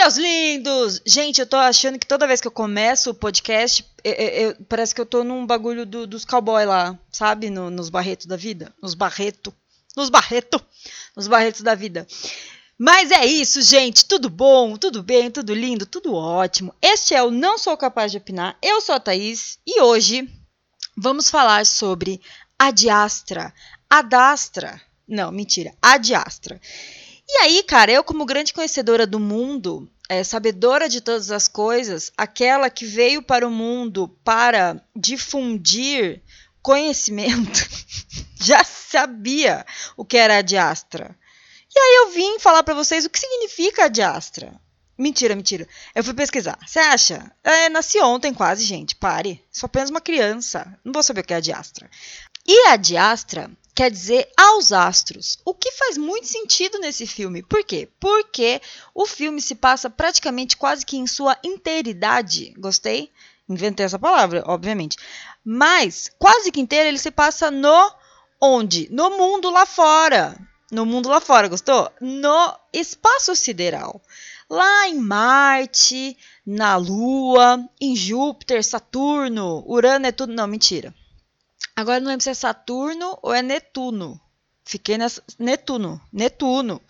seus 0.00 0.16
lindos! 0.16 1.02
Gente, 1.04 1.42
eu 1.42 1.46
tô 1.46 1.56
achando 1.56 1.98
que 1.98 2.06
toda 2.06 2.26
vez 2.26 2.40
que 2.40 2.48
eu 2.48 2.52
começo 2.52 3.10
o 3.10 3.14
podcast, 3.14 3.84
eu, 4.02 4.12
eu, 4.12 4.56
parece 4.66 4.94
que 4.94 5.00
eu 5.00 5.04
tô 5.04 5.22
num 5.22 5.44
bagulho 5.44 5.84
do, 5.84 6.06
dos 6.06 6.24
cowboy 6.24 6.64
lá, 6.64 6.98
sabe? 7.12 7.50
No, 7.50 7.68
nos 7.68 7.90
barretos 7.90 8.24
da 8.24 8.34
vida. 8.34 8.72
Nos 8.82 8.94
barretos. 8.94 9.52
Nos 9.94 10.08
barretos. 10.08 10.62
Nos 11.14 11.28
barretos 11.28 11.60
da 11.60 11.74
vida. 11.74 12.06
Mas 12.78 13.10
é 13.10 13.26
isso, 13.26 13.60
gente. 13.60 14.06
Tudo 14.06 14.30
bom, 14.30 14.74
tudo 14.78 15.02
bem, 15.02 15.30
tudo 15.30 15.52
lindo, 15.52 15.84
tudo 15.84 16.14
ótimo. 16.14 16.74
Este 16.80 17.14
é 17.14 17.22
o 17.22 17.30
Não 17.30 17.58
Sou 17.58 17.76
Capaz 17.76 18.10
de 18.10 18.16
Opinar. 18.16 18.56
Eu 18.62 18.80
sou 18.80 18.94
a 18.94 19.00
Thaís 19.00 19.58
e 19.66 19.82
hoje 19.82 20.26
vamos 20.96 21.28
falar 21.28 21.66
sobre 21.66 22.22
a 22.58 22.70
diastra. 22.70 23.52
A 23.90 24.00
dastra. 24.00 24.80
Não, 25.06 25.30
mentira. 25.30 25.74
A 25.82 25.98
diastra. 25.98 26.58
E 27.32 27.38
aí, 27.42 27.62
cara, 27.62 27.92
eu, 27.92 28.02
como 28.02 28.26
grande 28.26 28.52
conhecedora 28.52 29.06
do 29.06 29.20
mundo, 29.20 29.88
é, 30.08 30.24
sabedora 30.24 30.88
de 30.88 31.00
todas 31.00 31.30
as 31.30 31.46
coisas, 31.46 32.10
aquela 32.16 32.68
que 32.68 32.84
veio 32.84 33.22
para 33.22 33.46
o 33.46 33.50
mundo 33.50 34.08
para 34.24 34.82
difundir 34.96 36.20
conhecimento, 36.60 37.68
já 38.34 38.64
sabia 38.64 39.64
o 39.96 40.04
que 40.04 40.16
era 40.16 40.38
a 40.38 40.42
diastra. 40.42 41.16
E 41.72 41.78
aí 41.78 41.94
eu 41.98 42.10
vim 42.10 42.40
falar 42.40 42.64
para 42.64 42.74
vocês 42.74 43.04
o 43.04 43.10
que 43.10 43.20
significa 43.20 43.84
a 43.84 43.88
diastra. 43.88 44.60
Mentira, 44.98 45.36
mentira. 45.36 45.68
Eu 45.94 46.02
fui 46.02 46.12
pesquisar. 46.12 46.58
Você 46.66 46.80
acha? 46.80 47.30
É, 47.44 47.68
nasci 47.68 48.00
ontem 48.00 48.34
quase, 48.34 48.64
gente. 48.64 48.96
Pare. 48.96 49.42
Sou 49.52 49.68
apenas 49.68 49.88
uma 49.88 50.00
criança. 50.00 50.76
Não 50.84 50.92
vou 50.92 51.02
saber 51.04 51.20
o 51.20 51.24
que 51.24 51.32
é 51.32 51.36
a 51.36 51.40
diastra. 51.40 51.88
E 52.44 52.66
a 52.66 52.76
diastra 52.76 53.48
quer 53.80 53.90
dizer 53.90 54.28
aos 54.36 54.72
astros, 54.72 55.38
o 55.42 55.54
que 55.54 55.72
faz 55.72 55.96
muito 55.96 56.26
sentido 56.26 56.78
nesse 56.80 57.06
filme. 57.06 57.42
Por 57.42 57.64
quê? 57.64 57.88
Porque 57.98 58.60
o 58.94 59.06
filme 59.06 59.40
se 59.40 59.54
passa 59.54 59.88
praticamente 59.88 60.54
quase 60.54 60.84
que 60.84 60.98
em 60.98 61.06
sua 61.06 61.34
inteiridade. 61.42 62.52
Gostei? 62.58 63.10
Inventei 63.48 63.86
essa 63.86 63.98
palavra, 63.98 64.44
obviamente. 64.46 64.98
Mas 65.42 66.10
quase 66.18 66.52
que 66.52 66.60
inteiro 66.60 66.90
ele 66.90 66.98
se 66.98 67.10
passa 67.10 67.50
no 67.50 67.90
onde? 68.38 68.86
No 68.92 69.16
mundo 69.16 69.48
lá 69.48 69.64
fora. 69.64 70.36
No 70.70 70.84
mundo 70.84 71.08
lá 71.08 71.18
fora, 71.18 71.48
gostou? 71.48 71.90
No 72.02 72.54
espaço 72.74 73.34
sideral. 73.34 74.02
Lá 74.50 74.88
em 74.88 74.96
Marte, 74.96 76.18
na 76.44 76.76
Lua, 76.76 77.66
em 77.80 77.96
Júpiter, 77.96 78.62
Saturno, 78.62 79.64
Urano 79.66 80.04
é 80.04 80.12
tudo. 80.12 80.34
Não, 80.34 80.46
mentira. 80.46 80.94
Agora 81.76 82.00
não 82.00 82.08
lembro 82.08 82.22
se 82.22 82.30
é 82.30 82.34
Saturno 82.34 83.18
ou 83.22 83.32
é 83.32 83.42
Netuno. 83.42 84.20
Fiquei 84.64 84.98
nessa. 84.98 85.22
Netuno. 85.38 86.00
Netuno. 86.12 86.80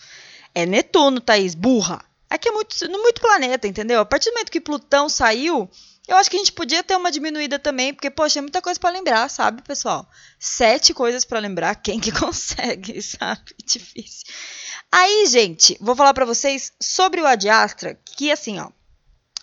É 0.55 0.67
Netuno, 0.67 1.21
Thaís, 1.21 1.55
burra. 1.55 2.05
Aqui 2.29 2.49
é 2.49 2.53
muito, 2.53 2.77
muito 2.91 3.21
planeta, 3.21 3.67
entendeu? 3.67 4.01
A 4.01 4.05
partir 4.05 4.31
do 4.31 4.35
momento 4.35 4.53
que 4.53 4.61
Plutão 4.61 5.09
saiu, 5.09 5.69
eu 6.07 6.17
acho 6.17 6.31
que 6.31 6.37
a 6.37 6.39
gente 6.39 6.53
podia 6.53 6.83
ter 6.83 6.97
uma 6.97 7.11
diminuída 7.11 7.59
também, 7.59 7.95
porque, 7.95 8.11
poxa, 8.11 8.39
é 8.39 8.43
muita 8.43 8.63
coisa 8.63 8.79
para 8.79 8.91
lembrar, 8.91 9.29
sabe, 9.29 9.63
pessoal? 9.63 10.09
Sete 10.39 10.93
coisas 10.93 11.25
para 11.25 11.39
lembrar, 11.39 11.75
quem 11.77 11.99
que 11.99 12.11
consegue, 12.19 13.01
sabe? 13.03 13.55
Difícil. 13.65 14.27
Aí, 14.93 15.27
gente, 15.27 15.77
vou 15.81 15.95
falar 15.95 16.13
para 16.13 16.25
vocês 16.25 16.73
sobre 16.81 17.21
o 17.21 17.27
Adiastra, 17.27 17.99
que 18.05 18.31
assim, 18.31 18.59
ó. 18.59 18.71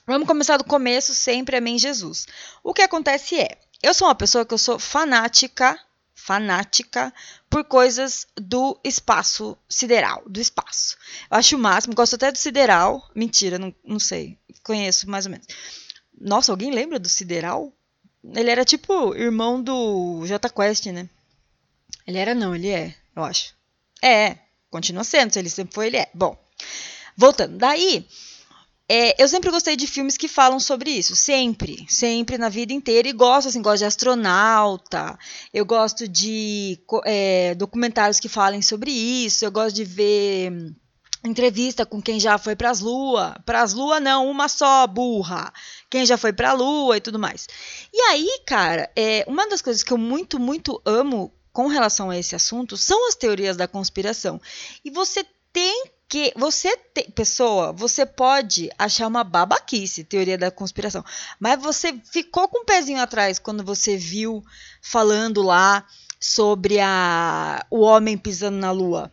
Vamos 0.05 0.27
começar 0.27 0.57
do 0.57 0.63
começo, 0.63 1.13
sempre 1.13 1.57
amém 1.57 1.77
Jesus. 1.77 2.27
O 2.63 2.73
que 2.73 2.81
acontece 2.81 3.39
é, 3.39 3.57
eu 3.81 3.94
sou 3.94 4.08
uma 4.08 4.16
pessoa 4.16 4.45
que 4.45 4.53
eu 4.53 4.58
sou 4.58 4.80
fanática, 4.80 5.80
fanática 6.14 7.14
por 7.50 7.64
coisas 7.64 8.28
do 8.36 8.80
espaço 8.84 9.58
sideral, 9.69 10.23
do 10.28 10.42
espaço. 10.42 10.97
Eu 11.30 11.38
acho 11.38 11.56
o 11.56 11.59
máximo, 11.59 11.95
gosto 11.95 12.16
até 12.16 12.31
do 12.31 12.38
sideral. 12.38 13.09
Mentira, 13.16 13.59
não, 13.59 13.73
não 13.84 14.00
sei. 14.00 14.38
Conheço 14.64 15.09
mais 15.09 15.25
ou 15.25 15.31
menos. 15.31 15.47
Nossa, 16.19 16.52
alguém 16.52 16.72
lembra 16.72 17.00
do 17.00 17.08
sideral? 17.08 17.72
Ele 18.36 18.50
era 18.50 18.66
tipo 18.66 19.16
irmão 19.16 19.61
do 19.61 20.25
J 20.25 20.50
Quest, 20.50 20.88
né? 20.88 21.07
Ele 22.06 22.18
era 22.18 22.34
não, 22.34 22.56
ele 22.56 22.69
é, 22.69 22.96
eu 23.16 23.24
acho. 23.24 23.56
É, 24.01 24.38
continua 24.69 25.03
sendo, 25.03 25.31
se 25.31 25.40
ele 25.40 25.50
sempre 25.50 25.74
foi, 25.74 25.88
ele 25.88 25.97
é. 25.97 26.09
Bom, 26.13 26.38
voltando. 27.16 27.57
Daí, 27.57 28.07
é, 28.90 29.22
eu 29.22 29.28
sempre 29.28 29.52
gostei 29.52 29.75
de 29.75 29.86
filmes 29.86 30.16
que 30.16 30.28
falam 30.28 30.59
sobre 30.59 30.92
isso, 30.92 31.16
sempre, 31.16 31.86
sempre 31.90 32.38
na 32.38 32.48
vida 32.48 32.72
inteira. 32.72 33.08
E 33.08 33.14
gosto, 33.14 33.50
assim, 33.50 33.62
gosto 33.62 33.80
de 33.80 33.86
astronauta, 33.86 35.18
eu 35.53 35.66
gosto 35.66 36.08
de 36.08 36.80
é, 37.06 37.53
documentários 37.56 38.20
que 38.20 38.30
falem 38.30 38.62
sobre 38.62 38.92
isso, 38.92 39.44
eu 39.44 39.52
gosto 39.52 39.75
de 39.75 39.84
ver 39.84 40.74
entrevista 41.24 41.86
com 41.86 42.02
quem 42.02 42.20
já 42.20 42.38
foi 42.38 42.56
para 42.56 42.70
as 42.70 42.80
luas. 42.80 43.34
Para 43.46 43.62
as 43.62 43.74
luas, 43.74 44.02
não, 44.02 44.30
uma 44.30 44.48
só, 44.48 44.88
burra. 44.88 45.52
Quem 45.90 46.06
já 46.06 46.18
foi 46.18 46.31
para 46.31 46.52
a 46.52 46.54
lua 46.54 46.98
e 46.98 47.02
tudo 47.02 47.19
mais. 47.19 47.48
E 47.94 48.00
aí, 48.04 48.42
cara, 48.46 48.90
é, 48.96 49.25
uma 49.28 49.48
das 49.50 49.62
coisas 49.62 49.84
que 49.84 49.92
eu 49.92 49.98
muito, 49.98 50.40
muito 50.40 50.81
amo 50.86 51.34
com 51.52 51.68
relação 51.68 52.09
a 52.09 52.18
esse 52.18 52.36
assunto 52.36 52.78
são 52.78 53.08
as 53.09 53.16
teorias 53.16 53.58
da 53.58 53.68
conspiração. 53.68 54.40
E 54.86 54.90
você 54.90 55.25
tem 55.52 55.97
que 56.09 56.31
você, 56.35 56.75
te, 56.94 57.12
pessoa, 57.12 57.73
você 57.73 58.06
pode 58.06 58.69
achar 58.78 59.07
uma 59.07 59.23
babaquice 59.23 60.03
teoria 60.03 60.38
da 60.38 60.50
conspiração, 60.50 61.03
mas 61.40 61.62
você 61.62 61.94
ficou 62.12 62.47
com 62.47 62.59
o 62.59 62.62
um 62.62 62.66
pezinho 62.66 63.01
atrás 63.01 63.38
quando 63.40 63.63
você 63.63 63.97
viu 63.97 64.44
falando 64.81 65.41
lá 65.41 65.85
sobre 66.19 66.79
a, 66.79 67.66
o 67.69 67.81
homem 67.81 68.18
pisando 68.18 68.57
na 68.57 68.72
lua. 68.72 69.12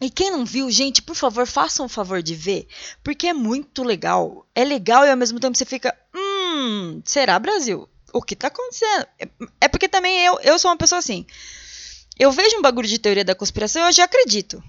E 0.00 0.10
quem 0.10 0.30
não 0.30 0.44
viu, 0.44 0.70
gente, 0.70 1.00
por 1.00 1.14
favor, 1.14 1.46
façam 1.46 1.86
o 1.86 1.88
favor 1.88 2.20
de 2.22 2.34
ver, 2.34 2.66
porque 3.02 3.28
é 3.28 3.32
muito 3.32 3.82
legal. 3.82 4.46
É 4.54 4.64
legal 4.64 5.04
e 5.06 5.10
ao 5.10 5.16
mesmo 5.16 5.38
tempo 5.38 5.56
você 5.56 5.64
fica, 5.64 5.96
hum, 6.14 7.00
será 7.04 7.38
Brasil? 7.38 7.88
O 8.12 8.20
que 8.20 8.36
tá 8.36 8.48
acontecendo? 8.48 9.06
É, 9.18 9.28
é 9.62 9.68
porque 9.68 9.88
também 9.88 10.24
eu, 10.24 10.38
eu 10.40 10.58
sou 10.58 10.70
uma 10.70 10.76
pessoa 10.76 10.98
assim. 10.98 11.24
Eu 12.18 12.30
vejo 12.30 12.58
um 12.58 12.62
bagulho 12.62 12.88
de 12.88 12.98
teoria 12.98 13.24
da 13.24 13.34
conspiração 13.34 13.86
eu 13.86 13.92
já 13.92 14.04
acredito. 14.04 14.62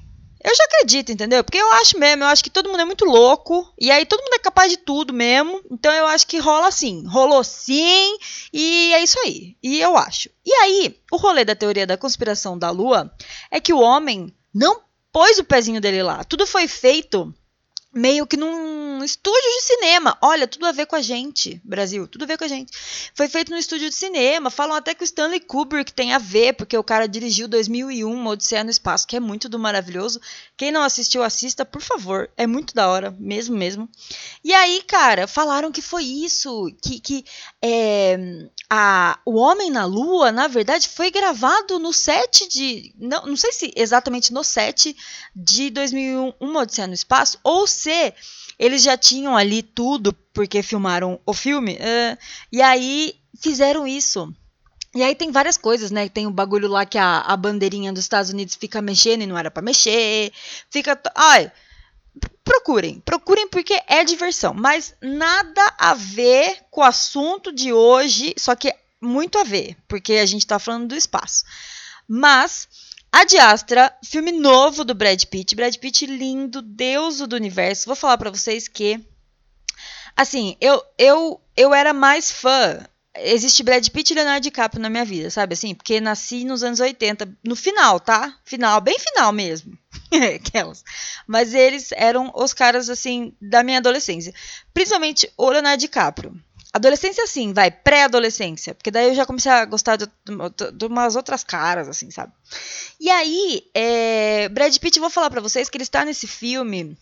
Eu 0.46 0.54
já 0.56 0.64
acredito, 0.66 1.12
entendeu? 1.12 1.44
Porque 1.44 1.58
eu 1.58 1.72
acho 1.74 1.98
mesmo, 1.98 2.24
eu 2.24 2.28
acho 2.28 2.44
que 2.44 2.52
todo 2.52 2.70
mundo 2.70 2.82
é 2.82 2.86
muito 2.86 3.04
louco. 3.04 3.68
E 3.80 3.90
aí 3.90 4.06
todo 4.06 4.22
mundo 4.22 4.36
é 4.36 4.40
capaz 4.40 4.70
de 4.70 4.78
tudo 4.78 5.12
mesmo. 5.12 5.60
Então 5.72 5.92
eu 5.92 6.06
acho 6.06 6.28
que 6.28 6.38
rola 6.38 6.68
assim. 6.68 7.04
Rolou 7.08 7.44
sim. 7.44 8.16
E 8.54 8.94
é 8.94 9.02
isso 9.02 9.20
aí. 9.22 9.58
E 9.64 9.82
eu 9.82 9.98
acho. 9.98 10.30
E 10.46 10.54
aí, 10.54 10.96
o 11.12 11.18
rolê 11.18 11.44
da 11.44 11.56
teoria 11.56 11.88
da 11.88 11.98
conspiração 11.98 12.60
da 12.60 12.70
Lua 12.70 13.12
é 13.50 13.60
que 13.60 13.74
o 13.74 13.80
homem 13.80 14.32
não 14.54 14.82
pôs 15.12 15.40
o 15.40 15.44
pezinho 15.44 15.82
dele 15.82 16.04
lá. 16.04 16.24
Tudo 16.24 16.46
foi 16.46 16.68
feito 16.68 17.34
meio 17.96 18.28
que 18.28 18.36
num 18.36 19.02
estúdio 19.06 19.40
de 19.40 19.62
cinema. 19.62 20.18
Olha, 20.22 20.46
tudo 20.46 20.66
a 20.66 20.74
ver 20.74 20.86
com 20.86 20.98
a 20.98 21.02
gente, 21.02 21.62
Brasil, 21.64 22.06
tudo 22.08 22.24
a 22.24 22.28
ver 22.28 22.38
com 22.38 22.44
a 22.44 22.48
gente. 22.48 22.74
Foi 23.14 23.30
feito 23.30 23.52
no 23.52 23.58
estúdio 23.58 23.90
de 23.90 23.96
cinema. 23.96 24.50
Falam 24.50 24.76
até 24.76 24.94
que 24.94 25.02
o 25.02 25.06
Stanley 25.06 25.40
Kubrick 25.40 25.94
tem 25.94 26.14
a 26.14 26.18
ver, 26.18 26.54
porque 26.54 26.78
o 26.78 26.84
cara 26.84 27.08
dirigiu 27.08 27.48
2001, 27.48 28.12
uma 28.12 28.32
Odisseia 28.32 28.66
no 28.66 28.70
Espaço, 28.70 29.08
que 29.08 29.16
é 29.16 29.20
muito 29.20 29.48
do 29.48 29.58
maravilhoso. 29.58 30.20
Quem 30.58 30.74
não 30.74 30.82
assistiu, 30.82 31.24
assista, 31.24 31.64
por 31.64 31.82
favor. 31.82 32.30
É 32.36 32.46
muito 32.46 32.76
da 32.76 32.90
hora, 32.90 33.16
mesmo, 33.18 33.56
mesmo. 33.56 33.90
E 34.44 34.54
aí, 34.54 34.84
cara, 34.86 35.26
falaram 35.26 35.72
que 35.72 35.82
foi 35.82 36.04
isso, 36.04 36.70
que, 36.82 37.00
que 37.00 37.26
é, 37.62 38.18
a, 38.70 39.18
o 39.26 39.36
Homem 39.36 39.72
na 39.72 39.86
Lua, 39.86 40.34
na 40.34 40.48
verdade, 40.48 40.90
foi 40.90 41.10
gravado 41.10 41.80
no 41.80 41.94
set 41.94 42.48
de... 42.50 42.94
Não, 42.98 43.26
não 43.28 43.38
sei 43.38 43.54
se 43.54 43.74
exatamente 43.76 44.34
no 44.34 44.44
set 44.44 44.96
de 45.34 45.70
2001, 45.70 46.34
uma 46.42 46.62
Odisseia 46.62 46.88
no 46.88 46.94
Espaço, 46.94 47.40
ou 47.44 47.66
se 47.66 47.85
eles 48.58 48.84
já 48.84 48.98
tinham 48.98 49.36
ali 49.36 49.62
tudo, 49.62 50.14
porque 50.34 50.62
filmaram 50.64 51.20
o 51.26 51.34
filme, 51.34 51.74
uh, 51.74 52.18
e 52.52 52.62
aí 52.62 53.16
fizeram 53.40 53.86
isso. 53.88 54.34
E 54.96 55.04
aí 55.04 55.14
tem 55.14 55.30
várias 55.30 55.58
coisas, 55.58 55.92
né? 55.92 56.08
Tem 56.08 56.26
o 56.26 56.32
bagulho 56.32 56.70
lá 56.70 56.86
que 56.86 56.98
a, 56.98 57.20
a 57.20 57.36
bandeirinha 57.36 57.92
dos 57.92 58.04
Estados 58.04 58.32
Unidos 58.32 58.56
fica 58.56 58.82
mexendo 58.82 59.24
e 59.24 59.28
não 59.28 59.38
era 59.38 59.52
para 59.52 59.62
mexer. 59.62 60.32
Fica. 60.70 60.98
Ai, 61.14 61.52
procurem, 62.46 63.02
procurem 63.02 63.48
porque 63.50 63.82
é 63.88 64.06
diversão, 64.06 64.54
mas 64.54 64.96
nada 65.02 65.74
a 65.78 65.94
ver 65.94 66.60
com 66.72 66.80
o 66.80 66.84
assunto 66.86 67.52
de 67.52 67.74
hoje, 67.74 68.34
só 68.38 68.56
que 68.56 68.74
muito 69.02 69.38
a 69.38 69.44
ver, 69.44 69.76
porque 69.88 70.14
a 70.14 70.26
gente 70.26 70.48
tá 70.48 70.60
falando 70.60 70.88
do 70.88 70.96
espaço. 70.96 71.44
Mas 72.08 72.68
a 73.16 73.24
Diastra, 73.24 73.98
filme 74.04 74.30
novo 74.34 74.84
do 74.84 74.94
Brad 74.94 75.24
Pitt. 75.24 75.56
Brad 75.56 75.74
Pitt 75.78 76.06
lindo, 76.06 76.62
deuso 76.62 77.26
do 77.26 77.38
universo. 77.38 77.86
Vou 77.86 77.96
falar 77.96 78.18
para 78.18 78.30
vocês 78.30 78.68
que 78.68 79.00
assim, 80.18 80.58
eu 80.60 80.84
eu 80.98 81.40
eu 81.56 81.74
era 81.74 81.94
mais 81.94 82.30
fã. 82.30 82.86
Existe 83.16 83.64
Brad 83.64 83.88
Pitt 83.88 84.12
e 84.12 84.16
Leonardo 84.16 84.44
DiCaprio 84.44 84.82
na 84.82 84.90
minha 84.90 85.06
vida, 85.06 85.30
sabe 85.30 85.54
assim? 85.54 85.74
Porque 85.74 86.02
nasci 86.02 86.44
nos 86.44 86.62
anos 86.62 86.82
80, 86.82 87.38
no 87.42 87.56
final, 87.56 88.02
tá? 88.02 88.38
Final, 88.44 88.82
bem 88.82 89.00
final 89.00 89.32
mesmo. 89.32 89.78
Aquelas. 90.36 90.84
Mas 91.26 91.54
eles 91.54 91.94
eram 91.94 92.34
os 92.36 92.54
caras 92.54 92.90
assim 92.90 93.34
da 93.42 93.64
minha 93.64 93.78
adolescência. 93.78 94.34
Principalmente 94.74 95.32
o 95.38 95.50
Leonardo 95.50 95.80
DiCaprio. 95.80 96.38
Adolescência, 96.76 97.26
sim, 97.26 97.54
vai, 97.54 97.72
pré-adolescência. 97.72 98.76
Porque 98.76 98.92
daí 98.92 99.08
eu 99.08 99.16
já 99.16 99.26
comecei 99.26 99.50
a 99.50 99.64
gostar 99.64 99.96
de, 99.96 100.08
de, 100.08 100.72
de, 100.74 100.86
umas 100.86 101.16
outras 101.16 101.42
caras, 101.42 101.88
assim, 101.88 102.12
sabe? 102.12 102.34
E 103.00 103.10
aí, 103.10 103.64
é, 103.74 104.50
Brad 104.50 104.78
Pitt, 104.78 105.00
vou 105.00 105.10
falar 105.10 105.30
para 105.30 105.40
vocês 105.40 105.70
que 105.70 105.78
ele 105.78 105.84
está 105.84 106.04
nesse 106.04 106.28
filme 106.28 106.98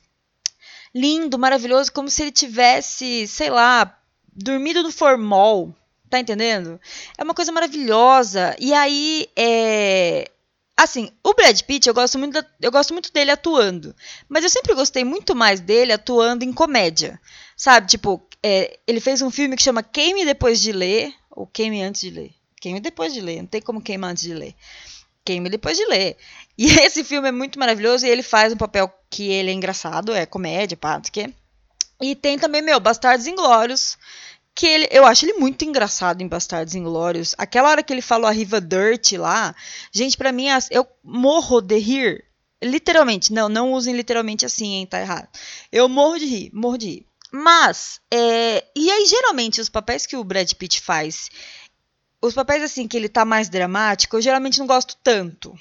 lindo, 0.93 1.39
maravilhoso, 1.39 1.91
como 1.91 2.07
se 2.07 2.21
ele 2.21 2.31
tivesse, 2.31 3.27
sei 3.27 3.49
lá, 3.49 3.99
dormido 4.31 4.83
no 4.83 4.91
formol. 4.91 5.75
Tá 6.07 6.19
entendendo? 6.19 6.79
É 7.17 7.23
uma 7.23 7.33
coisa 7.33 7.51
maravilhosa. 7.51 8.55
E 8.59 8.75
aí, 8.75 9.27
é. 9.35 10.29
Assim, 10.77 11.09
o 11.23 11.33
Brad 11.33 11.59
Pitt, 11.63 11.87
eu 11.87 11.95
gosto 11.95 12.19
muito, 12.19 12.33
da, 12.33 12.45
eu 12.61 12.71
gosto 12.71 12.93
muito 12.93 13.11
dele 13.11 13.31
atuando. 13.31 13.95
Mas 14.29 14.43
eu 14.43 14.51
sempre 14.51 14.75
gostei 14.75 15.03
muito 15.03 15.35
mais 15.35 15.59
dele 15.59 15.93
atuando 15.93 16.45
em 16.45 16.53
comédia. 16.53 17.19
Sabe? 17.57 17.87
Tipo, 17.87 18.23
é, 18.43 18.79
ele 18.85 18.99
fez 18.99 19.21
um 19.21 19.31
filme 19.31 19.55
que 19.55 19.63
chama 19.63 19.81
Queime 19.81 20.25
Depois 20.25 20.61
de 20.61 20.71
Ler. 20.71 21.13
Ou 21.31 21.47
Queime 21.47 21.81
Antes 21.81 22.01
de 22.01 22.11
Ler. 22.11 22.31
Queime 22.61 22.79
Depois 22.79 23.13
de 23.13 23.21
Ler. 23.21 23.41
Não 23.41 23.47
tem 23.47 23.61
como 23.61 23.81
queimar 23.81 24.11
antes 24.11 24.23
de 24.23 24.33
ler. 24.33 24.55
Queime 25.25 25.49
depois 25.49 25.77
de 25.77 25.85
ler. 25.85 26.17
E 26.55 26.67
esse 26.67 27.03
filme 27.03 27.27
é 27.27 27.31
muito 27.31 27.57
maravilhoso 27.57 28.05
e 28.05 28.09
ele 28.09 28.21
faz 28.21 28.53
um 28.53 28.57
papel 28.57 28.87
que 29.09 29.31
ele 29.31 29.49
é 29.49 29.53
engraçado, 29.53 30.13
é 30.13 30.23
comédia, 30.23 30.77
pá, 30.77 30.97
não 30.97 31.03
sei 31.03 31.09
o 31.09 31.13
quê. 31.13 31.33
E 31.99 32.15
tem 32.15 32.37
também, 32.37 32.61
meu, 32.61 32.79
Bastardos 32.79 33.25
Inglórios, 33.25 33.97
que 34.53 34.67
ele, 34.67 34.87
eu 34.91 35.03
acho 35.03 35.25
ele 35.25 35.33
muito 35.33 35.65
engraçado 35.65 36.21
em 36.21 36.27
Bastardos 36.27 36.75
Inglórios. 36.75 37.33
Aquela 37.39 37.69
hora 37.69 37.81
que 37.81 37.91
ele 37.91 38.03
falou 38.03 38.27
a 38.27 38.31
Riva 38.31 38.61
Dirt 38.61 39.13
lá, 39.13 39.55
gente, 39.91 40.15
para 40.15 40.31
mim, 40.31 40.45
eu 40.69 40.87
morro 41.03 41.59
de 41.59 41.79
rir. 41.79 42.23
Literalmente, 42.63 43.33
não, 43.33 43.49
não 43.49 43.73
usem 43.73 43.95
literalmente 43.95 44.45
assim, 44.45 44.75
hein, 44.75 44.85
tá 44.85 45.01
errado. 45.01 45.27
Eu 45.71 45.89
morro 45.89 46.19
de 46.19 46.25
rir, 46.25 46.51
morro 46.53 46.77
de 46.77 46.85
rir. 46.87 47.07
Mas, 47.35 47.99
é, 48.13 48.63
e 48.75 48.91
aí, 48.91 49.07
geralmente, 49.07 49.59
os 49.59 49.67
papéis 49.67 50.05
que 50.05 50.15
o 50.15 50.23
Brad 50.23 50.53
Pitt 50.53 50.79
faz, 50.79 51.31
os 52.21 52.35
papéis 52.35 52.61
assim 52.61 52.87
que 52.87 52.95
ele 52.95 53.09
tá 53.09 53.25
mais 53.25 53.49
dramático, 53.49 54.15
eu 54.15 54.21
geralmente 54.21 54.59
não 54.59 54.67
gosto 54.67 54.95
tanto. 55.03 55.57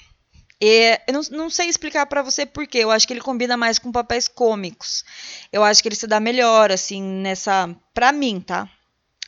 Eu 0.61 0.99
não, 1.11 1.21
não 1.31 1.49
sei 1.49 1.67
explicar 1.67 2.05
para 2.05 2.21
você 2.21 2.45
porquê. 2.45 2.77
Eu 2.77 2.91
acho 2.91 3.07
que 3.07 3.11
ele 3.11 3.21
combina 3.21 3.57
mais 3.57 3.79
com 3.79 3.91
papéis 3.91 4.27
cômicos. 4.27 5.03
Eu 5.51 5.63
acho 5.63 5.81
que 5.81 5.89
ele 5.89 5.95
se 5.95 6.05
dá 6.05 6.19
melhor, 6.19 6.71
assim, 6.71 7.01
nessa. 7.01 7.75
Pra 7.91 8.11
mim, 8.11 8.39
tá? 8.39 8.69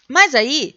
Mas 0.08 0.36
aí, 0.36 0.76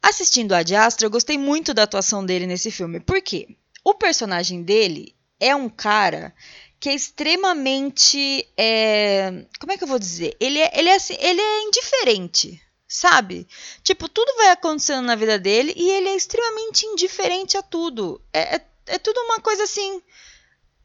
assistindo 0.00 0.52
a 0.52 0.60
Astra, 0.86 1.04
eu 1.04 1.10
gostei 1.10 1.36
muito 1.36 1.74
da 1.74 1.82
atuação 1.82 2.24
dele 2.24 2.46
nesse 2.46 2.70
filme. 2.70 3.00
Por 3.00 3.20
quê? 3.20 3.48
O 3.84 3.92
personagem 3.92 4.62
dele 4.62 5.16
é 5.40 5.54
um 5.54 5.68
cara 5.68 6.32
que 6.80 6.88
é 6.88 6.94
extremamente. 6.94 8.46
É... 8.56 9.44
Como 9.58 9.72
é 9.72 9.78
que 9.78 9.84
eu 9.84 9.88
vou 9.88 9.98
dizer? 9.98 10.36
Ele 10.40 10.58
é, 10.58 10.70
ele 10.78 10.88
é, 10.88 10.94
assim, 10.94 11.16
ele 11.18 11.40
é 11.40 11.62
indiferente, 11.62 12.60
sabe? 12.86 13.46
Tipo, 13.82 14.08
tudo 14.08 14.36
vai 14.36 14.50
acontecendo 14.50 15.04
na 15.04 15.14
vida 15.14 15.38
dele 15.38 15.72
e 15.76 15.90
ele 15.90 16.08
é 16.08 16.16
extremamente 16.16 16.86
indiferente 16.86 17.56
a 17.56 17.62
tudo. 17.62 18.20
É, 18.32 18.56
é, 18.56 18.66
é 18.86 18.98
tudo 18.98 19.18
uma 19.20 19.40
coisa 19.40 19.64
assim. 19.64 20.02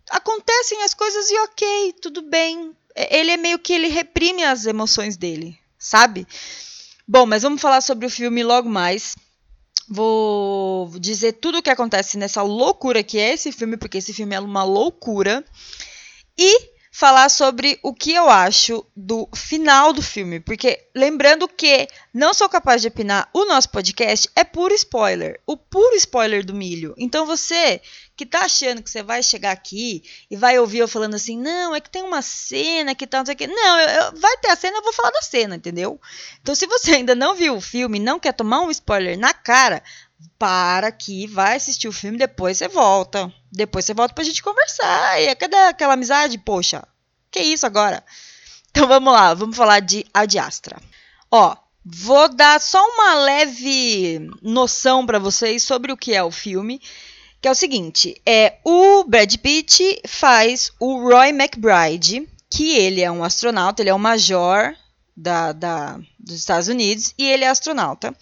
Acontecem 0.09 0.83
as 0.83 0.93
coisas 0.93 1.29
e 1.29 1.39
ok, 1.39 1.93
tudo 2.01 2.21
bem. 2.21 2.75
É, 2.95 3.19
ele 3.19 3.31
é 3.31 3.37
meio 3.37 3.59
que 3.59 3.73
ele 3.73 3.87
reprime 3.87 4.43
as 4.43 4.65
emoções 4.65 5.15
dele, 5.15 5.57
sabe? 5.77 6.27
Bom, 7.07 7.25
mas 7.25 7.43
vamos 7.43 7.61
falar 7.61 7.81
sobre 7.81 8.05
o 8.05 8.09
filme 8.09 8.43
logo 8.43 8.69
mais. 8.69 9.15
Vou 9.89 10.87
dizer 10.99 11.33
tudo 11.33 11.57
o 11.57 11.61
que 11.61 11.69
acontece 11.69 12.17
nessa 12.17 12.41
loucura 12.41 13.03
que 13.03 13.19
é 13.19 13.33
esse 13.33 13.51
filme, 13.51 13.77
porque 13.77 13.97
esse 13.97 14.13
filme 14.13 14.35
é 14.35 14.39
uma 14.39 14.63
loucura. 14.63 15.43
E 16.37 16.72
falar 16.95 17.27
sobre 17.29 17.79
o 17.81 17.91
que 17.91 18.13
eu 18.13 18.29
acho 18.29 18.85
do 18.95 19.27
final 19.33 19.91
do 19.91 20.01
filme, 20.01 20.39
porque 20.39 20.79
lembrando 20.93 21.47
que 21.47 21.87
não 22.13 22.35
sou 22.35 22.47
capaz 22.47 22.83
de 22.83 22.87
opinar, 22.87 23.27
o 23.33 23.45
nosso 23.45 23.69
podcast 23.69 24.29
é 24.35 24.43
puro 24.43 24.75
spoiler, 24.75 25.41
o 25.47 25.57
puro 25.57 25.95
spoiler 25.95 26.45
do 26.45 26.53
milho. 26.53 26.93
Então 26.95 27.25
você 27.25 27.81
que 28.15 28.27
tá 28.27 28.41
achando 28.41 28.83
que 28.83 28.91
você 28.91 29.01
vai 29.01 29.23
chegar 29.23 29.51
aqui 29.51 30.03
e 30.29 30.37
vai 30.37 30.59
ouvir 30.59 30.77
eu 30.77 30.87
falando 30.87 31.15
assim, 31.15 31.35
não, 31.35 31.73
é 31.73 31.81
que 31.81 31.89
tem 31.89 32.03
uma 32.03 32.21
cena 32.21 32.93
que 32.93 33.07
tá, 33.07 33.17
não 33.17 33.25
sei 33.25 33.33
o 33.33 33.37
que. 33.37 33.47
Não, 33.47 33.79
eu, 33.79 33.89
eu, 33.89 34.19
vai 34.19 34.37
ter 34.37 34.51
a 34.51 34.55
cena, 34.55 34.77
eu 34.77 34.83
vou 34.83 34.93
falar 34.93 35.09
da 35.09 35.21
cena, 35.23 35.55
entendeu? 35.55 35.99
Então 36.43 36.53
se 36.53 36.67
você 36.67 36.91
ainda 36.91 37.15
não 37.15 37.33
viu 37.33 37.55
o 37.55 37.61
filme, 37.61 37.99
não 37.99 38.19
quer 38.19 38.33
tomar 38.33 38.61
um 38.61 38.69
spoiler 38.69 39.17
na 39.17 39.33
cara, 39.33 39.81
para 40.37 40.87
aqui, 40.87 41.27
vai 41.27 41.55
assistir 41.55 41.87
o 41.87 41.93
filme, 41.93 42.17
depois 42.17 42.57
você 42.57 42.67
volta. 42.67 43.31
Depois 43.51 43.85
você 43.85 43.93
volta 43.93 44.13
pra 44.13 44.23
gente 44.23 44.43
conversar. 44.43 45.21
E 45.21 45.33
cadê 45.35 45.55
aquela 45.55 45.93
amizade? 45.93 46.37
Poxa, 46.37 46.83
que 47.31 47.39
isso 47.39 47.65
agora? 47.65 48.03
Então 48.69 48.87
vamos 48.87 49.13
lá, 49.13 49.33
vamos 49.33 49.55
falar 49.55 49.79
de 49.79 50.05
Adiastra. 50.13 50.81
Ó, 51.31 51.55
vou 51.85 52.27
dar 52.29 52.59
só 52.59 52.83
uma 52.83 53.15
leve 53.15 54.29
noção 54.41 55.05
para 55.05 55.19
vocês 55.19 55.63
sobre 55.63 55.91
o 55.91 55.97
que 55.97 56.13
é 56.13 56.23
o 56.23 56.31
filme, 56.31 56.81
que 57.41 57.47
é 57.47 57.51
o 57.51 57.55
seguinte, 57.55 58.19
é 58.25 58.57
o 58.63 59.03
Brad 59.03 59.35
Pitt 59.37 60.01
faz 60.07 60.71
o 60.79 61.09
Roy 61.09 61.29
McBride, 61.29 62.27
que 62.49 62.75
ele 62.75 63.01
é 63.01 63.11
um 63.11 63.23
astronauta, 63.23 63.81
ele 63.81 63.89
é 63.89 63.93
um 63.93 63.99
major 63.99 64.75
da, 65.15 65.51
da, 65.51 65.99
dos 66.19 66.35
Estados 66.35 66.67
Unidos 66.67 67.13
e 67.17 67.25
ele 67.25 67.43
é 67.43 67.49
astronauta. 67.49 68.15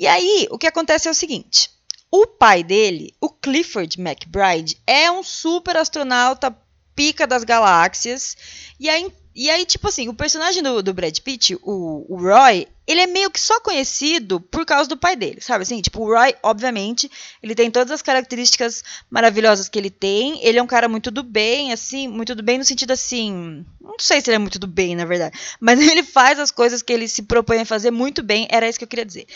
E 0.00 0.06
aí, 0.06 0.48
o 0.50 0.56
que 0.56 0.66
acontece 0.66 1.08
é 1.08 1.10
o 1.10 1.14
seguinte: 1.14 1.70
o 2.10 2.26
pai 2.26 2.64
dele, 2.64 3.14
o 3.20 3.28
Clifford 3.28 4.00
McBride, 4.00 4.80
é 4.86 5.10
um 5.10 5.22
super 5.22 5.76
astronauta 5.76 6.56
pica 6.96 7.26
das 7.26 7.44
galáxias. 7.44 8.34
E 8.80 8.88
aí, 8.88 9.12
e 9.34 9.48
aí 9.48 9.64
tipo 9.64 9.88
assim, 9.88 10.08
o 10.08 10.14
personagem 10.14 10.62
do, 10.62 10.82
do 10.82 10.94
Brad 10.94 11.16
Pitt, 11.18 11.56
o, 11.62 12.06
o, 12.08 12.16
Roy, 12.16 12.66
ele 12.86 13.00
é 13.00 13.06
meio 13.06 13.30
que 13.30 13.40
só 13.40 13.60
conhecido 13.60 14.40
por 14.40 14.66
causa 14.66 14.88
do 14.88 14.96
pai 14.96 15.14
dele, 15.14 15.40
sabe 15.40 15.62
assim? 15.62 15.80
Tipo, 15.80 16.00
o 16.00 16.06
Roy, 16.06 16.34
obviamente, 16.42 17.08
ele 17.40 17.54
tem 17.54 17.70
todas 17.70 17.92
as 17.92 18.02
características 18.02 18.82
maravilhosas 19.08 19.68
que 19.68 19.78
ele 19.78 19.90
tem. 19.90 20.44
Ele 20.44 20.58
é 20.58 20.62
um 20.62 20.66
cara 20.66 20.88
muito 20.88 21.10
do 21.10 21.22
bem, 21.22 21.72
assim, 21.72 22.08
muito 22.08 22.34
do 22.34 22.42
bem 22.42 22.58
no 22.58 22.64
sentido 22.64 22.90
assim. 22.90 23.64
Não 23.80 23.96
sei 23.98 24.20
se 24.20 24.28
ele 24.28 24.36
é 24.36 24.38
muito 24.38 24.58
do 24.58 24.66
bem, 24.66 24.96
na 24.96 25.04
verdade. 25.04 25.38
Mas 25.60 25.80
ele 25.80 26.02
faz 26.02 26.40
as 26.40 26.50
coisas 26.50 26.82
que 26.82 26.92
ele 26.92 27.06
se 27.06 27.22
propõe 27.22 27.60
a 27.60 27.66
fazer 27.66 27.92
muito 27.92 28.22
bem, 28.22 28.48
era 28.50 28.68
isso 28.68 28.78
que 28.78 28.84
eu 28.84 28.88
queria 28.88 29.06
dizer. 29.06 29.26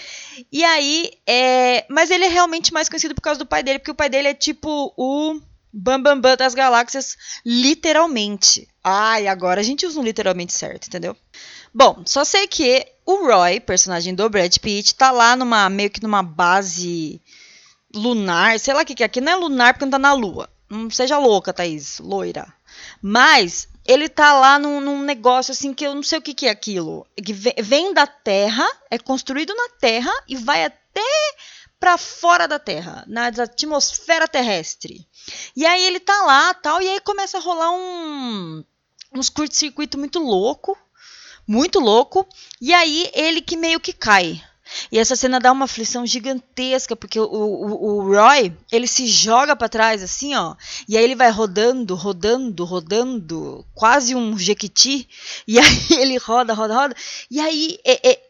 E 0.50 0.64
aí, 0.64 1.12
é. 1.26 1.86
Mas 1.88 2.10
ele 2.10 2.24
é 2.24 2.28
realmente 2.28 2.72
mais 2.72 2.88
conhecido 2.88 3.14
por 3.14 3.22
causa 3.22 3.38
do 3.38 3.46
pai 3.46 3.62
dele, 3.62 3.78
porque 3.78 3.92
o 3.92 3.94
pai 3.94 4.08
dele 4.08 4.28
é 4.28 4.34
tipo 4.34 4.92
o 4.96 5.40
Bambambam 5.76 6.20
bam, 6.20 6.30
bam 6.30 6.36
das 6.36 6.54
galáxias, 6.54 7.16
literalmente. 7.44 8.68
Ai, 8.82 9.26
agora 9.26 9.60
a 9.60 9.64
gente 9.64 9.84
usa 9.84 9.98
um 9.98 10.04
literalmente 10.04 10.52
certo, 10.52 10.86
entendeu? 10.86 11.16
Bom, 11.74 12.04
só 12.06 12.24
sei 12.24 12.46
que 12.46 12.86
o 13.04 13.26
Roy, 13.26 13.58
personagem 13.58 14.14
do 14.14 14.30
Brad 14.30 14.56
Pitt, 14.58 14.94
tá 14.94 15.10
lá 15.10 15.34
numa 15.34 15.68
meio 15.68 15.90
que 15.90 16.00
numa 16.00 16.22
base 16.22 17.20
lunar, 17.92 18.60
sei 18.60 18.72
lá 18.72 18.82
o 18.82 18.84
que, 18.84 18.94
que 18.94 19.02
é. 19.02 19.06
Aqui 19.06 19.20
não 19.20 19.32
é 19.32 19.36
lunar 19.36 19.74
porque 19.74 19.84
não 19.84 19.90
tá 19.90 19.98
na 19.98 20.12
lua. 20.12 20.48
Não 20.70 20.88
seja 20.90 21.18
louca, 21.18 21.52
Thaís, 21.52 21.98
loira. 21.98 22.46
Mas 23.02 23.68
ele 23.84 24.08
tá 24.08 24.32
lá 24.38 24.60
num, 24.60 24.80
num, 24.80 25.02
negócio 25.02 25.50
assim 25.50 25.74
que 25.74 25.84
eu 25.84 25.92
não 25.92 26.04
sei 26.04 26.18
o 26.20 26.22
que, 26.22 26.34
que 26.34 26.46
é 26.46 26.50
aquilo. 26.50 27.04
Que 27.16 27.32
vem 27.32 27.92
da 27.92 28.06
Terra, 28.06 28.66
é 28.88 28.96
construído 28.96 29.52
na 29.54 29.70
Terra 29.80 30.12
e 30.28 30.36
vai 30.36 30.64
até 30.64 31.02
para 31.84 31.98
fora 31.98 32.48
da 32.48 32.58
Terra, 32.58 33.04
na 33.06 33.26
atmosfera 33.26 34.26
terrestre. 34.26 35.06
E 35.54 35.66
aí 35.66 35.84
ele 35.84 36.00
tá 36.00 36.18
lá, 36.22 36.54
tal, 36.54 36.80
e 36.80 36.88
aí 36.88 36.98
começa 36.98 37.36
a 37.36 37.40
rolar 37.42 37.72
um 37.72 38.64
uns 39.14 39.28
curto-circuito 39.28 39.98
muito 39.98 40.18
louco, 40.18 40.78
muito 41.46 41.78
louco, 41.78 42.26
e 42.58 42.72
aí 42.72 43.10
ele 43.12 43.42
que 43.42 43.54
meio 43.54 43.78
que 43.78 43.92
cai. 43.92 44.42
E 44.90 44.98
essa 44.98 45.14
cena 45.14 45.38
dá 45.38 45.52
uma 45.52 45.66
aflição 45.66 46.06
gigantesca, 46.06 46.96
porque 46.96 47.20
o, 47.20 47.26
o, 47.26 47.98
o 47.98 48.14
Roy, 48.14 48.56
ele 48.72 48.86
se 48.86 49.06
joga 49.06 49.54
para 49.54 49.68
trás 49.68 50.02
assim, 50.02 50.34
ó, 50.34 50.56
e 50.88 50.96
aí 50.96 51.04
ele 51.04 51.14
vai 51.14 51.30
rodando, 51.30 51.94
rodando, 51.94 52.64
rodando, 52.64 53.62
quase 53.74 54.14
um 54.14 54.38
jequiti, 54.38 55.06
e 55.46 55.58
aí 55.58 55.86
ele 55.90 56.16
roda, 56.16 56.54
roda, 56.54 56.74
roda, 56.74 56.96
e 57.30 57.38
aí 57.38 57.78
é, 57.84 58.10
é, 58.10 58.20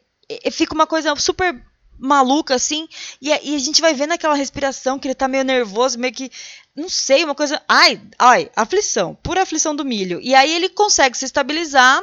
é, 0.42 0.50
fica 0.50 0.74
uma 0.74 0.88
coisa 0.88 1.14
super 1.14 1.64
maluca, 2.04 2.54
assim, 2.54 2.86
e, 3.20 3.30
e, 3.30 3.56
a 3.56 3.58
gente 3.58 3.80
vai 3.80 3.94
vendo 3.94 4.12
aquela 4.12 4.34
respiração 4.34 4.98
que 4.98 5.08
ele 5.08 5.14
tá 5.14 5.26
meio 5.26 5.44
nervoso, 5.44 5.98
meio 5.98 6.12
que. 6.12 6.30
Não 6.76 6.88
sei, 6.88 7.24
uma 7.24 7.34
coisa. 7.34 7.62
Ai, 7.68 8.00
ai, 8.18 8.50
aflição, 8.54 9.14
pura 9.22 9.42
aflição 9.42 9.74
do 9.74 9.84
milho. 9.84 10.20
E 10.20 10.34
aí 10.34 10.52
ele 10.52 10.68
consegue 10.68 11.16
se 11.16 11.24
estabilizar, 11.24 12.02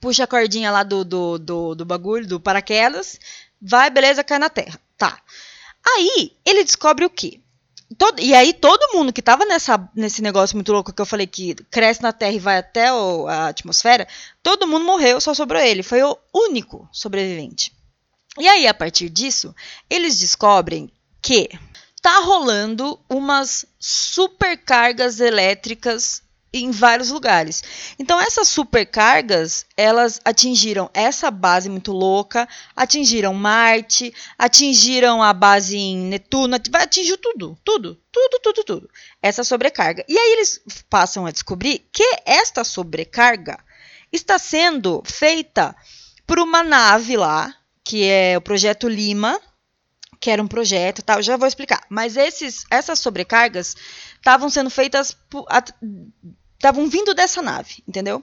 puxa 0.00 0.24
a 0.24 0.26
cordinha 0.26 0.70
lá 0.70 0.82
do, 0.82 1.04
do, 1.04 1.38
do, 1.38 1.74
do 1.74 1.84
bagulho, 1.84 2.26
do 2.26 2.40
paraquedas, 2.40 3.18
vai, 3.60 3.90
beleza, 3.90 4.24
cai 4.24 4.38
na 4.38 4.48
terra. 4.48 4.80
Tá. 4.96 5.20
Aí 5.86 6.32
ele 6.44 6.64
descobre 6.64 7.04
o 7.04 7.10
quê? 7.10 7.40
Todo, 7.96 8.20
e 8.20 8.34
aí 8.34 8.52
todo 8.52 8.92
mundo 8.94 9.12
que 9.12 9.22
tava 9.22 9.46
nessa, 9.46 9.88
nesse 9.94 10.20
negócio 10.20 10.56
muito 10.56 10.72
louco 10.72 10.92
que 10.92 11.00
eu 11.00 11.06
falei 11.06 11.26
que 11.26 11.54
cresce 11.70 12.02
na 12.02 12.12
Terra 12.12 12.32
e 12.32 12.38
vai 12.38 12.58
até 12.58 12.92
o, 12.92 13.26
a 13.26 13.48
atmosfera, 13.48 14.06
todo 14.42 14.66
mundo 14.66 14.84
morreu, 14.84 15.18
só 15.22 15.32
sobrou 15.32 15.60
ele. 15.60 15.82
Foi 15.82 16.02
o 16.02 16.18
único 16.34 16.86
sobrevivente. 16.92 17.77
E 18.38 18.48
aí, 18.48 18.66
a 18.66 18.74
partir 18.74 19.08
disso, 19.08 19.54
eles 19.90 20.18
descobrem 20.18 20.90
que 21.20 21.48
tá 22.00 22.20
rolando 22.20 22.98
umas 23.08 23.66
supercargas 23.78 25.20
elétricas 25.20 26.22
em 26.52 26.70
vários 26.70 27.10
lugares. 27.10 27.62
Então 27.98 28.20
essas 28.20 28.48
supercargas, 28.48 29.66
elas 29.76 30.20
atingiram 30.24 30.90
essa 30.94 31.30
base 31.30 31.68
muito 31.68 31.92
louca, 31.92 32.48
atingiram 32.74 33.34
Marte, 33.34 34.14
atingiram 34.38 35.22
a 35.22 35.32
base 35.32 35.76
em 35.76 35.98
Netuno, 35.98 36.56
atingiu 36.74 37.18
tudo, 37.18 37.58
tudo, 37.64 38.00
tudo, 38.10 38.40
tudo, 38.42 38.64
tudo. 38.64 38.90
Essa 39.20 39.44
sobrecarga. 39.44 40.04
E 40.08 40.16
aí 40.16 40.32
eles 40.32 40.60
passam 40.88 41.26
a 41.26 41.30
descobrir 41.30 41.86
que 41.92 42.04
esta 42.24 42.64
sobrecarga 42.64 43.58
está 44.10 44.38
sendo 44.38 45.02
feita 45.04 45.76
por 46.26 46.38
uma 46.38 46.62
nave 46.62 47.16
lá, 47.16 47.54
que 47.88 48.04
é 48.04 48.36
o 48.36 48.40
projeto 48.42 48.86
Lima, 48.86 49.40
que 50.20 50.30
era 50.30 50.42
um 50.42 50.46
projeto, 50.46 51.02
tal, 51.02 51.22
já 51.22 51.38
vou 51.38 51.48
explicar. 51.48 51.86
Mas 51.88 52.18
esses, 52.18 52.66
essas 52.70 52.98
sobrecargas 52.98 53.74
estavam 54.14 54.50
sendo 54.50 54.68
feitas, 54.68 55.16
estavam 56.54 56.86
vindo 56.86 57.14
dessa 57.14 57.40
nave, 57.40 57.82
entendeu? 57.88 58.22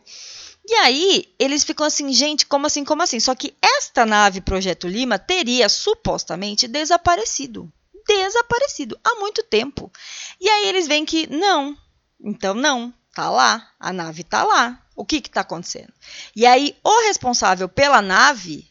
E 0.67 0.74
aí, 0.75 1.34
eles 1.39 1.63
ficam 1.63 1.84
assim, 1.84 2.13
gente, 2.13 2.45
como 2.45 2.67
assim, 2.67 2.86
como 2.86 3.01
assim? 3.01 3.19
Só 3.19 3.34
que 3.34 3.55
esta 3.60 4.05
nave 4.05 4.39
Projeto 4.39 4.88
Lima 4.88 5.17
teria 5.17 5.67
supostamente 5.67 6.67
desaparecido. 6.67 7.67
Desaparecido 8.07 9.00
há 9.03 9.15
muito 9.15 9.41
tempo. 9.41 9.91
E 10.39 10.48
aí 10.48 10.67
eles 10.67 10.88
veem 10.88 11.05
que 11.05 11.25
não. 11.25 11.75
Então 12.24 12.53
não, 12.53 12.93
tá 13.15 13.31
lá, 13.31 13.67
a 13.79 13.91
nave 13.91 14.24
tá 14.24 14.43
lá. 14.43 14.79
O 14.95 15.03
que 15.03 15.22
que 15.22 15.29
tá 15.29 15.41
acontecendo? 15.41 15.91
E 16.36 16.45
aí 16.45 16.75
o 16.84 17.07
responsável 17.07 17.67
pela 17.67 18.00
nave 18.00 18.69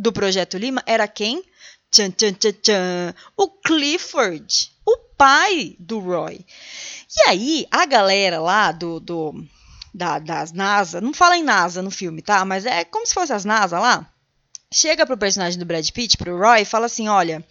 do 0.00 0.12
Projeto 0.12 0.56
Lima 0.56 0.82
era 0.86 1.06
quem? 1.06 1.44
Tchan, 1.90 2.10
tchan, 2.10 2.32
tchan, 2.32 2.52
tchan, 2.52 3.14
o 3.36 3.48
Clifford, 3.48 4.72
o 4.86 4.96
pai 5.16 5.76
do 5.78 5.98
Roy. 5.98 6.44
E 7.16 7.28
aí 7.28 7.66
a 7.70 7.84
galera 7.84 8.40
lá 8.40 8.72
do, 8.72 8.98
do 8.98 9.34
da, 9.92 10.18
das 10.18 10.52
NASA, 10.52 11.00
não 11.00 11.12
fala 11.12 11.36
em 11.36 11.42
NASA 11.42 11.82
no 11.82 11.90
filme, 11.90 12.22
tá? 12.22 12.44
Mas 12.44 12.64
é 12.64 12.84
como 12.84 13.06
se 13.06 13.12
fosse 13.12 13.32
as 13.32 13.44
NASA 13.44 13.78
lá. 13.78 14.10
Chega 14.72 15.04
pro 15.04 15.18
personagem 15.18 15.58
do 15.58 15.66
Brad 15.66 15.86
Pitt, 15.90 16.16
pro 16.16 16.38
Roy, 16.38 16.62
e 16.62 16.64
fala 16.64 16.86
assim: 16.86 17.08
olha. 17.08 17.44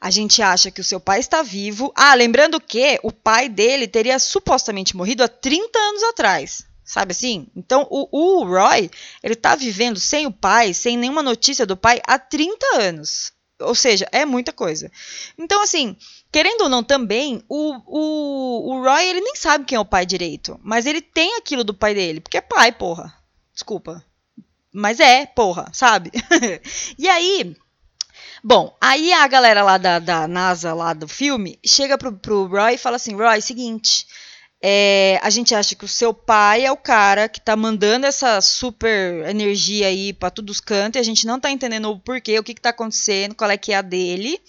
A 0.00 0.12
gente 0.12 0.40
acha 0.40 0.70
que 0.70 0.80
o 0.80 0.84
seu 0.84 1.00
pai 1.00 1.18
está 1.18 1.42
vivo. 1.42 1.92
Ah, 1.92 2.14
lembrando 2.14 2.60
que 2.60 3.00
o 3.02 3.10
pai 3.10 3.48
dele 3.48 3.88
teria 3.88 4.16
supostamente 4.20 4.96
morrido 4.96 5.24
há 5.24 5.28
30 5.28 5.76
anos 5.76 6.02
atrás. 6.04 6.67
Sabe 6.88 7.12
assim? 7.12 7.46
Então, 7.54 7.86
o, 7.90 8.08
o 8.10 8.44
Roy, 8.46 8.90
ele 9.22 9.34
tá 9.34 9.54
vivendo 9.54 10.00
sem 10.00 10.26
o 10.26 10.32
pai, 10.32 10.72
sem 10.72 10.96
nenhuma 10.96 11.22
notícia 11.22 11.66
do 11.66 11.76
pai 11.76 12.00
há 12.06 12.18
30 12.18 12.80
anos. 12.80 13.30
Ou 13.60 13.74
seja, 13.74 14.08
é 14.10 14.24
muita 14.24 14.54
coisa. 14.54 14.90
Então, 15.36 15.62
assim, 15.62 15.94
querendo 16.32 16.62
ou 16.62 16.68
não 16.70 16.82
também, 16.82 17.44
o, 17.46 17.74
o, 17.84 18.72
o 18.72 18.82
Roy, 18.82 19.04
ele 19.04 19.20
nem 19.20 19.36
sabe 19.36 19.66
quem 19.66 19.76
é 19.76 19.80
o 19.80 19.84
pai 19.84 20.06
direito. 20.06 20.58
Mas 20.62 20.86
ele 20.86 21.02
tem 21.02 21.36
aquilo 21.36 21.62
do 21.62 21.74
pai 21.74 21.94
dele, 21.94 22.22
porque 22.22 22.38
é 22.38 22.40
pai, 22.40 22.72
porra. 22.72 23.14
Desculpa. 23.52 24.02
Mas 24.72 24.98
é, 24.98 25.26
porra, 25.26 25.68
sabe? 25.74 26.10
e 26.96 27.06
aí. 27.06 27.54
Bom, 28.42 28.74
aí 28.80 29.12
a 29.12 29.26
galera 29.26 29.62
lá 29.62 29.76
da, 29.76 29.98
da 29.98 30.26
NASA, 30.26 30.72
lá 30.72 30.94
do 30.94 31.06
filme, 31.06 31.58
chega 31.66 31.98
pro, 31.98 32.14
pro 32.14 32.46
Roy 32.46 32.76
e 32.76 32.78
fala 32.78 32.96
assim: 32.96 33.14
Roy, 33.14 33.42
seguinte. 33.42 34.06
É, 34.60 35.20
a 35.22 35.30
gente 35.30 35.54
acha 35.54 35.76
que 35.76 35.84
o 35.84 35.88
seu 35.88 36.12
pai 36.12 36.66
é 36.66 36.72
o 36.72 36.76
cara 36.76 37.28
que 37.28 37.40
tá 37.40 37.54
mandando 37.54 38.06
essa 38.06 38.40
super 38.40 39.28
energia 39.28 39.86
aí 39.86 40.12
para 40.12 40.30
todos 40.30 40.56
os 40.56 40.60
cantos 40.60 40.98
e 40.98 41.00
a 41.00 41.04
gente 41.04 41.26
não 41.26 41.38
tá 41.38 41.50
entendendo 41.50 41.90
o 41.90 41.98
porquê, 42.00 42.38
o 42.38 42.42
que 42.42 42.54
que 42.54 42.60
tá 42.60 42.70
acontecendo, 42.70 43.36
qual 43.36 43.50
é 43.50 43.56
que 43.56 43.72
é 43.72 43.76
a 43.76 43.82
dele. 43.82 44.40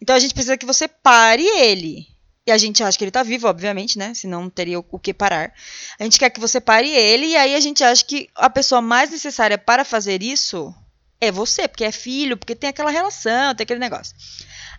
Então 0.00 0.16
a 0.16 0.18
gente 0.18 0.32
precisa 0.32 0.56
que 0.56 0.64
você 0.64 0.88
pare 0.88 1.44
ele. 1.44 2.06
E 2.46 2.50
a 2.50 2.56
gente 2.56 2.82
acha 2.82 2.96
que 2.96 3.04
ele 3.04 3.10
tá 3.10 3.22
vivo, 3.22 3.46
obviamente, 3.46 3.98
né? 3.98 4.14
Senão 4.14 4.42
não 4.42 4.50
teria 4.50 4.78
o 4.78 4.98
que 4.98 5.12
parar. 5.12 5.52
A 5.98 6.04
gente 6.04 6.18
quer 6.18 6.30
que 6.30 6.40
você 6.40 6.58
pare 6.58 6.88
ele 6.88 7.26
e 7.26 7.36
aí 7.36 7.54
a 7.54 7.60
gente 7.60 7.84
acha 7.84 8.02
que 8.02 8.28
a 8.34 8.48
pessoa 8.48 8.80
mais 8.80 9.10
necessária 9.10 9.58
para 9.58 9.84
fazer 9.84 10.22
isso 10.22 10.74
é 11.20 11.30
você, 11.30 11.68
porque 11.68 11.84
é 11.84 11.92
filho, 11.92 12.36
porque 12.36 12.56
tem 12.56 12.70
aquela 12.70 12.90
relação, 12.90 13.54
tem 13.54 13.64
aquele 13.64 13.78
negócio. 13.78 14.16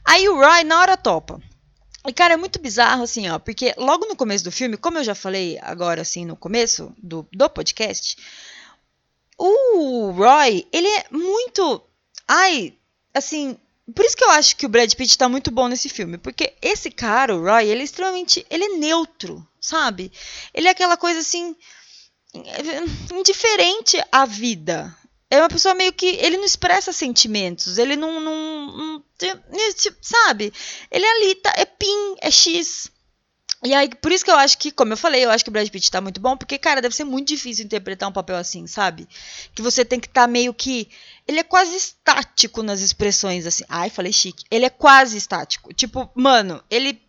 Aí 0.04 0.28
o 0.28 0.36
Roy 0.36 0.64
na 0.64 0.80
hora 0.80 0.98
topa. 0.98 1.40
E, 2.08 2.12
cara, 2.14 2.34
é 2.34 2.38
muito 2.38 2.60
bizarro, 2.60 3.04
assim, 3.04 3.30
ó, 3.30 3.38
porque 3.38 3.76
logo 3.78 4.08
no 4.08 4.16
começo 4.16 4.44
do 4.44 4.52
filme, 4.52 4.76
como 4.76 4.98
eu 4.98 5.04
já 5.04 5.14
falei 5.14 5.60
agora, 5.62 6.02
assim, 6.02 6.26
no 6.26 6.36
começo 6.36 6.92
do, 6.98 7.28
do 7.32 7.50
podcast, 7.50 8.18
o 9.42 10.12
Roy, 10.12 10.68
ele 10.72 10.88
é 10.88 11.06
muito. 11.10 11.82
Ai, 12.28 12.76
assim. 13.14 13.58
Por 13.96 14.06
isso 14.06 14.16
que 14.16 14.24
eu 14.24 14.30
acho 14.30 14.56
que 14.56 14.66
o 14.66 14.70
Brad 14.70 14.94
Pitt 14.94 15.18
tá 15.18 15.28
muito 15.28 15.50
bom 15.50 15.68
nesse 15.68 15.90
filme. 15.90 16.18
Porque 16.18 16.54
esse 16.62 16.92
cara, 16.92 17.36
o 17.36 17.44
Roy, 17.44 17.68
ele 17.68 17.82
é 17.82 17.84
extremamente. 17.84 18.46
Ele 18.50 18.64
é 18.64 18.78
neutro, 18.78 19.46
sabe? 19.60 20.12
Ele 20.54 20.68
é 20.68 20.72
aquela 20.72 20.96
coisa 20.96 21.20
assim. 21.20 21.56
indiferente 23.12 24.02
à 24.12 24.26
vida, 24.26 24.96
é 25.32 25.40
uma 25.40 25.48
pessoa 25.48 25.74
meio 25.74 25.94
que. 25.94 26.06
Ele 26.06 26.36
não 26.36 26.44
expressa 26.44 26.92
sentimentos, 26.92 27.78
ele 27.78 27.96
não. 27.96 28.20
não, 28.20 28.68
não 28.78 29.04
sabe? 30.02 30.52
Ele 30.92 31.06
é 31.06 31.12
ali, 31.12 31.36
tá, 31.36 31.54
é 31.56 31.66
PIN, 31.66 32.16
é 32.22 32.30
X. 32.30 32.92
E 33.64 33.74
aí, 33.74 33.90
por 33.90 34.12
isso 34.12 34.26
que 34.26 34.32
eu 34.32 34.36
acho 34.36 34.58
que, 34.58 34.72
como 34.72 34.92
eu 34.92 34.98
falei, 34.98 35.24
eu 35.24 35.30
acho 35.30 35.44
que 35.44 35.50
o 35.50 35.54
Brad 35.54 35.70
Pitt 35.70 35.90
tá 35.90 36.02
muito 36.02 36.20
bom, 36.20 36.36
porque, 36.36 36.58
cara, 36.58 36.82
deve 36.82 36.96
ser 36.96 37.04
muito 37.04 37.28
difícil 37.28 37.64
interpretar 37.64 38.10
um 38.10 38.12
papel 38.12 38.36
assim, 38.36 38.66
sabe? 38.68 39.08
Que 39.56 39.62
você 39.62 39.86
tem 39.86 40.00
que 40.00 40.08
estar 40.08 40.22
tá 40.22 40.28
meio 40.28 40.54
que. 40.54 40.90
Ele 41.26 41.40
é 41.40 41.44
quase 41.44 41.78
estático 41.78 42.62
nas 42.62 42.82
expressões, 42.82 43.46
assim. 43.46 43.64
Ai, 43.70 43.90
falei 43.90 44.12
chique. 44.12 44.44
Ele 44.52 44.66
é 44.66 44.70
quase 44.70 45.16
estático. 45.16 45.74
Tipo, 45.74 46.12
mano, 46.14 46.62
ele. 46.70 47.02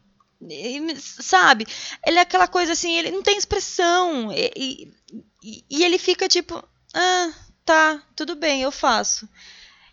ele 0.49 0.95
sabe? 1.01 1.67
Ele 2.07 2.19
é 2.19 2.23
aquela 2.23 2.47
coisa 2.47 2.73
assim, 2.73 2.97
ele 2.97 3.11
não 3.11 3.23
tem 3.23 3.37
expressão. 3.37 4.31
E, 4.31 4.93
e, 5.43 5.65
e 5.69 5.85
ele 5.85 5.99
fica 5.99 6.29
tipo. 6.29 6.63
Ah, 6.95 7.33
tá, 7.65 8.03
tudo 8.15 8.37
bem, 8.37 8.63
eu 8.63 8.71
faço. 8.71 9.29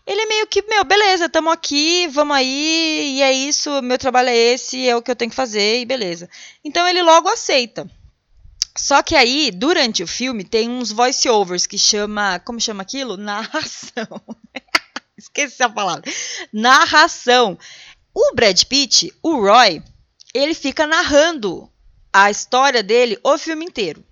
Ele 0.05 0.21
é 0.21 0.25
meio 0.25 0.47
que, 0.47 0.61
meu, 0.63 0.83
beleza, 0.83 1.25
estamos 1.25 1.53
aqui, 1.53 2.07
vamos 2.07 2.35
aí, 2.35 3.17
e 3.17 3.21
é 3.21 3.31
isso, 3.31 3.81
meu 3.81 3.97
trabalho 3.97 4.29
é 4.29 4.35
esse, 4.35 4.87
é 4.87 4.95
o 4.95 5.01
que 5.01 5.11
eu 5.11 5.15
tenho 5.15 5.29
que 5.29 5.35
fazer, 5.35 5.81
e 5.81 5.85
beleza. 5.85 6.29
Então 6.63 6.87
ele 6.87 7.03
logo 7.03 7.29
aceita. 7.29 7.89
Só 8.75 9.03
que 9.03 9.15
aí, 9.15 9.51
durante 9.51 10.01
o 10.01 10.07
filme, 10.07 10.43
tem 10.43 10.69
uns 10.69 10.91
voice-overs 10.91 11.67
que 11.67 11.77
chama. 11.77 12.39
Como 12.39 12.61
chama 12.61 12.81
aquilo? 12.81 13.17
Narração. 13.17 14.21
Esqueci 15.17 15.61
a 15.61 15.69
palavra. 15.69 16.09
Narração. 16.53 17.59
O 18.13 18.33
Brad 18.33 18.63
Pitt, 18.63 19.13
o 19.21 19.35
Roy, 19.41 19.83
ele 20.33 20.53
fica 20.53 20.87
narrando 20.87 21.69
a 22.11 22.31
história 22.31 22.81
dele 22.81 23.19
o 23.23 23.37
filme 23.37 23.65
inteiro. 23.65 24.03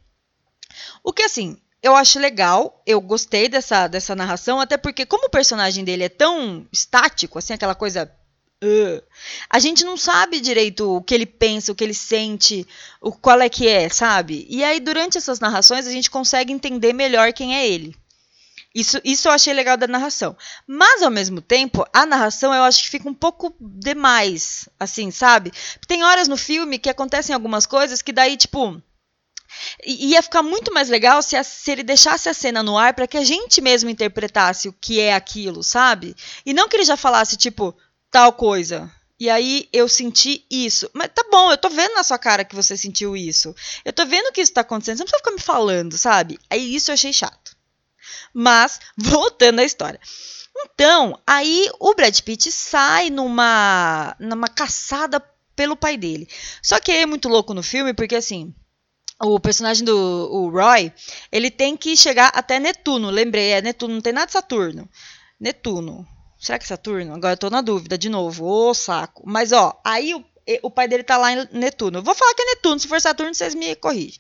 O 1.04 1.14
que 1.14 1.24
assim, 1.24 1.58
eu 1.82 1.96
acho 1.96 2.20
legal, 2.20 2.82
eu 2.86 3.00
gostei 3.00 3.48
dessa, 3.48 3.88
dessa 3.88 4.16
narração, 4.16 4.60
até 4.60 4.78
porque, 4.78 5.06
como 5.06 5.28
o 5.28 5.32
personagem 5.32 5.84
dele 5.84 6.04
é 6.04 6.10
tão 6.10 6.66
estático, 6.72 7.38
assim, 7.38 7.54
aquela 7.54 7.76
coisa. 7.76 8.12
Uh, 8.64 9.04
a 9.48 9.60
gente 9.60 9.86
não 9.86 9.96
sabe 9.96 10.40
direito 10.40 10.96
o 10.96 11.02
que 11.02 11.14
ele 11.14 11.28
pensa, 11.28 11.72
o 11.72 11.76
que 11.76 11.84
ele 11.84 11.94
sente, 11.94 12.66
o 13.00 13.12
qual 13.12 13.40
é 13.40 13.48
que 13.48 13.68
é, 13.68 13.88
sabe? 13.88 14.48
E 14.50 14.64
aí, 14.64 14.80
durante 14.80 15.18
essas 15.18 15.40
narrações, 15.40 15.86
a 15.86 15.92
gente 15.92 16.10
consegue 16.10 16.52
entender 16.52 16.92
melhor 16.92 17.32
quem 17.34 17.56
é 17.56 17.68
ele. 17.68 17.96
Isso, 18.74 19.00
isso 19.04 19.28
eu 19.28 19.32
achei 19.32 19.54
legal 19.54 19.78
da 19.78 19.88
narração. 19.88 20.36
Mas, 20.66 21.02
ao 21.04 21.12
mesmo 21.12 21.42
tempo, 21.42 21.86
a 21.94 22.06
narração 22.06 22.54
eu 22.54 22.64
acho 22.64 22.84
que 22.84 22.90
fica 22.90 23.08
um 23.10 23.14
pouco 23.14 23.56
demais, 23.60 24.68
assim, 24.80 25.12
sabe? 25.12 25.52
Tem 25.88 26.04
horas 26.04 26.28
no 26.28 26.38
filme 26.38 26.80
que 26.80 26.90
acontecem 26.90 27.34
algumas 27.34 27.66
coisas 27.66 28.02
que 28.02 28.12
daí, 28.12 28.38
tipo 28.38 28.82
ia 29.86 30.22
ficar 30.22 30.44
muito 30.44 30.74
mais 30.74 30.90
legal 30.90 31.22
se, 31.22 31.36
a, 31.36 31.44
se 31.44 31.72
ele 31.72 31.84
deixasse 31.84 32.30
a 32.30 32.34
cena 32.34 32.62
no 32.62 32.78
ar 32.78 32.94
para 32.94 33.08
que 33.08 33.18
a 33.18 33.24
gente 33.24 33.62
mesmo 33.62 33.90
interpretasse 33.90 34.68
o 34.68 34.74
que 34.74 35.00
é 35.00 35.14
aquilo, 35.14 35.64
sabe? 35.64 36.16
E 36.46 36.54
não 36.54 36.68
que 36.68 36.76
ele 36.76 36.86
já 36.86 36.98
falasse, 36.98 37.38
tipo, 37.38 37.76
tal 38.12 38.34
coisa. 38.34 38.92
E 39.20 39.30
aí 39.30 39.68
eu 39.74 39.90
senti 39.90 40.46
isso. 40.50 40.90
Mas 40.94 41.10
tá 41.14 41.26
bom, 41.32 41.52
eu 41.52 41.58
tô 41.58 41.70
vendo 41.70 41.96
na 41.96 42.04
sua 42.04 42.20
cara 42.20 42.46
que 42.46 42.56
você 42.56 42.78
sentiu 42.78 43.18
isso. 43.18 43.56
Eu 43.84 43.92
tô 43.92 44.06
vendo 44.06 44.32
que 44.32 44.42
isso 44.42 44.54
tá 44.54 44.62
acontecendo. 44.62 44.98
Você 44.98 45.04
não 45.04 45.08
precisa 45.08 45.24
ficar 45.24 45.32
me 45.32 45.42
falando, 45.42 45.98
sabe? 45.98 46.40
Aí 46.50 46.76
isso 46.76 46.92
eu 46.92 46.94
achei 46.94 47.12
chato. 47.12 47.56
Mas, 48.34 48.80
voltando 48.96 49.60
à 49.60 49.64
história. 49.64 50.00
Então, 50.66 51.20
aí 51.26 51.70
o 51.80 51.94
Brad 51.94 52.20
Pitt 52.22 52.52
sai 52.52 53.10
numa, 53.10 54.16
numa 54.20 54.48
caçada 54.48 55.20
pelo 55.56 55.76
pai 55.76 55.98
dele. 55.98 56.28
Só 56.62 56.80
que 56.80 56.92
é 56.92 57.06
muito 57.06 57.28
louco 57.28 57.54
no 57.54 57.64
filme, 57.64 57.94
porque 57.94 58.16
assim, 58.16 58.54
o 59.20 59.40
personagem 59.40 59.84
do 59.84 59.96
o 59.96 60.50
Roy, 60.50 60.92
ele 61.32 61.50
tem 61.50 61.76
que 61.76 61.98
chegar 61.98 62.28
até 62.34 62.60
Netuno. 62.60 63.10
Lembrei, 63.10 63.52
é 63.52 63.62
Netuno, 63.62 63.96
não 63.96 64.02
tem 64.02 64.14
nada 64.14 64.28
de 64.28 64.34
Saturno. 64.34 64.88
Netuno. 65.40 66.08
Será 66.40 66.60
que 66.60 66.66
é 66.66 66.68
Saturno? 66.68 67.16
Agora 67.16 67.34
eu 67.34 67.38
tô 67.38 67.50
na 67.50 67.62
dúvida 67.62 67.98
de 67.98 68.10
novo. 68.10 68.46
Ô, 68.46 68.74
saco. 68.74 69.24
Mas, 69.26 69.52
ó, 69.52 69.80
aí 69.84 70.14
o, 70.14 70.24
o 70.62 70.70
pai 70.70 70.88
dele 70.88 71.04
tá 71.04 71.18
lá 71.18 71.34
em 71.34 71.48
Netuno. 71.52 72.00
Eu 72.00 72.04
vou 72.04 72.14
falar 72.14 72.34
que 72.36 72.44
é 72.44 72.46
Netuno. 72.46 72.80
Se 72.80 72.88
for 72.88 73.02
Saturno, 73.02 73.34
vocês 73.34 73.56
me 73.56 73.76
corrigem. 73.76 74.20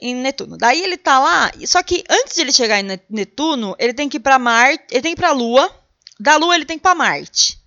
Em 0.00 0.14
Netuno. 0.14 0.56
Daí 0.56 0.82
ele 0.82 0.96
tá 0.96 1.18
lá. 1.18 1.52
Só 1.66 1.82
que 1.82 2.02
antes 2.08 2.36
de 2.36 2.40
ele 2.40 2.52
chegar 2.52 2.80
em 2.80 3.00
Netuno, 3.10 3.76
ele 3.78 3.92
tem 3.92 4.08
que 4.08 4.16
ir 4.16 4.20
pra 4.20 4.38
Marte. 4.38 4.84
Ele 4.90 5.02
tem 5.02 5.14
que 5.14 5.20
ir 5.20 5.22
pra 5.22 5.32
Lua. 5.32 5.70
Da 6.18 6.36
Lua, 6.36 6.54
ele 6.54 6.64
tem 6.64 6.78
que 6.78 6.82
ir 6.82 6.88
pra 6.88 6.94
Marte. 6.94 7.58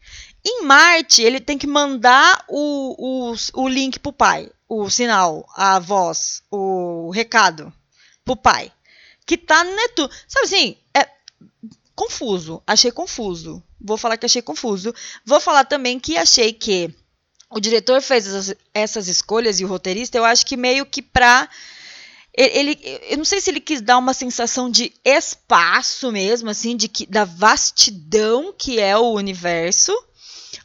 Em 0.44 0.64
Marte, 0.64 1.22
ele 1.22 1.40
tem 1.40 1.58
que 1.58 1.68
mandar 1.68 2.44
o, 2.48 3.34
o, 3.34 3.36
o 3.62 3.68
link 3.68 4.00
pro 4.00 4.12
pai 4.12 4.50
o 4.70 4.90
sinal, 4.90 5.50
a 5.56 5.80
voz, 5.80 6.44
o 6.52 7.10
recado 7.10 7.74
pro 8.24 8.36
pai. 8.36 8.72
Que 9.26 9.36
tá 9.36 9.64
no 9.64 9.76
Netuno. 9.76 10.10
Sabe 10.28 10.46
assim, 10.46 10.78
é 10.96 11.10
confuso. 11.96 12.62
Achei 12.66 12.92
confuso. 12.92 13.64
Vou 13.82 13.98
falar 13.98 14.18
que 14.18 14.26
achei 14.26 14.42
confuso. 14.42 14.94
Vou 15.26 15.42
falar 15.42 15.66
também 15.66 16.00
que 16.00 16.18
achei 16.18 16.54
que 16.54 16.94
o 17.50 17.60
diretor 17.60 18.02
fez 18.02 18.28
essas, 18.28 18.56
essas 18.74 19.08
escolhas 19.08 19.60
e 19.60 19.66
o 19.66 19.68
roteirista, 19.68 20.18
eu 20.18 20.24
acho 20.24 20.46
que 20.46 20.56
meio 20.56 20.86
que 20.86 21.02
pra 21.02 21.50
ele, 22.32 22.80
eu 23.10 23.18
não 23.18 23.26
sei 23.26 23.42
se 23.42 23.50
ele 23.50 23.60
quis 23.60 23.82
dar 23.82 23.98
uma 23.98 24.14
sensação 24.14 24.70
de 24.70 24.94
espaço 25.04 26.12
mesmo, 26.12 26.50
assim, 26.50 26.78
de 26.78 26.88
que, 26.88 27.06
da 27.08 27.26
vastidão 27.26 28.54
que 28.56 28.80
é 28.80 28.96
o 28.96 29.14
universo, 29.14 29.92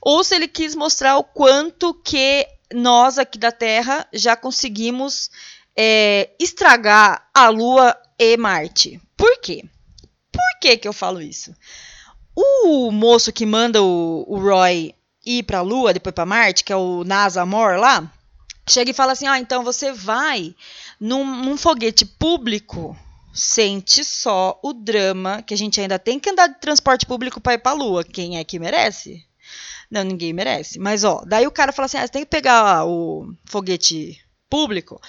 ou 0.00 0.22
se 0.22 0.34
ele 0.34 0.46
quis 0.46 0.74
mostrar 0.74 1.16
o 1.16 1.24
quanto 1.24 1.94
que 1.94 2.46
nós 2.72 3.18
aqui 3.18 3.38
da 3.38 3.52
Terra 3.52 4.06
já 4.12 4.36
conseguimos 4.36 5.30
é, 5.76 6.30
estragar 6.40 7.28
a 7.34 7.48
Lua 7.48 7.96
e 8.18 8.36
Marte. 8.36 9.00
Por 9.16 9.40
quê? 9.40 9.64
Por 10.32 10.60
que, 10.60 10.76
que 10.76 10.88
eu 10.88 10.92
falo 10.92 11.20
isso? 11.20 11.54
O 12.36 12.90
moço 12.90 13.32
que 13.32 13.46
manda 13.46 13.82
o, 13.82 14.24
o 14.26 14.38
Roy 14.38 14.94
ir 15.24 15.42
para 15.44 15.58
a 15.58 15.62
Lua, 15.62 15.92
depois 15.92 16.14
para 16.14 16.26
Marte, 16.26 16.64
que 16.64 16.72
é 16.72 16.76
o 16.76 17.04
NASA 17.04 17.46
Moore 17.46 17.78
lá, 17.78 18.12
chega 18.68 18.90
e 18.90 18.94
fala 18.94 19.12
assim: 19.12 19.26
ah, 19.26 19.38
então 19.38 19.62
você 19.62 19.92
vai 19.92 20.54
num, 21.00 21.24
num 21.24 21.56
foguete 21.56 22.04
público 22.04 22.96
sente 23.34 24.04
só 24.04 24.60
o 24.62 24.72
drama 24.72 25.42
que 25.42 25.52
a 25.52 25.56
gente 25.56 25.80
ainda 25.80 25.98
tem 25.98 26.20
que 26.20 26.30
andar 26.30 26.46
de 26.46 26.60
transporte 26.60 27.04
público 27.04 27.40
para 27.40 27.54
ir 27.54 27.58
para 27.58 27.72
a 27.72 27.74
Lua. 27.74 28.04
Quem 28.04 28.38
é 28.38 28.44
que 28.44 28.60
merece? 28.60 29.26
Não, 29.90 30.02
ninguém 30.02 30.32
merece. 30.32 30.78
Mas, 30.78 31.04
ó, 31.04 31.22
daí 31.26 31.46
o 31.46 31.52
cara 31.52 31.72
fala 31.72 31.86
assim: 31.86 31.98
ah, 31.98 32.02
você 32.02 32.12
tem 32.12 32.22
que 32.22 32.30
pegar 32.30 32.84
o 32.86 33.32
foguete 33.44 34.20
público 34.48 35.00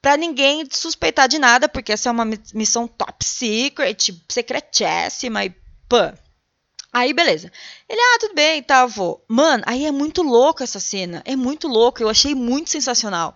para 0.00 0.16
ninguém 0.16 0.64
suspeitar 0.70 1.28
de 1.28 1.38
nada, 1.38 1.68
porque 1.68 1.92
essa 1.92 2.08
é 2.08 2.12
uma 2.12 2.24
missão 2.54 2.86
top 2.86 3.24
secret, 3.24 4.14
secretíssima 4.28 5.44
e 5.44 5.54
pã. 5.88 6.14
Aí, 6.92 7.12
beleza. 7.12 7.52
Ele, 7.88 8.00
ah, 8.00 8.18
tudo 8.18 8.34
bem, 8.34 8.62
tá, 8.62 8.86
vou. 8.86 9.22
Mano, 9.28 9.62
aí 9.66 9.84
é 9.84 9.92
muito 9.92 10.22
louco 10.22 10.62
essa 10.62 10.80
cena. 10.80 11.22
É 11.24 11.36
muito 11.36 11.68
louco. 11.68 12.02
Eu 12.02 12.08
achei 12.08 12.34
muito 12.34 12.70
sensacional. 12.70 13.34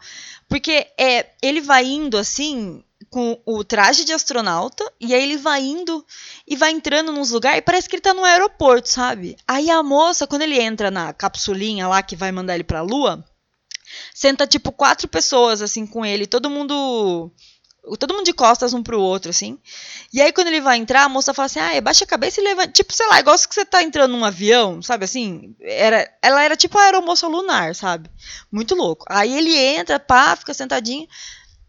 Porque 0.49 0.87
é, 0.99 1.31
ele 1.43 1.61
vai 1.61 1.85
indo 1.85 2.17
assim, 2.17 2.83
com 3.13 3.39
o 3.45 3.63
traje 3.63 4.07
de 4.07 4.13
astronauta, 4.15 4.91
e 4.99 5.15
aí 5.15 5.23
ele 5.23 5.37
vai 5.37 5.61
indo 5.63 6.03
e 6.49 6.57
vai 6.57 6.71
entrando 6.71 7.13
nos 7.13 7.31
lugares, 7.31 7.59
e 7.59 7.63
parece 7.63 7.87
que 7.87 7.97
ele 7.97 8.01
tá 8.01 8.15
no 8.15 8.25
aeroporto, 8.25 8.89
sabe? 8.89 9.37
Aí 9.47 9.71
a 9.71 9.83
moça, 9.83 10.27
quando 10.27 10.41
ele 10.41 10.59
entra 10.59 10.91
na 10.91 11.13
capsulinha 11.13 11.87
lá 11.87 12.03
que 12.03 12.17
vai 12.17 12.33
mandar 12.33 12.55
ele 12.55 12.65
pra 12.65 12.81
lua, 12.81 13.23
senta 14.15 14.47
tipo 14.47 14.73
quatro 14.73 15.07
pessoas 15.07 15.61
assim 15.61 15.87
com 15.87 16.07
ele, 16.07 16.27
todo 16.27 16.49
mundo 16.49 17.31
todo 17.99 18.15
mundo 18.15 18.25
de 18.25 18.33
costas 18.33 18.73
um 18.73 18.83
pro 18.83 18.99
outro, 19.01 19.29
assim. 19.29 19.59
E 20.13 20.23
aí, 20.23 20.33
quando 20.33 20.47
ele 20.47 20.61
vai 20.61 20.79
entrar, 20.79 21.03
a 21.03 21.09
moça 21.09 21.35
fala 21.35 21.47
assim: 21.47 21.59
ah, 21.59 21.81
baixa 21.81 22.05
a 22.05 22.07
cabeça 22.07 22.41
e 22.41 22.45
levanta. 22.45 22.69
Tipo, 22.69 22.95
sei 22.95 23.07
lá, 23.09 23.19
igual 23.19 23.37
que 23.37 23.55
você 23.55 23.65
tá 23.65 23.83
entrando 23.83 24.13
num 24.13 24.25
avião, 24.25 24.81
sabe 24.81 25.05
assim? 25.05 25.55
Era, 25.61 26.09
ela 26.23 26.45
era 26.45 26.57
tipo 26.57 26.79
a 26.79 26.85
aeromoça 26.85 27.27
lunar, 27.27 27.75
sabe? 27.75 28.09
Muito 28.53 28.75
louco. 28.77 29.05
Aí 29.09 29.37
ele 29.37 29.55
entra, 29.57 29.99
pá, 29.99 30.37
fica 30.37 30.55
sentadinho. 30.55 31.09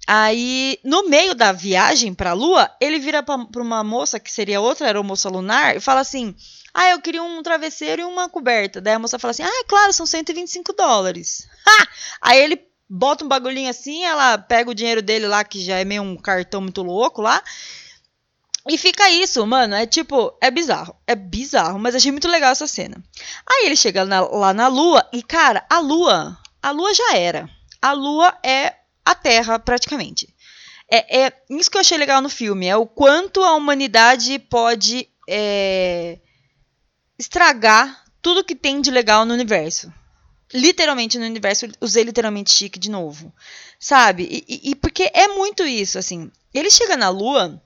Aí, 0.08 0.78
no 0.84 1.08
meio 1.08 1.34
da 1.34 1.52
viagem 1.52 2.14
para 2.14 2.32
a 2.32 2.34
Lua, 2.34 2.70
ele 2.80 3.00
vira 3.00 3.24
para 3.24 3.62
uma 3.62 3.84
moça, 3.84 4.20
que 4.20 4.32
seria 4.32 4.60
outra 4.60 4.88
aeromoça 4.88 5.30
lunar, 5.30 5.76
e 5.76 5.80
fala 5.80 6.02
assim: 6.02 6.36
Ah, 6.74 6.90
eu 6.90 7.02
queria 7.02 7.24
um 7.24 7.42
travesseiro 7.42 8.02
e 8.02 8.06
uma 8.06 8.28
coberta. 8.28 8.82
Daí 8.82 8.94
a 8.94 9.00
moça 9.00 9.18
fala 9.18 9.32
assim: 9.32 9.44
Ah, 9.44 9.66
claro, 9.68 9.94
são 9.94 10.06
125 10.06 10.74
dólares. 10.74 11.48
Ha! 11.66 11.88
Aí 12.22 12.42
ele 12.42 12.62
bota 12.90 13.24
um 13.24 13.28
bagulhinho 13.28 13.70
assim, 13.70 14.04
ela 14.04 14.38
pega 14.38 14.70
o 14.70 14.76
dinheiro 14.76 15.02
dele 15.02 15.26
lá, 15.26 15.44
que 15.44 15.64
já 15.64 15.80
é 15.80 15.86
meio 15.86 16.04
um 16.04 16.18
cartão 16.18 16.62
muito 16.62 16.84
louco 16.84 17.22
lá. 17.22 17.42
E 18.68 18.78
fica 18.78 19.10
isso, 19.10 19.46
mano. 19.46 19.76
É 19.76 19.86
tipo, 19.86 20.38
é 20.42 20.52
bizarro. 20.52 20.96
É 21.08 21.16
bizarro, 21.16 21.80
mas 21.80 21.96
achei 21.96 22.12
muito 22.12 22.28
legal 22.28 22.52
essa 22.52 22.68
cena. 22.68 23.02
Aí 23.50 23.66
ele 23.66 23.76
chega 23.76 24.06
na, 24.06 24.22
lá 24.22 24.54
na 24.54 24.68
Lua, 24.68 25.08
e 25.12 25.22
cara, 25.24 25.66
a 25.70 25.80
Lua, 25.80 26.38
a 26.62 26.72
Lua 26.72 26.94
já 26.94 27.18
era. 27.18 27.50
A 27.82 27.92
Lua 27.92 28.38
é 28.44 28.74
a 29.06 29.16
Terra, 29.16 29.60
praticamente. 29.60 30.34
É, 30.90 31.26
é 31.26 31.34
isso 31.50 31.72
que 31.72 31.78
eu 31.78 31.82
achei 31.82 31.98
legal 31.98 32.22
no 32.22 32.30
filme, 32.30 32.68
é 32.68 32.76
o 32.76 32.86
quanto 32.86 33.42
a 33.42 33.56
humanidade 33.56 34.38
pode 34.40 35.10
é, 35.28 36.20
estragar 37.18 38.04
tudo 38.22 38.44
que 38.44 38.56
tem 38.56 38.82
de 38.82 38.92
legal 38.92 39.26
no 39.26 39.34
universo. 39.34 39.92
Literalmente 40.54 41.18
no 41.18 41.26
universo, 41.26 41.68
usei 41.82 42.04
literalmente 42.04 42.52
chique 42.52 42.78
de 42.78 42.92
novo. 42.92 43.34
Sabe? 43.80 44.24
E, 44.30 44.46
e, 44.48 44.72
e 44.72 44.76
porque 44.76 45.10
é 45.14 45.28
muito 45.30 45.64
isso, 45.64 45.98
assim. 45.98 46.32
Ele 46.54 46.70
chega 46.70 46.96
na 46.96 47.10
Lua, 47.10 47.62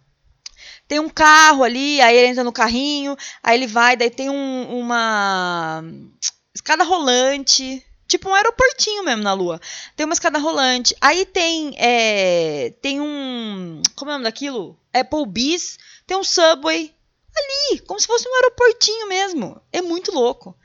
tem 0.87 0.99
um 0.99 1.09
carro 1.09 1.63
ali, 1.63 1.99
aí 2.01 2.15
ele 2.15 2.27
entra 2.27 2.43
no 2.43 2.51
carrinho, 2.51 3.15
aí 3.43 3.57
ele 3.57 3.67
vai, 3.67 3.97
daí 3.97 4.09
tem 4.09 4.29
um, 4.29 4.79
uma 4.79 5.83
escada 6.55 6.83
rolante, 6.83 7.85
Tipo 8.07 8.29
um 8.29 8.33
aeroportinho 8.33 9.03
mesmo 9.03 9.23
na 9.23 9.33
Lua. 9.33 9.59
Tem 9.95 10.05
uma 10.05 10.13
escada 10.13 10.39
rolante. 10.39 10.95
Aí 11.01 11.25
tem. 11.25 11.75
É, 11.77 12.73
tem 12.81 13.01
um. 13.01 13.81
Como 13.95 14.09
é 14.09 14.13
o 14.13 14.17
nome 14.17 14.23
daquilo? 14.23 14.79
Applebee's. 14.93 15.77
Tem 16.05 16.15
um 16.15 16.23
subway. 16.23 16.93
Ali, 17.35 17.79
como 17.81 17.99
se 17.99 18.07
fosse 18.07 18.27
um 18.27 18.35
aeroportinho 18.35 19.09
mesmo. 19.09 19.61
É 19.71 19.81
muito 19.81 20.11
louco. 20.11 20.57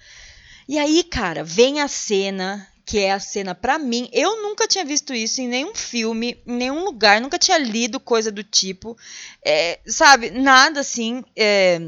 E 0.68 0.78
aí, 0.78 1.02
cara, 1.02 1.42
vem 1.44 1.81
a 1.81 1.88
cena 1.88 2.66
que 2.85 2.98
é 2.98 3.12
a 3.12 3.20
cena 3.20 3.55
para 3.55 3.78
mim. 3.78 4.09
Eu 4.12 4.42
nunca 4.42 4.66
tinha 4.66 4.85
visto 4.85 5.14
isso 5.14 5.40
em 5.40 5.48
nenhum 5.48 5.74
filme, 5.74 6.42
em 6.46 6.52
nenhum 6.52 6.85
lugar, 6.85 7.20
nunca 7.20 7.38
tinha 7.38 7.59
lido 7.59 8.00
coisa 8.00 8.31
do 8.31 8.42
tipo. 8.42 8.96
É, 9.44 9.81
sabe, 9.87 10.31
nada 10.31 10.81
assim. 10.81 11.24
É, 11.37 11.78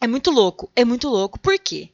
é 0.00 0.06
muito 0.06 0.30
louco, 0.30 0.70
é 0.74 0.84
muito 0.84 1.08
louco. 1.08 1.38
Por 1.38 1.58
quê? 1.58 1.90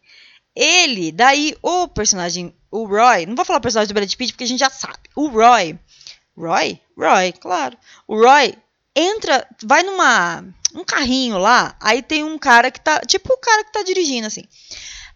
Ele, 0.55 1.13
daí, 1.13 1.57
o 1.63 1.89
personagem 1.89 2.55
o 2.71 2.87
Roy, 2.87 3.27
não 3.27 3.37
vou 3.37 3.45
falar 3.45 3.59
o 3.59 3.63
personagem 3.63 3.89
do 3.89 3.95
Brad 3.95 4.15
Pitt 4.15 4.33
porque 4.33 4.45
a 4.45 4.47
gente 4.47 4.61
já 4.61 4.71
sabe. 4.71 4.99
O 5.15 5.29
Roy, 5.29 5.79
Roy? 6.37 6.81
Roy, 6.97 7.33
claro. 7.33 7.77
O 8.09 8.17
Roy 8.17 8.55
entra, 8.97 9.47
vai 9.63 9.83
numa 9.83 10.43
um 10.75 10.85
carrinho 10.85 11.37
lá, 11.37 11.77
aí 11.79 12.03
tem 12.03 12.25
um 12.25 12.39
cara 12.39 12.71
que 12.71 12.81
tá, 12.81 13.01
tipo 13.01 13.31
o 13.31 13.37
cara 13.37 13.65
que 13.65 13.73
tá 13.73 13.83
dirigindo 13.83 14.27
assim. 14.27 14.45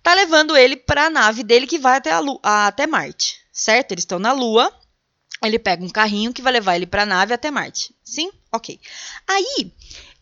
Tá 0.03 0.15
levando 0.15 0.57
ele 0.57 0.77
para 0.77 1.07
a 1.07 1.11
nave 1.11 1.43
dele 1.43 1.67
que 1.67 1.79
vai 1.79 1.97
até 1.97 2.13
a 2.13 2.21
Lua, 2.21 2.39
até 2.43 2.87
Marte, 2.87 3.41
certo? 3.51 3.93
Eles 3.93 4.03
estão 4.03 4.19
na 4.19 4.33
Lua. 4.33 4.73
Ele 5.43 5.59
pega 5.59 5.85
um 5.85 5.89
carrinho 5.89 6.33
que 6.33 6.41
vai 6.41 6.53
levar 6.53 6.77
ele 6.77 6.87
para 6.87 7.03
a 7.03 7.07
nave 7.07 7.35
até 7.35 7.51
Marte. 7.51 7.95
Sim? 8.05 8.31
OK. 8.53 8.79
Aí, 9.27 9.73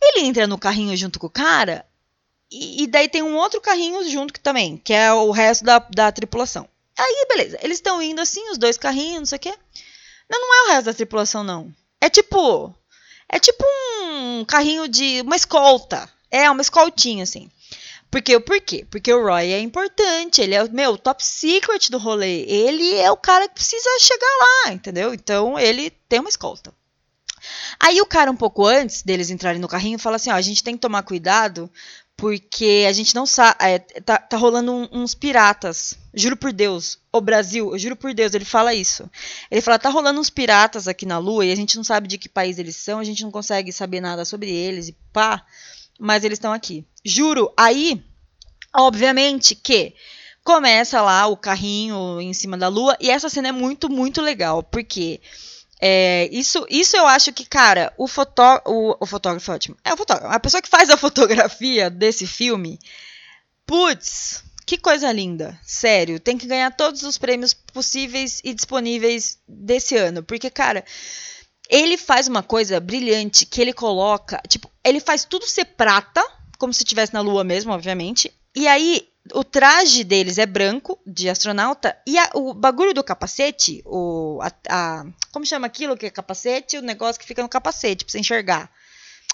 ele 0.01 0.27
entra 0.27 0.47
no 0.47 0.59
carrinho 0.59 0.97
junto 0.97 1.19
com 1.19 1.27
o 1.27 1.31
cara 1.31 1.85
e, 2.55 2.85
e 2.85 2.87
daí 2.87 3.09
tem 3.09 3.23
um 3.23 3.37
outro 3.37 3.61
carrinho 3.61 4.09
junto 4.09 4.33
que 4.33 4.41
também, 4.41 4.77
que 4.77 4.93
é 4.93 5.13
o 5.13 5.31
resto 5.31 5.65
da, 5.65 5.79
da 5.79 6.13
tripulação. 6.13 6.69
Aí, 6.97 7.27
beleza. 7.29 7.59
Eles 7.61 7.79
estão 7.79 8.01
indo 8.01 8.21
assim, 8.21 8.49
os 8.51 8.59
dois 8.59 8.79
carrinhos, 8.79 9.19
não 9.19 9.27
sei 9.27 9.37
o 9.37 9.41
quê. 9.41 9.55
Não, 10.31 10.41
não 10.41 10.55
é 10.55 10.63
o 10.63 10.73
resto 10.73 10.85
da 10.85 10.95
tripulação, 10.95 11.43
não. 11.43 11.73
É 12.01 12.09
tipo. 12.09 12.75
É 13.29 13.39
tipo 13.41 13.65
um 14.05 14.45
carrinho 14.45 14.87
de. 14.87 15.21
Uma 15.23 15.37
escolta. 15.37 16.09
É, 16.31 16.49
uma 16.49 16.63
escoltinha, 16.63 17.25
assim. 17.25 17.51
Porque, 18.11 18.39
por 18.39 18.61
quê? 18.61 18.87
Porque 18.89 19.13
o 19.13 19.25
Roy 19.25 19.53
é 19.53 19.59
importante, 19.59 20.41
ele 20.41 20.55
é 20.55 20.63
o 20.63 20.71
meu 20.71 20.97
top 20.97 21.25
secret 21.25 21.91
do 21.91 21.99
rolê. 21.99 22.43
Ele 22.43 22.95
é 22.95 23.11
o 23.11 23.17
cara 23.17 23.49
que 23.49 23.55
precisa 23.55 23.91
chegar 23.99 24.37
lá, 24.41 24.73
entendeu? 24.73 25.13
Então 25.13 25.59
ele 25.59 25.91
tem 26.09 26.21
uma 26.21 26.29
escolta. 26.29 26.73
Aí 27.79 28.01
o 28.01 28.07
cara, 28.07 28.31
um 28.31 28.37
pouco 28.37 28.65
antes 28.67 29.03
deles 29.03 29.31
entrarem 29.31 29.61
no 29.61 29.67
carrinho, 29.67 29.99
fala 29.99 30.17
assim: 30.17 30.31
ó, 30.31 30.35
a 30.35 30.41
gente 30.41 30.63
tem 30.63 30.75
que 30.75 30.81
tomar 30.81 31.03
cuidado 31.03 31.69
porque 32.17 32.85
a 32.89 32.93
gente 32.93 33.15
não 33.15 33.27
sabe. 33.27 33.57
É, 33.61 33.79
tá, 33.79 34.19
tá 34.19 34.37
rolando 34.37 34.73
um, 34.73 34.89
uns 34.93 35.15
piratas. 35.15 35.99
Juro 36.15 36.37
por 36.37 36.53
Deus. 36.53 36.99
O 37.13 37.21
Brasil, 37.21 37.73
eu 37.73 37.79
juro 37.79 37.97
por 37.97 38.15
Deus, 38.15 38.35
ele 38.35 38.45
fala 38.45 38.75
isso. 38.75 39.11
Ele 39.51 39.61
fala: 39.61 39.79
tá 39.79 39.89
rolando 39.89 40.21
uns 40.21 40.31
piratas 40.31 40.87
aqui 40.87 41.05
na 41.05 41.19
Lua 41.19 41.45
e 41.45 41.53
a 41.53 41.57
gente 41.57 41.77
não 41.77 41.85
sabe 41.85 42.07
de 42.07 42.19
que 42.19 42.29
país 42.29 42.59
eles 42.59 42.77
são, 42.77 42.99
a 42.99 43.05
gente 43.05 43.23
não 43.25 43.31
consegue 43.31 43.73
saber 43.73 44.01
nada 44.01 44.25
sobre 44.25 44.51
eles 44.51 44.89
e 44.89 44.97
pá. 45.13 45.45
Mas 45.99 46.25
eles 46.25 46.37
estão 46.37 46.53
aqui. 46.53 46.85
Juro. 47.05 47.53
Aí, 47.57 48.03
obviamente 48.75 49.55
que 49.55 49.95
começa 50.43 51.01
lá 51.01 51.27
o 51.27 51.37
carrinho 51.37 52.21
em 52.21 52.33
cima 52.33 52.57
da 52.57 52.69
Lua 52.69 52.97
e 53.01 53.11
essa 53.11 53.29
cena 53.29 53.49
é 53.49 53.53
muito, 53.53 53.91
muito 53.91 54.23
legal. 54.23 54.63
Porque. 54.63 55.21
É, 55.81 56.29
isso, 56.33 56.65
isso 56.71 56.97
eu 56.97 57.07
acho 57.07 57.33
que, 57.33 57.45
cara, 57.45 57.93
o, 57.99 58.07
fotó 58.07 58.63
o, 58.65 58.97
o 59.01 59.07
fotógrafo 59.07 59.51
é 59.51 59.55
ótimo. 59.55 59.77
É 59.85 59.93
o 59.93 59.97
fotógrafo. 59.97 60.35
A 60.35 60.41
pessoa 60.41 60.63
que 60.63 60.69
faz 60.69 60.89
a 60.91 60.97
fotografia 60.99 61.91
desse 61.91 62.27
filme, 62.27 62.79
putz, 63.67 64.43
que 64.67 64.79
coisa 64.79 65.11
linda. 65.13 65.59
Sério, 65.63 66.21
tem 66.21 66.39
que 66.39 66.47
ganhar 66.47 66.71
todos 66.71 67.03
os 67.03 67.19
prêmios 67.19 67.53
possíveis 67.53 68.41
e 68.45 68.55
disponíveis 68.55 69.39
desse 69.47 69.97
ano. 69.97 70.23
Porque, 70.23 70.49
cara, 70.49 70.85
ele 71.69 71.97
faz 71.97 72.29
uma 72.29 72.43
coisa 72.43 72.81
brilhante 72.81 73.47
que 73.47 73.61
ele 73.61 73.73
coloca. 73.73 74.41
Tipo, 74.49 74.71
ele 74.83 75.01
faz 75.01 75.25
tudo 75.25 75.47
ser 75.47 75.65
prata, 75.65 76.23
como 76.59 76.73
se 76.73 76.83
estivesse 76.83 77.13
na 77.13 77.21
lua 77.21 77.45
mesmo, 77.45 77.73
obviamente. 77.73 78.33
E 78.55 78.67
aí 78.69 79.09
o 79.33 79.43
traje 79.43 80.05
deles 80.05 80.37
é 80.37 80.45
branco, 80.45 80.99
de 81.07 81.29
astronauta, 81.31 81.97
e 82.07 82.19
a, 82.19 82.31
o 82.35 82.53
bagulho 82.53 82.93
do 82.93 83.03
capacete, 83.03 83.83
o, 83.87 84.39
a, 84.43 84.53
a, 84.69 85.07
como 85.33 85.47
chama 85.47 85.67
aquilo 85.67 85.97
que 85.97 86.07
é 86.07 86.11
capacete? 86.11 86.77
O 86.77 86.83
negócio 86.83 87.21
que 87.21 87.27
fica 87.27 87.43
no 87.43 87.49
capacete, 87.49 88.05
pra 88.05 88.13
você 88.13 88.19
enxergar. 88.19 88.71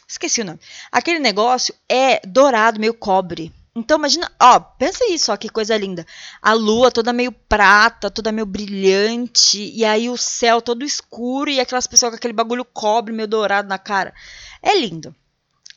Esqueci 0.07 0.41
o 0.41 0.45
nome. 0.45 0.61
Aquele 0.91 1.19
negócio 1.19 1.75
é 1.89 2.21
dourado, 2.27 2.81
meio 2.81 2.95
cobre. 2.95 3.53
Então 3.75 3.99
imagina, 3.99 4.31
ó, 4.41 4.59
pensa 4.59 5.05
isso, 5.09 5.33
ó, 5.33 5.37
que 5.37 5.49
coisa 5.49 5.77
linda. 5.77 6.05
A 6.43 6.53
lua 6.53 6.91
toda 6.91 7.13
meio 7.13 7.31
prata, 7.31 8.11
toda 8.11 8.33
meio 8.33 8.47
brilhante, 8.47 9.73
e 9.75 9.85
aí 9.85 10.11
o 10.11 10.17
céu 10.17 10.61
todo 10.61 10.85
escuro 10.85 11.51
e 11.51 11.61
aquelas 11.61 11.87
pessoas 11.87 12.11
com 12.11 12.17
aquele 12.17 12.33
bagulho 12.33 12.65
cobre 12.65 13.15
meio 13.15 13.29
dourado 13.29 13.69
na 13.69 13.79
cara. 13.79 14.13
É 14.61 14.77
lindo. 14.77 15.15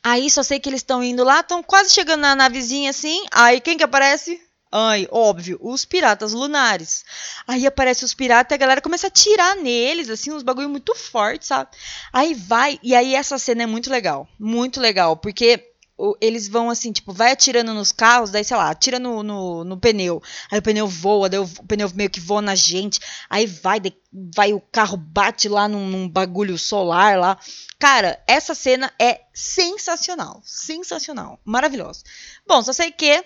Aí 0.04 0.30
só 0.30 0.42
sei 0.42 0.60
que 0.60 0.68
eles 0.68 0.80
estão 0.80 1.02
indo 1.02 1.24
lá, 1.24 1.40
estão 1.40 1.62
quase 1.62 1.94
chegando 1.94 2.20
na 2.20 2.36
navezinha 2.36 2.90
assim. 2.90 3.24
Aí 3.32 3.58
quem 3.60 3.78
que 3.78 3.82
aparece? 3.82 4.38
Ai, 4.70 5.06
óbvio, 5.10 5.56
os 5.62 5.84
piratas 5.84 6.32
lunares. 6.32 7.04
Aí 7.46 7.64
aparece 7.64 8.04
os 8.04 8.12
piratas 8.12 8.50
e 8.50 8.54
a 8.56 8.58
galera 8.58 8.80
começa 8.82 9.06
a 9.06 9.08
atirar 9.08 9.54
neles, 9.56 10.10
assim, 10.10 10.32
uns 10.32 10.42
bagulho 10.42 10.68
muito 10.68 10.94
fortes, 10.96 11.46
sabe? 11.48 11.70
Aí 12.12 12.34
vai, 12.34 12.78
e 12.82 12.94
aí 12.94 13.14
essa 13.14 13.38
cena 13.38 13.62
é 13.62 13.66
muito 13.66 13.88
legal, 13.88 14.28
muito 14.38 14.80
legal, 14.80 15.16
porque 15.16 15.73
eles 16.20 16.48
vão 16.48 16.70
assim, 16.70 16.92
tipo, 16.92 17.12
vai 17.12 17.32
atirando 17.32 17.72
nos 17.72 17.92
carros, 17.92 18.30
daí, 18.30 18.44
sei 18.44 18.56
lá, 18.56 18.70
atira 18.70 18.98
no, 18.98 19.22
no, 19.22 19.64
no 19.64 19.76
pneu. 19.78 20.22
Aí 20.50 20.58
o 20.58 20.62
pneu 20.62 20.88
voa, 20.88 21.28
daí 21.28 21.40
o, 21.40 21.48
pneu 21.66 21.90
meio 21.94 22.10
que 22.10 22.20
voa 22.20 22.42
na 22.42 22.54
gente. 22.54 23.00
Aí 23.30 23.46
vai, 23.46 23.78
daí, 23.78 23.96
vai 24.12 24.52
o 24.52 24.60
carro 24.60 24.96
bate 24.96 25.48
lá 25.48 25.68
num, 25.68 25.86
num, 25.86 26.08
bagulho 26.08 26.58
solar 26.58 27.18
lá. 27.18 27.38
Cara, 27.78 28.22
essa 28.26 28.54
cena 28.54 28.92
é 29.00 29.20
sensacional. 29.32 30.42
Sensacional. 30.44 31.38
Maravilhosa. 31.44 32.02
Bom, 32.46 32.62
só 32.62 32.72
sei 32.72 32.90
que 32.90 33.24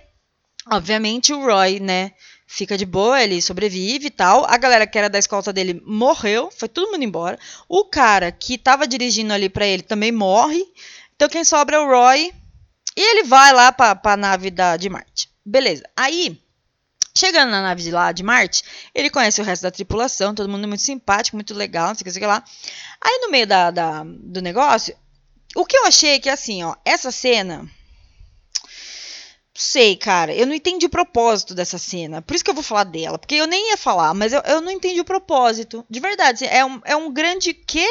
Obviamente 0.70 1.32
o 1.32 1.42
Roy, 1.42 1.80
né, 1.80 2.12
fica 2.46 2.76
de 2.76 2.84
boa, 2.84 3.22
ele 3.22 3.40
sobrevive 3.40 4.08
e 4.08 4.10
tal. 4.10 4.44
A 4.44 4.58
galera 4.58 4.86
que 4.86 4.98
era 4.98 5.08
da 5.08 5.18
escolta 5.18 5.50
dele 5.52 5.80
morreu, 5.86 6.50
foi 6.50 6.68
todo 6.68 6.90
mundo 6.90 7.02
embora. 7.02 7.38
O 7.66 7.86
cara 7.86 8.30
que 8.30 8.58
tava 8.58 8.86
dirigindo 8.86 9.32
ali 9.32 9.48
para 9.48 9.66
ele 9.66 9.82
também 9.82 10.12
morre. 10.12 10.62
Então 11.16 11.28
quem 11.28 11.42
sobra 11.42 11.76
é 11.76 11.80
o 11.80 11.86
Roy. 11.86 12.32
E 12.98 13.00
ele 13.00 13.22
vai 13.22 13.52
lá 13.52 13.70
pra, 13.70 13.94
pra 13.94 14.16
nave 14.16 14.50
da, 14.50 14.76
de 14.76 14.90
Marte. 14.90 15.30
Beleza. 15.46 15.84
Aí, 15.96 16.36
chegando 17.16 17.50
na 17.50 17.62
nave 17.62 17.80
de 17.80 17.92
lá 17.92 18.10
de 18.10 18.24
Marte, 18.24 18.64
ele 18.92 19.08
conhece 19.08 19.40
o 19.40 19.44
resto 19.44 19.62
da 19.62 19.70
tripulação, 19.70 20.34
todo 20.34 20.48
mundo 20.48 20.66
muito 20.66 20.82
simpático, 20.82 21.36
muito 21.36 21.54
legal, 21.54 21.86
não 21.86 21.94
sei 21.94 22.02
o 22.02 22.04
que, 22.06 22.10
sei 22.10 22.26
lá. 22.26 22.42
Aí 23.00 23.20
no 23.22 23.30
meio 23.30 23.46
da, 23.46 23.70
da, 23.70 24.02
do 24.04 24.42
negócio, 24.42 24.96
o 25.54 25.64
que 25.64 25.76
eu 25.76 25.86
achei 25.86 26.14
é 26.14 26.18
que 26.18 26.28
assim, 26.28 26.64
ó, 26.64 26.74
essa 26.84 27.12
cena 27.12 27.70
sei, 29.54 29.96
cara. 29.96 30.34
Eu 30.34 30.46
não 30.46 30.54
entendi 30.54 30.86
o 30.86 30.90
propósito 30.90 31.54
dessa 31.54 31.78
cena. 31.78 32.20
Por 32.20 32.34
isso 32.34 32.44
que 32.44 32.50
eu 32.50 32.54
vou 32.54 32.64
falar 32.64 32.84
dela. 32.84 33.16
Porque 33.16 33.36
eu 33.36 33.46
nem 33.46 33.70
ia 33.70 33.76
falar, 33.76 34.12
mas 34.12 34.32
eu, 34.32 34.40
eu 34.40 34.60
não 34.60 34.72
entendi 34.72 35.00
o 35.00 35.04
propósito. 35.04 35.86
De 35.88 36.00
verdade. 36.00 36.44
É 36.46 36.64
um, 36.64 36.80
é 36.84 36.96
um 36.96 37.12
grande 37.12 37.54
quê? 37.54 37.86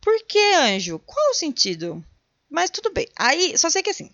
Por 0.00 0.14
que, 0.26 0.54
anjo? 0.54 1.00
Qual 1.00 1.30
o 1.30 1.34
sentido? 1.34 2.04
Mas 2.48 2.70
tudo 2.70 2.92
bem. 2.92 3.08
Aí, 3.16 3.58
só 3.58 3.68
sei 3.68 3.82
que 3.82 3.90
assim. 3.90 4.10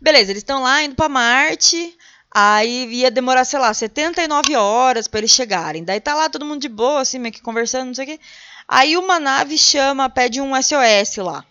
Beleza, 0.00 0.32
eles 0.32 0.42
estão 0.42 0.62
lá 0.62 0.82
indo 0.82 0.94
para 0.94 1.08
Marte. 1.08 1.96
Aí 2.30 2.86
ia 2.92 3.10
demorar, 3.10 3.44
sei 3.44 3.58
lá, 3.58 3.72
79 3.72 4.56
horas 4.56 5.06
para 5.06 5.20
eles 5.20 5.30
chegarem. 5.30 5.84
Daí 5.84 6.00
tá 6.00 6.14
lá 6.14 6.28
todo 6.28 6.44
mundo 6.44 6.60
de 6.60 6.68
boa, 6.68 7.00
assim, 7.00 7.18
meio 7.18 7.32
que 7.32 7.40
conversando, 7.42 7.86
não 7.86 7.94
sei 7.94 8.04
o 8.04 8.08
quê. 8.08 8.20
Aí 8.66 8.96
uma 8.96 9.20
nave 9.20 9.56
chama, 9.56 10.08
pede 10.10 10.40
um 10.40 10.52
SOS 10.60 11.16
lá 11.18 11.44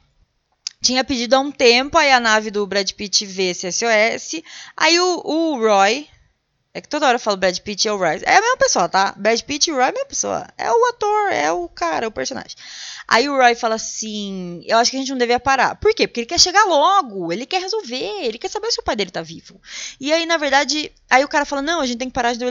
tinha 0.83 1.03
pedido 1.03 1.35
há 1.35 1.39
um 1.39 1.49
tempo, 1.49 1.97
aí 1.97 2.11
a 2.11 2.19
nave 2.19 2.51
do 2.51 2.67
Brad 2.67 2.91
Pitt 2.91 3.25
vê 3.25 3.51
esse 3.51 3.71
SOS, 3.71 4.43
aí 4.75 4.99
o, 4.99 5.21
o 5.23 5.57
Roy, 5.57 6.05
é 6.73 6.81
que 6.81 6.89
toda 6.89 7.05
hora 7.05 7.15
eu 7.15 7.19
falo 7.19 7.37
Brad 7.37 7.57
Pitt 7.59 7.87
e 7.87 7.91
o 7.91 7.97
Roy, 7.97 8.19
é 8.23 8.35
a 8.35 8.41
mesma 8.41 8.57
pessoa, 8.57 8.89
tá? 8.89 9.13
Brad 9.15 9.39
Pitt 9.41 9.69
e 9.69 9.73
o 9.73 9.75
Roy 9.75 9.85
é 9.85 9.89
a 9.89 9.91
mesma 9.91 10.07
pessoa, 10.07 10.47
é 10.57 10.71
o 10.71 10.85
ator, 10.87 11.31
é 11.31 11.51
o 11.51 11.69
cara, 11.69 12.05
é 12.05 12.07
o 12.07 12.11
personagem. 12.11 12.57
Aí 13.07 13.29
o 13.29 13.35
Roy 13.35 13.53
fala 13.53 13.75
assim: 13.75 14.63
Eu 14.65 14.79
acho 14.79 14.89
que 14.89 14.97
a 14.97 14.99
gente 14.99 15.11
não 15.11 15.17
devia 15.17 15.39
parar. 15.39 15.75
Por 15.75 15.93
quê? 15.93 16.07
Porque 16.07 16.21
ele 16.21 16.27
quer 16.27 16.39
chegar 16.39 16.63
logo, 16.65 17.31
ele 17.31 17.45
quer 17.45 17.61
resolver, 17.61 18.23
ele 18.25 18.39
quer 18.39 18.49
saber 18.49 18.71
se 18.71 18.79
o 18.79 18.83
pai 18.83 18.95
dele 18.95 19.11
tá 19.11 19.21
vivo. 19.21 19.61
E 19.99 20.11
aí, 20.11 20.25
na 20.25 20.37
verdade, 20.37 20.91
aí 21.09 21.23
o 21.23 21.27
cara 21.27 21.45
fala: 21.45 21.61
Não, 21.61 21.79
a 21.79 21.85
gente 21.85 21.99
tem 21.99 22.07
que 22.07 22.13
parar 22.13 22.33
de. 22.33 22.43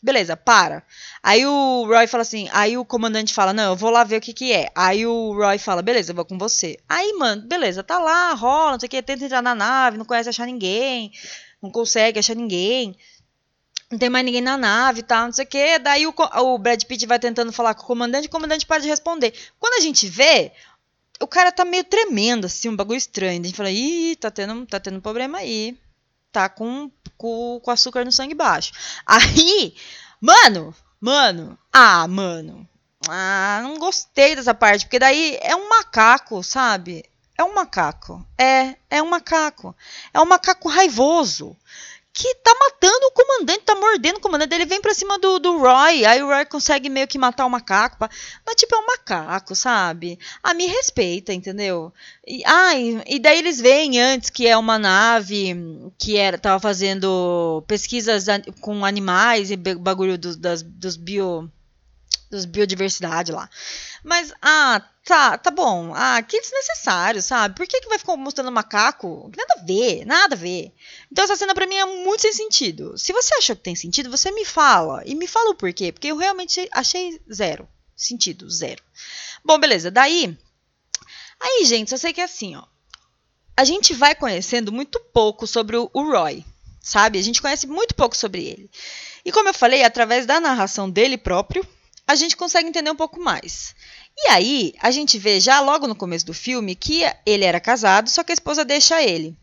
Beleza, 0.00 0.36
para. 0.36 0.82
Aí 1.22 1.44
o 1.46 1.84
Roy 1.86 2.06
fala 2.06 2.22
assim, 2.22 2.48
aí 2.52 2.78
o 2.78 2.84
comandante 2.84 3.34
fala, 3.34 3.52
não, 3.52 3.72
eu 3.72 3.76
vou 3.76 3.90
lá 3.90 4.04
ver 4.04 4.18
o 4.18 4.20
que 4.20 4.32
que 4.32 4.52
é. 4.52 4.70
Aí 4.72 5.04
o 5.04 5.32
Roy 5.32 5.58
fala, 5.58 5.82
beleza, 5.82 6.12
eu 6.12 6.14
vou 6.14 6.24
com 6.24 6.38
você. 6.38 6.78
Aí, 6.88 7.14
mano, 7.14 7.42
beleza, 7.42 7.82
tá 7.82 7.98
lá, 7.98 8.32
rola, 8.32 8.72
não 8.72 8.80
sei 8.80 8.86
o 8.86 8.90
que, 8.90 9.02
tenta 9.02 9.24
entrar 9.24 9.42
na 9.42 9.56
nave, 9.56 9.98
não 9.98 10.04
conhece 10.04 10.28
achar 10.28 10.46
ninguém, 10.46 11.10
não 11.60 11.68
consegue 11.68 12.20
achar 12.20 12.36
ninguém 12.36 12.96
não 13.90 13.98
tem 13.98 14.10
mais 14.10 14.24
ninguém 14.24 14.42
na 14.42 14.56
nave 14.56 15.00
e 15.00 15.02
tal, 15.02 15.26
não 15.26 15.32
sei 15.32 15.44
o 15.44 15.48
que. 15.48 15.78
Daí 15.78 16.06
o, 16.06 16.14
o 16.14 16.58
Brad 16.58 16.82
Pitt 16.84 17.06
vai 17.06 17.18
tentando 17.18 17.52
falar 17.52 17.74
com 17.74 17.82
o 17.82 17.86
comandante, 17.86 18.28
o 18.28 18.30
comandante 18.30 18.66
para 18.66 18.82
de 18.82 18.88
responder. 18.88 19.32
Quando 19.58 19.74
a 19.74 19.80
gente 19.80 20.06
vê, 20.08 20.52
o 21.20 21.26
cara 21.26 21.50
tá 21.50 21.64
meio 21.64 21.84
tremendo, 21.84 22.46
assim, 22.46 22.68
um 22.68 22.76
bagulho 22.76 22.98
estranho. 22.98 23.40
A 23.40 23.44
gente 23.44 23.56
fala, 23.56 23.70
ih, 23.70 24.16
tá 24.16 24.30
tendo, 24.30 24.66
tá 24.66 24.78
tendo 24.78 25.00
problema 25.00 25.38
aí. 25.38 25.78
Tá 26.30 26.48
com, 26.48 26.90
com, 27.16 27.60
com 27.62 27.70
açúcar 27.70 28.04
no 28.04 28.12
sangue 28.12 28.34
baixo. 28.34 28.72
Aí, 29.06 29.74
mano, 30.20 30.74
mano, 31.00 31.58
ah, 31.72 32.06
mano. 32.06 32.68
Ah, 33.08 33.60
não 33.62 33.78
gostei 33.78 34.36
dessa 34.36 34.52
parte, 34.52 34.84
porque 34.84 34.98
daí 34.98 35.38
é 35.40 35.56
um 35.56 35.70
macaco, 35.70 36.42
sabe? 36.42 37.04
É 37.38 37.42
um 37.42 37.54
macaco. 37.54 38.26
É, 38.36 38.76
é 38.90 39.02
um 39.02 39.08
macaco. 39.08 39.74
É 40.12 40.20
um 40.20 40.26
macaco 40.26 40.68
raivoso 40.68 41.56
que 42.18 42.34
tá 42.42 42.52
matando 42.58 43.06
o 43.06 43.12
comandante, 43.12 43.60
tá 43.60 43.76
mordendo 43.76 44.16
o 44.16 44.20
comandante. 44.20 44.52
Ele 44.52 44.66
vem 44.66 44.80
pra 44.80 44.92
cima 44.92 45.20
do, 45.20 45.38
do 45.38 45.56
Roy, 45.58 46.04
aí 46.04 46.20
o 46.20 46.26
Roy 46.26 46.44
consegue 46.44 46.88
meio 46.88 47.06
que 47.06 47.16
matar 47.16 47.46
o 47.46 47.50
macaco. 47.50 47.96
Mas, 48.44 48.56
tipo, 48.56 48.74
é 48.74 48.78
um 48.78 48.86
macaco, 48.86 49.54
sabe? 49.54 50.18
Ah, 50.42 50.52
me 50.52 50.66
respeita, 50.66 51.32
entendeu? 51.32 51.92
E, 52.26 52.42
ah, 52.44 52.74
e, 52.74 53.00
e 53.06 53.18
daí 53.20 53.38
eles 53.38 53.60
veem 53.60 54.00
antes 54.00 54.30
que 54.30 54.48
é 54.48 54.56
uma 54.56 54.80
nave 54.80 55.54
que 55.96 56.16
era, 56.16 56.36
tava 56.36 56.58
fazendo 56.58 57.62
pesquisas 57.68 58.26
com 58.60 58.84
animais 58.84 59.52
e 59.52 59.56
bagulho 59.56 60.18
do, 60.18 60.36
das, 60.36 60.60
dos 60.60 60.96
bio 60.96 61.48
dos 62.30 62.44
biodiversidade 62.44 63.32
lá. 63.32 63.48
Mas, 64.04 64.32
ah, 64.42 64.82
tá, 65.04 65.38
tá 65.38 65.50
bom. 65.50 65.92
Ah, 65.94 66.22
que 66.22 66.40
desnecessário, 66.40 67.22
sabe? 67.22 67.54
Por 67.54 67.66
que, 67.66 67.80
que 67.80 67.88
vai 67.88 67.98
ficar 67.98 68.16
mostrando 68.16 68.52
macaco? 68.52 69.30
Nada 69.36 69.54
a 69.58 69.64
ver, 69.64 70.04
nada 70.04 70.34
a 70.34 70.38
ver. 70.38 70.72
Então 71.10 71.24
essa 71.24 71.36
cena 71.36 71.54
pra 71.54 71.66
mim 71.66 71.76
é 71.76 71.84
muito 71.84 72.20
sem 72.20 72.32
sentido. 72.32 72.96
Se 72.98 73.12
você 73.12 73.34
achou 73.34 73.56
que 73.56 73.62
tem 73.62 73.74
sentido, 73.74 74.10
você 74.10 74.30
me 74.30 74.44
fala. 74.44 75.02
E 75.06 75.14
me 75.14 75.26
fala 75.26 75.50
o 75.50 75.54
porquê. 75.54 75.90
Porque 75.90 76.08
eu 76.08 76.16
realmente 76.16 76.68
achei 76.72 77.20
zero. 77.32 77.68
Sentido, 77.96 78.48
zero. 78.50 78.82
Bom, 79.44 79.58
beleza. 79.58 79.90
Daí. 79.90 80.36
Aí, 81.40 81.64
gente, 81.64 81.92
eu 81.92 81.98
sei 81.98 82.12
que 82.12 82.20
é 82.20 82.24
assim, 82.24 82.56
ó. 82.56 82.64
A 83.56 83.64
gente 83.64 83.92
vai 83.92 84.14
conhecendo 84.14 84.70
muito 84.70 85.00
pouco 85.12 85.46
sobre 85.46 85.76
o, 85.76 85.90
o 85.92 86.02
Roy, 86.12 86.44
sabe? 86.80 87.18
A 87.18 87.22
gente 87.22 87.42
conhece 87.42 87.66
muito 87.66 87.94
pouco 87.94 88.16
sobre 88.16 88.44
ele. 88.44 88.70
E 89.24 89.32
como 89.32 89.48
eu 89.48 89.54
falei, 89.54 89.82
através 89.82 90.26
da 90.26 90.38
narração 90.38 90.88
dele 90.88 91.18
próprio, 91.18 91.66
a 92.08 92.14
gente 92.14 92.38
consegue 92.38 92.66
entender 92.66 92.90
um 92.90 92.96
pouco 92.96 93.20
mais. 93.20 93.74
E 94.16 94.30
aí, 94.30 94.72
a 94.80 94.90
gente 94.90 95.18
vê 95.18 95.38
já 95.38 95.60
logo 95.60 95.86
no 95.86 95.94
começo 95.94 96.24
do 96.24 96.32
filme 96.32 96.74
que 96.74 97.02
ele 97.26 97.44
era 97.44 97.60
casado, 97.60 98.08
só 98.08 98.24
que 98.24 98.32
a 98.32 98.34
esposa 98.34 98.64
deixa 98.64 99.02
ele. 99.02 99.36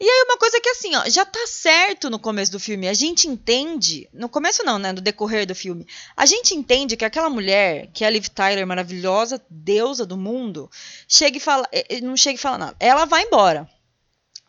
E 0.00 0.08
aí, 0.08 0.24
uma 0.28 0.38
coisa 0.38 0.60
que 0.60 0.68
assim, 0.68 0.94
ó, 0.94 1.10
já 1.10 1.26
tá 1.26 1.44
certo 1.48 2.08
no 2.08 2.20
começo 2.20 2.52
do 2.52 2.60
filme. 2.60 2.86
A 2.86 2.94
gente 2.94 3.26
entende. 3.26 4.08
No 4.12 4.28
começo, 4.28 4.64
não, 4.64 4.78
né? 4.78 4.92
No 4.92 5.00
decorrer 5.00 5.44
do 5.44 5.56
filme. 5.56 5.84
A 6.16 6.24
gente 6.24 6.54
entende 6.54 6.96
que 6.96 7.04
aquela 7.04 7.28
mulher, 7.28 7.88
que 7.92 8.04
é 8.04 8.06
a 8.06 8.10
Liv 8.10 8.28
Tyler, 8.28 8.64
maravilhosa, 8.64 9.44
deusa 9.50 10.06
do 10.06 10.16
mundo, 10.16 10.70
chega 11.08 11.36
e 11.36 11.40
fala. 11.40 11.68
Eh, 11.72 11.96
eh, 11.96 12.00
não 12.00 12.16
chega 12.16 12.36
e 12.36 12.40
fala 12.40 12.58
nada. 12.58 12.76
Ela 12.78 13.06
vai 13.06 13.24
embora. 13.24 13.68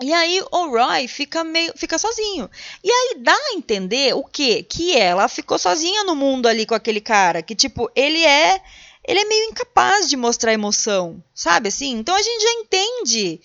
E 0.02 0.14
aí 0.14 0.42
o 0.52 0.70
Roy 0.70 1.08
fica 1.08 1.44
meio 1.44 1.74
fica 1.76 1.98
sozinho. 1.98 2.50
E 2.84 2.90
aí 2.90 3.16
dá 3.20 3.34
a 3.34 3.54
entender 3.54 4.16
o 4.16 4.24
quê? 4.24 4.64
Que 4.64 4.96
ela 4.96 5.28
ficou 5.28 5.60
sozinha 5.60 6.04
no 6.06 6.16
mundo 6.16 6.48
ali 6.48 6.66
com 6.66 6.74
aquele 6.74 7.02
cara, 7.02 7.42
que 7.42 7.54
tipo, 7.54 7.92
ele 7.96 8.24
é 8.26 8.62
ele 9.06 9.20
é 9.20 9.26
meio 9.26 9.50
incapaz 9.50 10.08
de 10.10 10.16
mostrar 10.16 10.54
emoção, 10.54 11.22
sabe 11.34 11.70
assim? 11.70 11.98
Então 11.98 12.16
a 12.16 12.22
gente 12.22 12.44
já 12.44 12.52
entende 12.62 13.42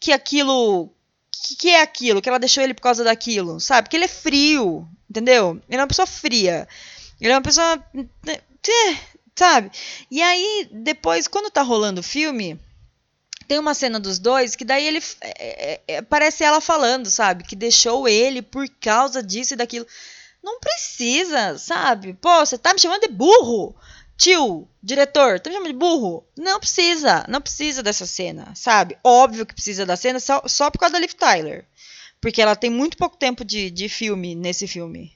que 0.00 0.12
aquilo 0.12 0.90
que, 1.30 1.56
que 1.56 1.70
é 1.70 1.82
aquilo, 1.82 2.22
que 2.22 2.28
ela 2.28 2.38
deixou 2.38 2.62
ele 2.62 2.74
por 2.74 2.82
causa 2.82 3.04
daquilo, 3.04 3.60
sabe? 3.60 3.88
Que 3.88 3.96
ele 3.96 4.04
é 4.04 4.08
frio, 4.08 4.88
entendeu? 5.10 5.60
Ele 5.68 5.78
é 5.78 5.82
uma 5.82 5.88
pessoa 5.88 6.06
fria. 6.06 6.68
Ele 7.20 7.32
é 7.32 7.34
uma 7.34 7.42
pessoa 7.42 7.84
né, 8.24 8.38
sabe? 9.34 9.70
E 10.10 10.22
aí 10.22 10.68
depois 10.70 11.28
quando 11.28 11.50
tá 11.50 11.62
rolando 11.62 12.00
o 12.00 12.04
filme, 12.04 12.58
tem 13.48 13.58
uma 13.58 13.72
cena 13.72 13.98
dos 13.98 14.18
dois 14.18 14.54
que 14.54 14.64
daí 14.64 14.86
ele. 14.86 15.02
É, 15.22 15.72
é, 15.72 15.80
é, 15.88 16.02
parece 16.02 16.44
ela 16.44 16.60
falando, 16.60 17.10
sabe? 17.10 17.44
Que 17.44 17.56
deixou 17.56 18.06
ele 18.06 18.42
por 18.42 18.68
causa 18.80 19.22
disso 19.22 19.54
e 19.54 19.56
daquilo. 19.56 19.86
Não 20.44 20.60
precisa, 20.60 21.58
sabe? 21.58 22.12
Pô, 22.14 22.44
você 22.44 22.58
tá 22.58 22.74
me 22.74 22.78
chamando 22.78 23.00
de 23.00 23.08
burro. 23.08 23.74
Tio, 24.18 24.68
diretor, 24.82 25.40
tá 25.40 25.48
me 25.48 25.56
chamando 25.56 25.72
de 25.72 25.78
burro? 25.78 26.26
Não 26.36 26.60
precisa, 26.60 27.24
não 27.28 27.40
precisa 27.40 27.82
dessa 27.82 28.04
cena, 28.04 28.52
sabe? 28.54 28.98
Óbvio 29.02 29.46
que 29.46 29.54
precisa 29.54 29.86
da 29.86 29.96
cena 29.96 30.20
só, 30.20 30.42
só 30.46 30.70
por 30.70 30.78
causa 30.78 30.94
da 30.94 30.98
Liv 30.98 31.12
Tyler. 31.14 31.64
Porque 32.20 32.42
ela 32.42 32.56
tem 32.56 32.68
muito 32.68 32.96
pouco 32.96 33.16
tempo 33.16 33.44
de, 33.44 33.70
de 33.70 33.88
filme 33.88 34.34
nesse 34.34 34.66
filme. 34.66 35.12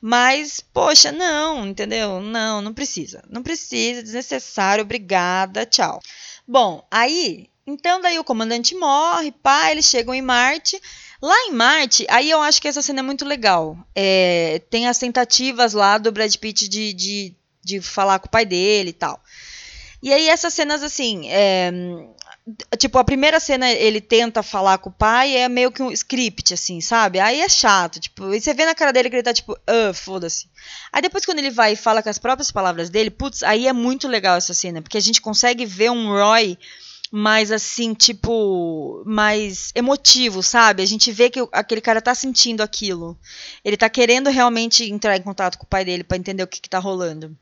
Mas, 0.00 0.60
poxa, 0.60 1.10
não, 1.10 1.66
entendeu? 1.66 2.20
Não, 2.20 2.62
não 2.62 2.72
precisa. 2.72 3.22
Não 3.28 3.42
precisa, 3.42 4.02
desnecessário, 4.02 4.82
obrigada, 4.82 5.66
tchau. 5.66 6.00
Bom, 6.46 6.86
aí 6.90 7.48
então 7.66 8.00
daí 8.00 8.18
o 8.18 8.24
comandante 8.24 8.74
morre, 8.74 9.32
pá, 9.32 9.70
eles 9.70 9.86
chegam 9.86 10.14
em 10.14 10.22
Marte. 10.22 10.80
Lá 11.22 11.36
em 11.46 11.52
Marte, 11.52 12.06
aí 12.10 12.30
eu 12.30 12.42
acho 12.42 12.60
que 12.60 12.68
essa 12.68 12.82
cena 12.82 13.00
é 13.00 13.02
muito 13.02 13.24
legal. 13.24 13.78
É, 13.94 14.60
tem 14.68 14.88
as 14.88 14.98
tentativas 14.98 15.72
lá 15.72 15.96
do 15.96 16.12
Brad 16.12 16.34
Pitt 16.36 16.68
de, 16.68 16.92
de, 16.92 17.34
de 17.62 17.80
falar 17.80 18.18
com 18.18 18.26
o 18.26 18.30
pai 18.30 18.44
dele 18.44 18.90
e 18.90 18.94
tal. 18.94 19.22
E 20.02 20.12
aí 20.12 20.28
essas 20.28 20.52
cenas, 20.52 20.82
assim, 20.82 21.26
é, 21.30 21.72
Tipo, 22.78 22.98
a 22.98 23.04
primeira 23.04 23.40
cena 23.40 23.70
ele 23.70 24.02
tenta 24.02 24.42
falar 24.42 24.76
com 24.76 24.90
o 24.90 24.92
pai 24.92 25.34
é 25.34 25.48
meio 25.48 25.72
que 25.72 25.82
um 25.82 25.90
script, 25.90 26.52
assim, 26.52 26.78
sabe? 26.78 27.18
Aí 27.18 27.40
é 27.40 27.48
chato, 27.48 27.98
tipo, 27.98 28.34
e 28.34 28.40
você 28.40 28.52
vê 28.52 28.66
na 28.66 28.74
cara 28.74 28.92
dele 28.92 29.08
que 29.08 29.16
ele 29.16 29.22
tá 29.22 29.32
tipo, 29.32 29.58
ah, 29.66 29.94
foda-se. 29.94 30.46
Aí 30.92 31.00
depois 31.00 31.24
quando 31.24 31.38
ele 31.38 31.50
vai 31.50 31.72
e 31.72 31.76
fala 31.76 32.02
com 32.02 32.10
as 32.10 32.18
próprias 32.18 32.50
palavras 32.50 32.90
dele, 32.90 33.10
putz, 33.10 33.42
aí 33.42 33.66
é 33.66 33.72
muito 33.72 34.06
legal 34.06 34.36
essa 34.36 34.52
cena, 34.52 34.82
porque 34.82 34.98
a 34.98 35.00
gente 35.00 35.22
consegue 35.22 35.64
ver 35.64 35.90
um 35.90 36.08
Roy 36.08 36.58
mais 37.16 37.52
assim, 37.52 37.94
tipo, 37.94 39.04
mais 39.06 39.70
emotivo, 39.72 40.42
sabe? 40.42 40.82
A 40.82 40.86
gente 40.86 41.12
vê 41.12 41.30
que 41.30 41.38
aquele 41.52 41.80
cara 41.80 42.02
tá 42.02 42.12
sentindo 42.12 42.60
aquilo. 42.60 43.16
Ele 43.64 43.76
tá 43.76 43.88
querendo 43.88 44.30
realmente 44.30 44.90
entrar 44.90 45.16
em 45.16 45.22
contato 45.22 45.56
com 45.56 45.64
o 45.64 45.68
pai 45.68 45.84
dele 45.84 46.02
para 46.02 46.16
entender 46.16 46.42
o 46.42 46.46
que, 46.48 46.60
que 46.60 46.68
tá 46.68 46.80
rolando. 46.80 47.38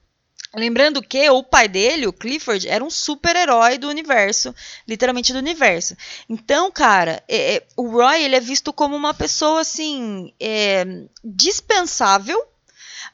Lembrando 0.55 1.01
que 1.01 1.31
o 1.31 1.43
pai 1.43 1.69
dele, 1.69 2.07
o 2.07 2.13
Clifford, 2.13 2.69
era 2.69 2.85
um 2.85 2.91
super-herói 2.91 3.79
do 3.79 3.89
universo, 3.89 4.55
literalmente 4.87 5.33
do 5.33 5.39
universo. 5.39 5.97
Então, 6.29 6.71
cara, 6.71 7.25
é, 7.27 7.55
é, 7.55 7.67
o 7.75 7.89
Roy 7.89 8.25
ele 8.25 8.37
é 8.37 8.41
visto 8.41 8.75
como 8.75 8.95
uma 8.95 9.15
pessoa 9.15 9.63
assim 9.63 10.35
é, 10.39 10.85
dispensável, 11.25 12.39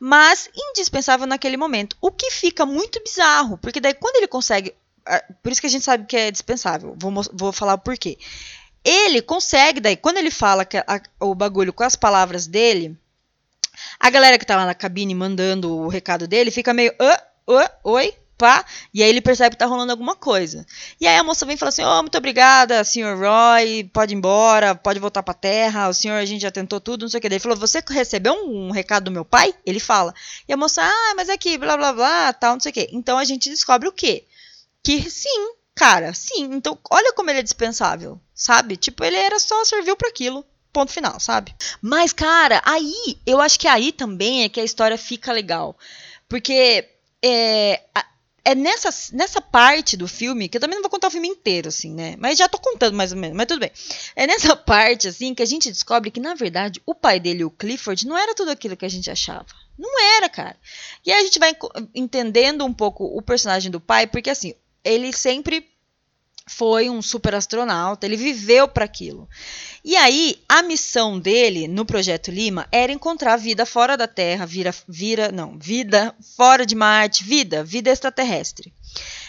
mas 0.00 0.50
indispensável 0.52 1.24
naquele 1.24 1.56
momento. 1.56 1.96
O 2.00 2.10
que 2.10 2.32
fica 2.32 2.66
muito 2.66 3.00
bizarro, 3.00 3.56
porque 3.58 3.78
daí 3.78 3.94
quando 3.94 4.16
ele 4.16 4.26
consegue, 4.26 4.74
por 5.42 5.52
isso 5.52 5.60
que 5.60 5.66
a 5.66 5.70
gente 5.70 5.84
sabe 5.84 6.06
que 6.06 6.16
é 6.16 6.30
dispensável. 6.30 6.94
Vou, 6.98 7.12
vou 7.32 7.52
falar 7.52 7.74
o 7.74 7.78
porquê. 7.78 8.18
Ele 8.84 9.20
consegue, 9.20 9.80
daí 9.80 9.96
quando 9.96 10.18
ele 10.18 10.30
fala 10.30 10.66
a, 10.86 11.00
o 11.24 11.34
bagulho 11.34 11.72
com 11.72 11.82
as 11.82 11.96
palavras 11.96 12.46
dele, 12.46 12.96
a 13.98 14.10
galera 14.10 14.38
que 14.38 14.46
tava 14.46 14.64
na 14.64 14.74
cabine 14.74 15.14
mandando 15.14 15.74
o 15.76 15.88
recado 15.88 16.26
dele 16.26 16.50
fica 16.50 16.72
meio, 16.72 16.92
uh, 16.92 17.68
oi, 17.84 18.14
pá, 18.38 18.64
e 18.94 19.02
aí 19.02 19.10
ele 19.10 19.20
percebe 19.20 19.56
que 19.56 19.58
tá 19.58 19.66
rolando 19.66 19.90
alguma 19.90 20.14
coisa. 20.14 20.64
E 21.00 21.06
aí 21.06 21.16
a 21.16 21.24
moça 21.24 21.44
vem 21.44 21.56
e 21.56 21.58
fala 21.58 21.68
assim: 21.70 21.82
"Oh, 21.82 22.02
muito 22.02 22.16
obrigada, 22.16 22.84
senhor 22.84 23.18
Roy, 23.18 23.90
pode 23.92 24.14
ir 24.14 24.16
embora, 24.16 24.74
pode 24.74 25.00
voltar 25.00 25.22
pra 25.22 25.34
terra, 25.34 25.88
o 25.88 25.92
senhor 25.94 26.16
a 26.16 26.24
gente 26.24 26.42
já 26.42 26.50
tentou 26.50 26.80
tudo, 26.80 27.02
não 27.02 27.08
sei 27.08 27.18
o 27.18 27.20
que". 27.20 27.28
Daí 27.28 27.36
ele 27.36 27.42
falou: 27.42 27.58
"Você 27.58 27.82
recebeu 27.88 28.32
um, 28.34 28.68
um, 28.68 28.70
recado 28.70 29.04
do 29.04 29.10
meu 29.10 29.24
pai?". 29.24 29.52
Ele 29.66 29.80
fala. 29.80 30.14
E 30.48 30.52
a 30.52 30.56
moça: 30.56 30.80
"Ah, 30.82 31.14
mas 31.16 31.28
é 31.28 31.36
que 31.36 31.58
blá 31.58 31.76
blá 31.76 31.92
blá, 31.92 32.32
tal, 32.32 32.54
não 32.54 32.60
sei 32.60 32.70
o 32.70 32.72
que". 32.74 32.88
Então 32.92 33.18
a 33.18 33.24
gente 33.24 33.50
descobre 33.50 33.88
o 33.88 33.92
quê? 33.92 34.24
Que 34.88 35.10
sim, 35.10 35.52
cara, 35.74 36.14
sim. 36.14 36.44
Então 36.44 36.78
olha 36.90 37.12
como 37.12 37.28
ele 37.28 37.40
é 37.40 37.42
dispensável, 37.42 38.18
sabe? 38.34 38.74
Tipo, 38.74 39.04
ele 39.04 39.16
era 39.16 39.38
só 39.38 39.62
serviu 39.62 39.94
para 39.94 40.08
aquilo 40.08 40.42
ponto 40.72 40.90
final, 40.90 41.20
sabe? 41.20 41.54
Mas, 41.82 42.10
cara, 42.14 42.62
aí, 42.64 43.18
eu 43.26 43.38
acho 43.38 43.60
que 43.60 43.68
aí 43.68 43.92
também 43.92 44.44
é 44.44 44.48
que 44.48 44.58
a 44.58 44.64
história 44.64 44.96
fica 44.96 45.30
legal. 45.30 45.76
Porque 46.26 46.88
é, 47.22 47.82
é 48.42 48.54
nessa, 48.54 48.88
nessa 49.12 49.42
parte 49.42 49.94
do 49.94 50.08
filme, 50.08 50.48
que 50.48 50.56
eu 50.56 50.60
também 50.62 50.76
não 50.76 50.82
vou 50.82 50.90
contar 50.90 51.08
o 51.08 51.10
filme 51.10 51.28
inteiro, 51.28 51.68
assim, 51.68 51.92
né? 51.92 52.16
Mas 52.18 52.38
já 52.38 52.48
tô 52.48 52.58
contando 52.58 52.96
mais 52.96 53.12
ou 53.12 53.18
menos, 53.18 53.36
mas 53.36 53.46
tudo 53.46 53.60
bem. 53.60 53.72
É 54.16 54.26
nessa 54.26 54.56
parte, 54.56 55.06
assim, 55.06 55.34
que 55.34 55.42
a 55.42 55.46
gente 55.46 55.70
descobre 55.70 56.10
que, 56.10 56.18
na 56.18 56.32
verdade, 56.32 56.80
o 56.86 56.94
pai 56.94 57.20
dele, 57.20 57.44
o 57.44 57.50
Clifford, 57.50 58.06
não 58.06 58.16
era 58.16 58.34
tudo 58.34 58.50
aquilo 58.50 58.74
que 58.74 58.86
a 58.86 58.90
gente 58.90 59.10
achava. 59.10 59.44
Não 59.78 60.00
era, 60.16 60.30
cara. 60.30 60.56
E 61.04 61.12
aí 61.12 61.20
a 61.20 61.24
gente 61.24 61.38
vai 61.38 61.54
entendendo 61.94 62.64
um 62.64 62.72
pouco 62.72 63.04
o 63.04 63.20
personagem 63.20 63.70
do 63.70 63.80
pai, 63.80 64.06
porque, 64.06 64.30
assim, 64.30 64.54
ele 64.84 65.12
sempre 65.12 65.68
foi 66.48 66.88
um 66.88 67.02
super 67.02 67.34
astronauta, 67.34 68.06
ele 68.06 68.16
viveu 68.16 68.66
para 68.66 68.84
aquilo. 68.84 69.28
E 69.84 69.96
aí, 69.96 70.42
a 70.48 70.62
missão 70.62 71.18
dele 71.18 71.68
no 71.68 71.84
projeto 71.84 72.30
Lima 72.30 72.66
era 72.72 72.90
encontrar 72.90 73.36
vida 73.36 73.66
fora 73.66 73.96
da 73.96 74.08
Terra, 74.08 74.46
vira, 74.46 74.74
vira, 74.88 75.30
não, 75.30 75.58
vida 75.58 76.14
fora 76.36 76.64
de 76.64 76.74
Marte, 76.74 77.22
vida, 77.22 77.62
vida 77.62 77.90
extraterrestre. 77.90 78.72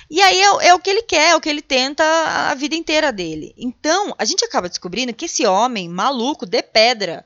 E 0.10 0.22
aí 0.22 0.42
é, 0.42 0.68
é, 0.70 0.74
o 0.74 0.80
que 0.80 0.90
ele 0.90 1.04
quer, 1.04 1.32
é 1.32 1.36
o 1.36 1.42
que 1.42 1.50
ele 1.50 1.62
tenta 1.62 2.04
a 2.04 2.56
vida 2.56 2.76
inteira 2.76 3.12
dele. 3.12 3.54
Então, 3.58 4.16
a 4.18 4.26
gente 4.26 4.44
acaba 4.44 4.70
descobrindo 4.70 5.14
que 5.14 5.26
esse 5.26 5.46
homem 5.46 5.88
maluco 5.88 6.46
de 6.46 6.64
pedra, 6.64 7.26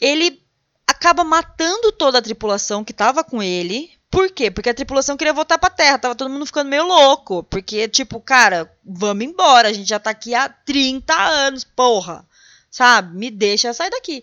ele 0.00 0.40
acaba 0.86 1.24
matando 1.24 1.90
toda 1.90 2.18
a 2.18 2.22
tripulação 2.22 2.84
que 2.84 2.92
estava 2.92 3.24
com 3.24 3.42
ele 3.42 3.95
por 4.10 4.30
quê? 4.30 4.50
Porque 4.50 4.70
a 4.70 4.74
tripulação 4.74 5.16
queria 5.16 5.32
voltar 5.32 5.58
pra 5.58 5.68
Terra, 5.68 5.98
tava 5.98 6.14
todo 6.14 6.30
mundo 6.30 6.46
ficando 6.46 6.70
meio 6.70 6.86
louco. 6.86 7.42
Porque, 7.44 7.88
tipo, 7.88 8.20
cara, 8.20 8.70
vamos 8.84 9.24
embora, 9.24 9.68
a 9.68 9.72
gente 9.72 9.88
já 9.88 9.98
tá 9.98 10.10
aqui 10.10 10.34
há 10.34 10.48
30 10.48 11.12
anos, 11.14 11.64
porra. 11.64 12.24
Sabe? 12.70 13.16
Me 13.16 13.30
deixa 13.30 13.72
sair 13.74 13.90
daqui. 13.90 14.22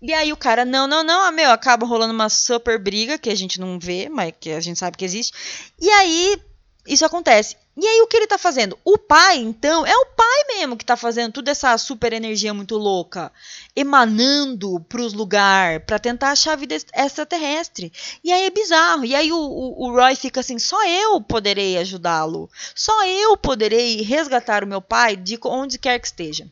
E 0.00 0.12
aí 0.12 0.32
o 0.32 0.36
cara, 0.36 0.64
não, 0.64 0.86
não, 0.88 1.04
não, 1.04 1.22
ah, 1.22 1.30
meu, 1.30 1.50
acaba 1.50 1.86
rolando 1.86 2.12
uma 2.12 2.28
super 2.28 2.78
briga 2.78 3.16
que 3.16 3.30
a 3.30 3.34
gente 3.36 3.60
não 3.60 3.78
vê, 3.78 4.08
mas 4.08 4.34
que 4.38 4.50
a 4.50 4.60
gente 4.60 4.78
sabe 4.78 4.96
que 4.96 5.04
existe. 5.04 5.32
E 5.80 5.88
aí 5.88 6.42
isso 6.86 7.04
acontece. 7.04 7.56
E 7.74 7.86
aí 7.86 8.02
o 8.02 8.06
que 8.06 8.18
ele 8.18 8.26
tá 8.26 8.36
fazendo? 8.36 8.78
O 8.84 8.98
pai, 8.98 9.38
então, 9.38 9.86
é 9.86 9.96
o 9.96 10.06
pai 10.06 10.44
mesmo 10.48 10.76
que 10.76 10.84
tá 10.84 10.94
fazendo 10.94 11.32
toda 11.32 11.50
essa 11.50 11.76
super 11.78 12.12
energia 12.12 12.52
muito 12.52 12.76
louca, 12.76 13.32
emanando 13.74 14.78
pros 14.90 15.14
lugares 15.14 15.82
para 15.86 15.98
tentar 15.98 16.32
achar 16.32 16.52
a 16.52 16.56
vida 16.56 16.74
extraterrestre. 16.74 17.90
E 18.22 18.30
aí 18.30 18.44
é 18.44 18.50
bizarro. 18.50 19.06
E 19.06 19.14
aí 19.14 19.32
o, 19.32 19.38
o, 19.38 19.86
o 19.86 19.90
Roy 19.90 20.14
fica 20.14 20.40
assim: 20.40 20.58
só 20.58 20.86
eu 20.86 21.18
poderei 21.22 21.78
ajudá-lo. 21.78 22.50
Só 22.74 23.06
eu 23.06 23.38
poderei 23.38 24.02
resgatar 24.02 24.62
o 24.62 24.66
meu 24.66 24.82
pai 24.82 25.16
de 25.16 25.38
onde 25.42 25.78
quer 25.78 25.98
que 25.98 26.06
esteja. 26.06 26.46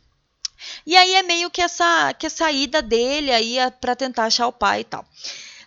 E 0.87 0.97
aí 0.97 1.15
é 1.17 1.23
meio 1.23 1.51
que 1.51 1.61
essa 1.61 2.15
que 2.15 2.27
a 2.27 2.31
saída 2.31 2.81
dele 2.81 3.31
aí 3.31 3.59
é 3.59 3.69
para 3.69 3.95
tentar 3.95 4.25
achar 4.25 4.47
o 4.47 4.53
pai 4.53 4.81
e 4.81 4.85
tal. 4.85 5.05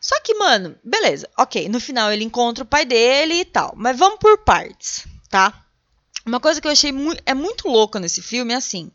Só 0.02 0.20
que, 0.20 0.34
mano, 0.34 0.76
beleza, 0.84 1.30
ok. 1.38 1.70
No 1.70 1.80
final 1.80 2.12
ele 2.12 2.24
encontra 2.24 2.64
o 2.64 2.68
pai 2.68 2.86
dele 2.86 3.36
e 3.36 3.46
tal. 3.46 3.74
Mas 3.78 3.98
vamos 3.98 4.18
por 4.18 4.40
partes 4.40 5.13
tá? 5.34 5.66
Uma 6.24 6.40
coisa 6.40 6.62
que 6.62 6.68
eu 6.68 6.72
achei 6.72 6.92
mu 6.92 7.12
é 7.26 7.34
muito 7.34 7.68
louca 7.68 8.00
nesse 8.00 8.22
filme 8.22 8.54
é 8.54 8.58
assim. 8.58 8.92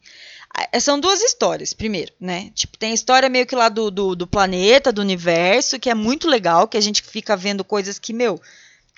São 0.80 1.00
duas 1.00 1.20
histórias, 1.20 1.72
primeiro, 1.72 2.12
né? 2.20 2.52
Tipo, 2.54 2.78
tem 2.78 2.92
a 2.92 2.94
história 2.94 3.28
meio 3.28 3.44
que 3.44 3.56
lá 3.56 3.68
do, 3.68 3.90
do, 3.90 4.14
do, 4.14 4.26
planeta, 4.26 4.92
do 4.92 5.00
universo, 5.00 5.80
que 5.80 5.90
é 5.90 5.94
muito 5.94 6.28
legal, 6.28 6.68
que 6.68 6.76
a 6.76 6.80
gente 6.80 7.02
fica 7.02 7.36
vendo 7.36 7.64
coisas 7.64 7.98
que, 7.98 8.12
meu, 8.12 8.40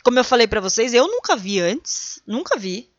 como 0.04 0.18
eu 0.18 0.24
falei 0.24 0.46
para 0.46 0.60
vocês, 0.60 0.92
eu 0.92 1.06
nunca 1.06 1.34
vi 1.34 1.60
antes, 1.60 2.20
nunca 2.26 2.58
vi. 2.58 2.90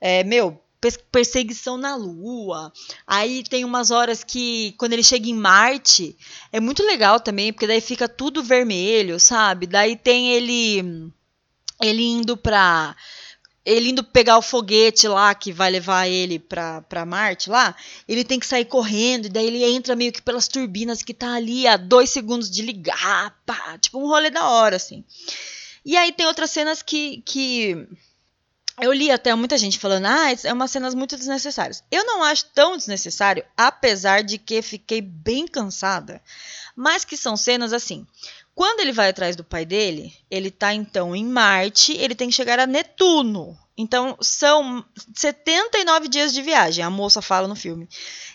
É, 0.00 0.22
meu, 0.22 0.62
perseguição 1.10 1.76
na 1.76 1.96
Lua. 1.96 2.72
Aí 3.04 3.42
tem 3.42 3.64
umas 3.64 3.90
horas 3.90 4.22
que, 4.22 4.72
quando 4.78 4.92
ele 4.92 5.02
chega 5.02 5.28
em 5.28 5.34
Marte, 5.34 6.16
é 6.52 6.60
muito 6.60 6.84
legal 6.84 7.18
também, 7.18 7.52
porque 7.52 7.66
daí 7.66 7.80
fica 7.80 8.08
tudo 8.08 8.40
vermelho, 8.42 9.18
sabe? 9.18 9.66
Daí 9.66 9.96
tem 9.96 10.30
ele, 10.30 11.12
ele 11.82 12.04
indo 12.04 12.36
pra 12.36 12.96
ele 13.70 13.90
indo 13.90 14.02
pegar 14.02 14.38
o 14.38 14.42
foguete 14.42 15.06
lá 15.06 15.34
que 15.34 15.52
vai 15.52 15.70
levar 15.70 16.08
ele 16.08 16.38
pra, 16.38 16.82
pra 16.82 17.06
Marte 17.06 17.48
lá, 17.48 17.74
ele 18.08 18.24
tem 18.24 18.40
que 18.40 18.46
sair 18.46 18.64
correndo, 18.64 19.26
e 19.26 19.28
daí 19.28 19.46
ele 19.46 19.64
entra 19.64 19.94
meio 19.96 20.12
que 20.12 20.22
pelas 20.22 20.48
turbinas 20.48 21.02
que 21.02 21.14
tá 21.14 21.34
ali 21.34 21.66
a 21.66 21.76
dois 21.76 22.10
segundos 22.10 22.50
de 22.50 22.62
ligar, 22.62 23.38
pá, 23.46 23.78
tipo 23.78 23.98
um 23.98 24.06
rolê 24.06 24.30
da 24.30 24.48
hora, 24.48 24.76
assim. 24.76 25.04
E 25.84 25.96
aí 25.96 26.12
tem 26.12 26.26
outras 26.26 26.50
cenas 26.50 26.82
que, 26.82 27.22
que 27.24 27.86
eu 28.80 28.92
li 28.92 29.10
até 29.10 29.34
muita 29.34 29.58
gente 29.58 29.78
falando, 29.78 30.06
ah, 30.06 30.32
é 30.44 30.52
umas 30.52 30.70
cenas 30.70 30.94
muito 30.94 31.16
desnecessárias. 31.16 31.82
Eu 31.90 32.04
não 32.04 32.22
acho 32.22 32.46
tão 32.54 32.76
desnecessário, 32.76 33.44
apesar 33.56 34.22
de 34.22 34.38
que 34.38 34.62
fiquei 34.62 35.00
bem 35.00 35.46
cansada, 35.46 36.20
mas 36.74 37.04
que 37.04 37.16
são 37.16 37.36
cenas 37.36 37.72
assim. 37.72 38.06
Quando 38.54 38.80
ele 38.80 38.92
vai 38.92 39.08
atrás 39.08 39.36
do 39.36 39.44
pai 39.44 39.64
dele, 39.64 40.12
ele 40.30 40.48
está 40.48 40.74
então 40.74 41.16
em 41.16 41.24
Marte, 41.24 41.96
ele 41.96 42.14
tem 42.14 42.28
que 42.28 42.34
chegar 42.34 42.58
a 42.58 42.66
Netuno. 42.66 43.58
Então, 43.76 44.14
são 44.20 44.84
79 45.16 46.06
dias 46.08 46.34
de 46.34 46.42
viagem, 46.42 46.84
a 46.84 46.90
moça 46.90 47.22
fala 47.22 47.48
no 47.48 47.56
filme. 47.56 47.88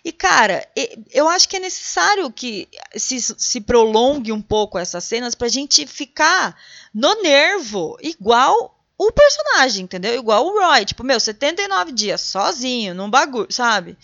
E, 0.04 0.12
cara, 0.12 0.68
eu 1.12 1.30
acho 1.30 1.48
que 1.48 1.58
é 1.58 1.60
necessário 1.60 2.32
que 2.32 2.68
se, 2.96 3.22
se 3.22 3.62
prolongue 3.62 4.32
um 4.32 4.42
pouco 4.42 4.80
essas 4.80 5.04
cenas 5.04 5.36
pra 5.36 5.48
gente 5.48 5.86
ficar 5.86 6.58
no 6.92 7.22
nervo, 7.22 7.96
igual 8.02 8.76
o 8.98 9.12
personagem, 9.12 9.84
entendeu? 9.84 10.16
Igual 10.16 10.48
o 10.48 10.60
Roy. 10.60 10.86
Tipo, 10.86 11.04
meu, 11.04 11.20
79 11.20 11.92
dias 11.92 12.22
sozinho, 12.22 12.96
num 12.96 13.10
bagulho, 13.10 13.52
sabe? 13.52 13.98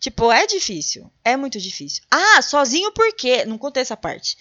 Tipo, 0.00 0.32
é 0.32 0.46
difícil. 0.46 1.10
É 1.24 1.36
muito 1.36 1.60
difícil. 1.60 2.02
Ah, 2.10 2.40
sozinho 2.40 2.90
por 2.92 3.12
quê? 3.14 3.44
Não 3.44 3.58
contei 3.58 3.82
essa 3.82 3.96
parte. 3.96 4.36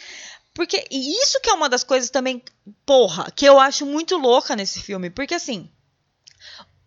Porque 0.57 0.87
e 0.89 1.21
isso 1.21 1.39
que 1.39 1.51
é 1.51 1.53
uma 1.53 1.69
das 1.69 1.83
coisas 1.83 2.09
também, 2.09 2.41
porra, 2.83 3.29
que 3.29 3.45
eu 3.45 3.59
acho 3.59 3.85
muito 3.85 4.17
louca 4.17 4.55
nesse 4.55 4.79
filme, 4.79 5.07
porque 5.07 5.35
assim, 5.35 5.69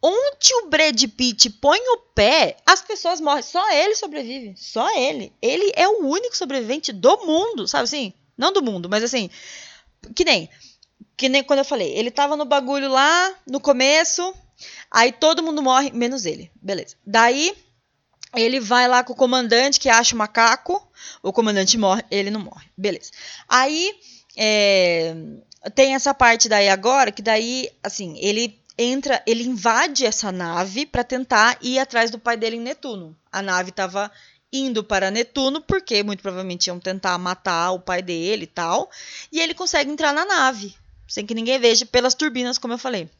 onde 0.03 0.53
o 0.55 0.69
Brad 0.69 1.01
Pitt 1.17 1.49
põe 1.51 1.79
o 1.79 1.99
pé, 2.13 2.57
as 2.67 2.83
pessoas 2.83 3.21
morrem, 3.21 3.45
só 3.45 3.71
ele 3.71 3.95
sobrevive, 3.95 4.57
só 4.57 4.93
ele. 4.99 5.33
Ele 5.41 5.73
é 5.77 5.87
o 5.87 6.05
único 6.05 6.37
sobrevivente 6.37 6.91
do 6.91 7.25
mundo, 7.25 7.69
sabe 7.69 7.85
assim? 7.85 8.13
Não 8.37 8.53
do 8.53 8.61
mundo, 8.61 8.89
mas 8.89 9.05
assim, 9.05 9.31
que 10.17 10.25
nem 10.25 10.51
que 11.17 11.29
nem 11.29 11.45
quando 11.45 11.61
eu 11.61 11.65
falei, 11.65 11.97
ele 11.97 12.11
tava 12.11 12.37
no 12.37 12.45
bagulho 12.45 12.89
lá 12.89 13.33
no 13.47 13.61
começo, 13.61 14.35
aí 14.91 15.13
todo 15.13 15.45
mundo 15.45 15.63
morre 15.63 15.93
menos 15.93 16.27
ele. 16.27 16.51
Beleza. 16.61 16.97
Daí 17.07 17.55
Ele 18.35 18.61
vai 18.61 18.87
lá 18.87 19.03
com 19.03 19.13
o 19.13 19.17
comandante 19.17 19.81
que 19.81 19.89
acha 19.89 20.15
o 20.15 20.19
macaco, 20.19 20.90
o 21.23 21.33
comandante 21.33 21.77
morre, 21.79 22.03
ele 22.11 22.31
não 22.31 22.41
morre, 22.41 22.67
beleza. 22.77 23.11
Aí 23.49 23.93
é, 24.37 25.15
tem 25.75 25.95
essa 25.95 26.15
parte 26.15 26.49
daí 26.49 26.69
agora 26.69 27.13
que 27.13 27.23
daí, 27.23 27.71
assim, 27.83 28.19
ele 28.19 28.59
entra, 28.79 29.23
ele 29.27 29.45
invade 29.45 30.07
essa 30.07 30.33
nave 30.33 30.87
para 30.87 31.05
tentar 31.05 31.59
ir 31.61 31.79
atrás 31.79 32.11
do 32.11 32.19
pai 32.19 32.37
dele 32.37 32.57
em 32.57 32.61
Netuno. 32.61 33.17
A 33.31 33.43
nave 33.43 33.71
estava 33.71 34.11
indo 34.53 34.83
para 34.83 35.11
Netuno 35.11 35.61
porque 35.61 36.03
muito 36.03 36.23
provavelmente 36.23 36.67
iam 36.67 36.81
tentar 36.81 37.17
matar 37.19 37.73
o 37.73 37.81
pai 37.81 38.03
dele 38.03 38.45
e 38.45 38.49
tal, 38.49 38.91
e 39.31 39.41
ele 39.41 39.55
consegue 39.55 39.91
entrar 39.91 40.13
na 40.13 40.25
nave 40.25 40.75
sem 41.11 41.27
que 41.27 41.35
ninguém 41.35 41.59
veja 41.59 41.85
pelas 41.85 42.15
turbinas, 42.15 42.57
como 42.57 42.75
eu 42.75 42.79
falei. 42.79 43.11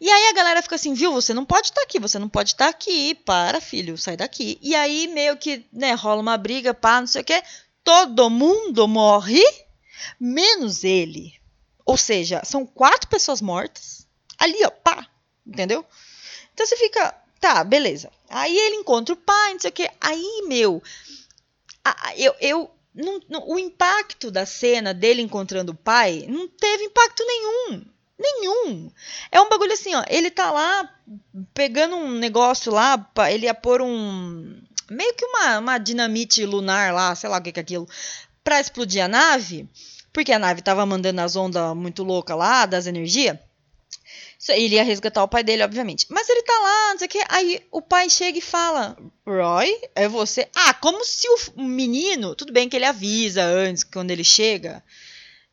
E 0.00 0.10
aí 0.10 0.28
a 0.28 0.32
galera 0.32 0.62
fica 0.62 0.74
assim, 0.74 0.94
viu, 0.94 1.12
você 1.12 1.32
não 1.32 1.44
pode 1.44 1.68
estar 1.68 1.80
tá 1.80 1.86
aqui, 1.86 1.98
você 1.98 2.18
não 2.18 2.28
pode 2.28 2.50
estar 2.50 2.66
tá 2.66 2.70
aqui, 2.70 3.14
para, 3.14 3.60
filho, 3.60 3.96
sai 3.96 4.16
daqui. 4.16 4.58
E 4.60 4.74
aí 4.74 5.06
meio 5.08 5.36
que, 5.36 5.64
né, 5.72 5.92
rola 5.94 6.20
uma 6.20 6.36
briga, 6.36 6.74
pá, 6.74 7.00
não 7.00 7.06
sei 7.06 7.22
o 7.22 7.24
quê. 7.24 7.42
Todo 7.82 8.30
mundo 8.30 8.86
morre, 8.86 9.42
menos 10.20 10.84
ele. 10.84 11.34
Ou 11.84 11.96
seja, 11.96 12.42
são 12.44 12.66
quatro 12.66 13.08
pessoas 13.08 13.40
mortas. 13.40 14.06
Ali, 14.38 14.58
ó, 14.64 14.70
pá, 14.70 15.06
entendeu? 15.46 15.84
Então 16.52 16.66
você 16.66 16.76
fica, 16.76 17.14
tá, 17.40 17.62
beleza. 17.64 18.10
Aí 18.28 18.56
ele 18.56 18.76
encontra 18.76 19.14
o 19.14 19.18
pai, 19.18 19.52
não 19.54 19.60
sei 19.60 19.70
o 19.70 19.72
quê. 19.72 19.90
Aí, 20.00 20.42
meu, 20.46 20.82
eu, 22.16 22.34
eu 22.40 22.70
o 23.46 23.58
impacto 23.58 24.30
da 24.30 24.46
cena 24.46 24.94
dele 24.94 25.20
encontrando 25.20 25.72
o 25.72 25.76
pai 25.76 26.24
não 26.28 26.48
teve 26.48 26.84
impacto 26.84 27.24
nenhum. 27.24 27.84
Nenhum. 28.18 28.90
É 29.30 29.40
um 29.40 29.48
bagulho 29.48 29.72
assim, 29.72 29.94
ó. 29.94 30.04
Ele 30.08 30.30
tá 30.30 30.50
lá 30.50 30.90
pegando 31.52 31.96
um 31.96 32.12
negócio 32.12 32.72
lá, 32.72 33.10
ele 33.30 33.46
ia 33.46 33.54
pôr 33.54 33.82
um. 33.82 34.60
Meio 34.90 35.14
que 35.14 35.24
uma, 35.24 35.58
uma 35.58 35.78
dinamite 35.78 36.44
lunar 36.44 36.94
lá, 36.94 37.14
sei 37.14 37.28
lá 37.28 37.38
o 37.38 37.42
que, 37.42 37.52
que 37.52 37.60
é 37.60 37.62
aquilo, 37.62 37.88
pra 38.42 38.60
explodir 38.60 39.04
a 39.04 39.08
nave, 39.08 39.68
porque 40.12 40.32
a 40.32 40.38
nave 40.38 40.62
tava 40.62 40.86
mandando 40.86 41.20
as 41.20 41.34
ondas 41.34 41.76
muito 41.76 42.04
loucas 42.04 42.36
lá, 42.36 42.66
das 42.66 42.86
energias. 42.86 43.36
Ele 44.48 44.76
ia 44.76 44.84
resgatar 44.84 45.24
o 45.24 45.28
pai 45.28 45.42
dele, 45.42 45.64
obviamente. 45.64 46.06
Mas 46.08 46.28
ele 46.28 46.42
tá 46.42 46.52
lá, 46.52 46.90
não 46.92 46.98
sei 46.98 47.06
o 47.06 47.10
que. 47.10 47.24
Aí 47.28 47.66
o 47.72 47.82
pai 47.82 48.08
chega 48.08 48.38
e 48.38 48.42
fala: 48.42 48.96
Roy, 49.26 49.76
é 49.94 50.08
você? 50.08 50.48
Ah, 50.54 50.72
como 50.74 51.04
se 51.04 51.26
o 51.56 51.62
menino. 51.62 52.34
Tudo 52.34 52.52
bem 52.52 52.68
que 52.68 52.76
ele 52.76 52.84
avisa 52.84 53.42
antes, 53.42 53.82
quando 53.82 54.12
ele 54.12 54.22
chega 54.22 54.84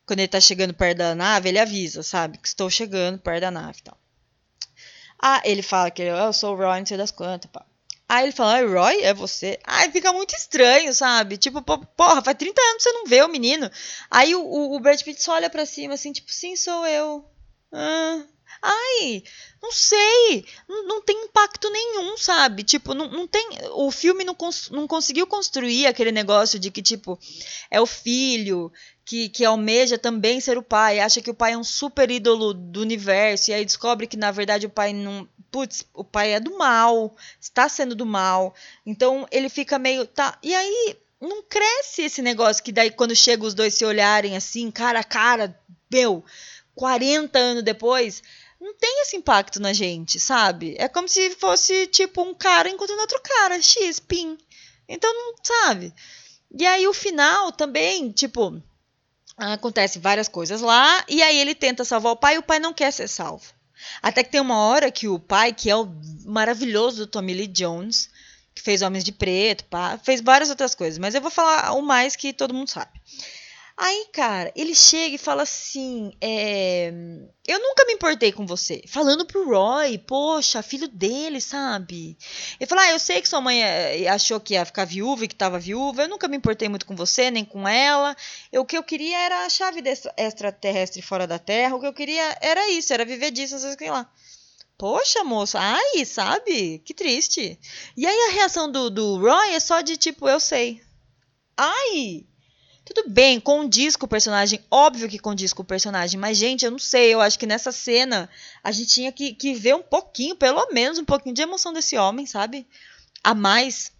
quando 0.06 0.20
ele 0.20 0.28
tá 0.28 0.40
chegando 0.40 0.74
perto 0.74 0.98
da 0.98 1.14
nave, 1.14 1.48
ele 1.48 1.58
avisa, 1.58 2.02
sabe? 2.02 2.38
Que 2.38 2.48
estou 2.48 2.68
chegando 2.70 3.18
perto 3.18 3.40
da 3.42 3.50
nave 3.50 3.78
e 3.80 3.82
tal. 3.82 3.98
Ah, 5.20 5.40
ele 5.44 5.62
fala 5.62 5.90
que 5.90 6.02
eu 6.02 6.32
sou 6.32 6.54
o 6.54 6.56
Roy, 6.56 6.78
não 6.78 6.86
sei 6.86 6.96
das 6.96 7.10
quantas, 7.10 7.50
pá. 7.50 7.64
Aí 8.06 8.24
ele 8.26 8.32
fala, 8.32 8.58
ah, 8.58 8.66
Roy, 8.66 9.02
é 9.02 9.14
você? 9.14 9.58
Aí 9.64 9.90
fica 9.90 10.12
muito 10.12 10.34
estranho, 10.34 10.92
sabe? 10.92 11.38
Tipo, 11.38 11.62
porra, 11.62 12.22
faz 12.22 12.36
30 12.36 12.60
anos 12.60 12.76
que 12.76 12.82
você 12.82 12.92
não 12.92 13.06
vê 13.06 13.22
o 13.22 13.28
menino. 13.28 13.70
Aí 14.10 14.34
o, 14.34 14.42
o, 14.42 14.76
o 14.76 14.80
Brad 14.80 15.00
Pitt 15.02 15.22
só 15.22 15.32
olha 15.32 15.48
pra 15.48 15.64
cima, 15.64 15.94
assim, 15.94 16.12
tipo, 16.12 16.30
sim, 16.30 16.54
sou 16.54 16.86
eu. 16.86 17.24
Ah, 17.72 18.22
ai, 18.64 19.22
não 19.62 19.70
sei, 19.70 20.44
não, 20.66 20.86
não, 20.86 21.02
tem 21.02 21.24
impacto 21.24 21.68
nenhum, 21.70 22.16
sabe? 22.16 22.62
Tipo, 22.62 22.94
não, 22.94 23.08
não 23.08 23.26
tem. 23.26 23.46
O 23.72 23.90
filme 23.90 24.24
não, 24.24 24.34
cons, 24.34 24.70
não 24.70 24.86
conseguiu 24.86 25.26
construir 25.26 25.86
aquele 25.86 26.10
negócio 26.10 26.58
de 26.58 26.70
que, 26.70 26.82
tipo, 26.82 27.18
é 27.70 27.80
o 27.80 27.86
filho 27.86 28.72
que, 29.04 29.28
que 29.28 29.44
almeja 29.44 29.98
também 29.98 30.40
ser 30.40 30.56
o 30.56 30.62
pai, 30.62 30.98
acha 30.98 31.20
que 31.20 31.30
o 31.30 31.34
pai 31.34 31.52
é 31.52 31.58
um 31.58 31.64
super 31.64 32.10
ídolo 32.10 32.54
do 32.54 32.80
universo, 32.80 33.50
e 33.50 33.54
aí 33.54 33.64
descobre 33.64 34.06
que 34.06 34.16
na 34.16 34.30
verdade 34.30 34.66
o 34.66 34.70
pai 34.70 34.92
não. 34.92 35.28
Putz, 35.50 35.86
o 35.94 36.02
pai 36.02 36.32
é 36.32 36.40
do 36.40 36.58
mal, 36.58 37.14
está 37.40 37.68
sendo 37.68 37.94
do 37.94 38.06
mal. 38.06 38.54
Então 38.84 39.26
ele 39.30 39.48
fica 39.48 39.78
meio. 39.78 40.06
Tá, 40.06 40.38
e 40.42 40.54
aí 40.54 40.96
não 41.20 41.42
cresce 41.42 42.02
esse 42.02 42.22
negócio 42.22 42.62
que 42.62 42.72
daí 42.72 42.90
quando 42.90 43.14
chega 43.14 43.44
os 43.44 43.54
dois 43.54 43.74
se 43.74 43.84
olharem 43.84 44.36
assim, 44.36 44.70
cara 44.70 45.00
a 45.00 45.04
cara, 45.04 45.58
meu, 45.90 46.24
40 46.74 47.38
anos 47.38 47.62
depois, 47.62 48.22
não 48.64 48.74
tem 48.74 49.02
esse 49.02 49.14
impacto 49.14 49.60
na 49.60 49.74
gente, 49.74 50.18
sabe? 50.18 50.74
É 50.78 50.88
como 50.88 51.06
se 51.06 51.30
fosse 51.32 51.86
tipo 51.86 52.22
um 52.22 52.32
cara 52.32 52.70
encontrando 52.70 53.02
outro 53.02 53.20
cara, 53.20 53.60
X, 53.60 54.00
pin. 54.00 54.38
Então, 54.88 55.12
não 55.12 55.34
sabe? 55.42 55.92
E 56.56 56.66
aí 56.66 56.88
o 56.88 56.94
final 56.94 57.52
também, 57.52 58.10
tipo, 58.10 58.62
acontece 59.36 59.98
várias 59.98 60.28
coisas 60.28 60.62
lá, 60.62 61.04
e 61.08 61.22
aí 61.22 61.38
ele 61.38 61.54
tenta 61.54 61.84
salvar 61.84 62.12
o 62.12 62.16
pai 62.16 62.36
e 62.36 62.38
o 62.38 62.42
pai 62.42 62.58
não 62.58 62.72
quer 62.72 62.90
ser 62.90 63.06
salvo. 63.06 63.44
Até 64.00 64.24
que 64.24 64.30
tem 64.30 64.40
uma 64.40 64.58
hora 64.58 64.90
que 64.90 65.08
o 65.08 65.18
pai, 65.18 65.52
que 65.52 65.68
é 65.68 65.76
o 65.76 65.86
maravilhoso 66.24 67.06
Tommy 67.06 67.34
Lee 67.34 67.46
Jones, 67.46 68.08
que 68.54 68.62
fez 68.62 68.80
Homens 68.80 69.04
de 69.04 69.12
Preto, 69.12 69.64
pá, 69.64 69.98
fez 69.98 70.22
várias 70.22 70.48
outras 70.48 70.74
coisas, 70.74 70.98
mas 70.98 71.14
eu 71.14 71.20
vou 71.20 71.30
falar 71.30 71.72
o 71.72 71.82
mais 71.82 72.16
que 72.16 72.32
todo 72.32 72.54
mundo 72.54 72.70
sabe. 72.70 72.98
Aí, 73.76 74.06
cara, 74.12 74.52
ele 74.54 74.72
chega 74.72 75.16
e 75.16 75.18
fala 75.18 75.42
assim: 75.42 76.12
é, 76.20 76.92
Eu 77.46 77.58
nunca 77.58 77.84
me 77.84 77.94
importei 77.94 78.30
com 78.30 78.46
você. 78.46 78.84
Falando 78.86 79.26
pro 79.26 79.48
Roy, 79.48 79.98
poxa, 79.98 80.62
filho 80.62 80.86
dele, 80.86 81.40
sabe? 81.40 82.16
Ele 82.60 82.68
fala: 82.68 82.82
Ah, 82.82 82.90
eu 82.92 83.00
sei 83.00 83.20
que 83.20 83.28
sua 83.28 83.40
mãe 83.40 83.64
eh, 83.64 84.06
achou 84.08 84.38
que 84.38 84.54
ia 84.54 84.64
ficar 84.64 84.84
viúva 84.84 85.24
e 85.24 85.28
que 85.28 85.34
tava 85.34 85.58
viúva. 85.58 86.02
Eu 86.02 86.08
nunca 86.08 86.28
me 86.28 86.36
importei 86.36 86.68
muito 86.68 86.86
com 86.86 86.94
você, 86.94 87.32
nem 87.32 87.44
com 87.44 87.66
ela. 87.66 88.16
Eu, 88.52 88.62
o 88.62 88.64
que 88.64 88.78
eu 88.78 88.82
queria 88.84 89.18
era 89.18 89.44
a 89.44 89.48
chave 89.48 89.82
extraterrestre 90.16 91.02
fora 91.02 91.26
da 91.26 91.38
Terra. 91.40 91.74
O 91.74 91.80
que 91.80 91.86
eu 91.86 91.92
queria 91.92 92.38
era 92.40 92.70
isso, 92.70 92.92
era 92.92 93.04
viver 93.04 93.32
disso, 93.32 93.58
sei 93.58 93.90
lá. 93.90 94.08
Poxa, 94.78 95.24
moço, 95.24 95.58
ai, 95.58 96.04
sabe? 96.04 96.78
Que 96.84 96.94
triste. 96.94 97.58
E 97.96 98.06
aí 98.06 98.30
a 98.30 98.32
reação 98.34 98.70
do, 98.70 98.88
do 98.88 99.18
Roy 99.18 99.52
é 99.54 99.58
só 99.58 99.80
de 99.80 99.96
tipo: 99.96 100.28
Eu 100.28 100.38
sei. 100.38 100.80
Ai! 101.56 102.24
Tudo 102.84 103.08
bem, 103.08 103.40
condiz 103.40 103.96
com 103.96 104.04
o 104.04 104.08
personagem, 104.08 104.62
óbvio 104.70 105.08
que 105.08 105.18
condiz 105.18 105.54
com 105.54 105.62
o 105.62 105.66
personagem, 105.66 106.20
mas, 106.20 106.36
gente, 106.36 106.66
eu 106.66 106.70
não 106.70 106.78
sei, 106.78 107.14
eu 107.14 107.20
acho 107.20 107.38
que 107.38 107.46
nessa 107.46 107.72
cena 107.72 108.28
a 108.62 108.70
gente 108.70 108.90
tinha 108.90 109.10
que, 109.10 109.32
que 109.32 109.54
ver 109.54 109.74
um 109.74 109.82
pouquinho, 109.82 110.36
pelo 110.36 110.68
menos 110.70 110.98
um 110.98 111.04
pouquinho 111.04 111.34
de 111.34 111.40
emoção 111.40 111.72
desse 111.72 111.96
homem, 111.96 112.26
sabe? 112.26 112.66
A 113.22 113.34
mais. 113.34 113.90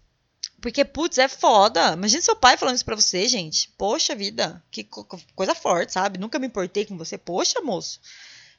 Porque, 0.61 0.85
putz, 0.85 1.17
é 1.17 1.27
foda. 1.27 1.93
Imagina 1.93 2.21
seu 2.21 2.35
pai 2.35 2.57
falando 2.57 2.75
isso 2.75 2.85
pra 2.85 2.95
você, 2.95 3.27
gente. 3.27 3.69
Poxa 3.75 4.15
vida, 4.15 4.63
que 4.69 4.83
co 4.83 5.03
coisa 5.35 5.55
forte, 5.55 5.93
sabe? 5.93 6.19
Nunca 6.19 6.37
me 6.37 6.47
importei 6.47 6.85
com 6.85 6.95
você. 6.95 7.17
Poxa, 7.17 7.61
moço. 7.61 7.99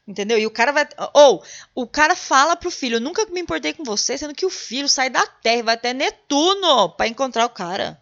Entendeu? 0.06 0.38
E 0.38 0.46
o 0.46 0.50
cara 0.50 0.72
vai. 0.72 0.88
Ou, 1.14 1.42
o 1.74 1.86
cara 1.86 2.14
fala 2.14 2.56
pro 2.56 2.70
filho: 2.70 3.00
Nunca 3.00 3.26
me 3.26 3.40
importei 3.40 3.72
com 3.72 3.84
você, 3.84 4.18
sendo 4.18 4.34
que 4.34 4.46
o 4.46 4.50
filho 4.50 4.88
sai 4.88 5.10
da 5.10 5.26
Terra 5.26 5.58
e 5.58 5.62
vai 5.62 5.74
até 5.74 5.92
Netuno 5.92 6.90
para 6.90 7.08
encontrar 7.08 7.46
o 7.46 7.50
cara. 7.50 8.00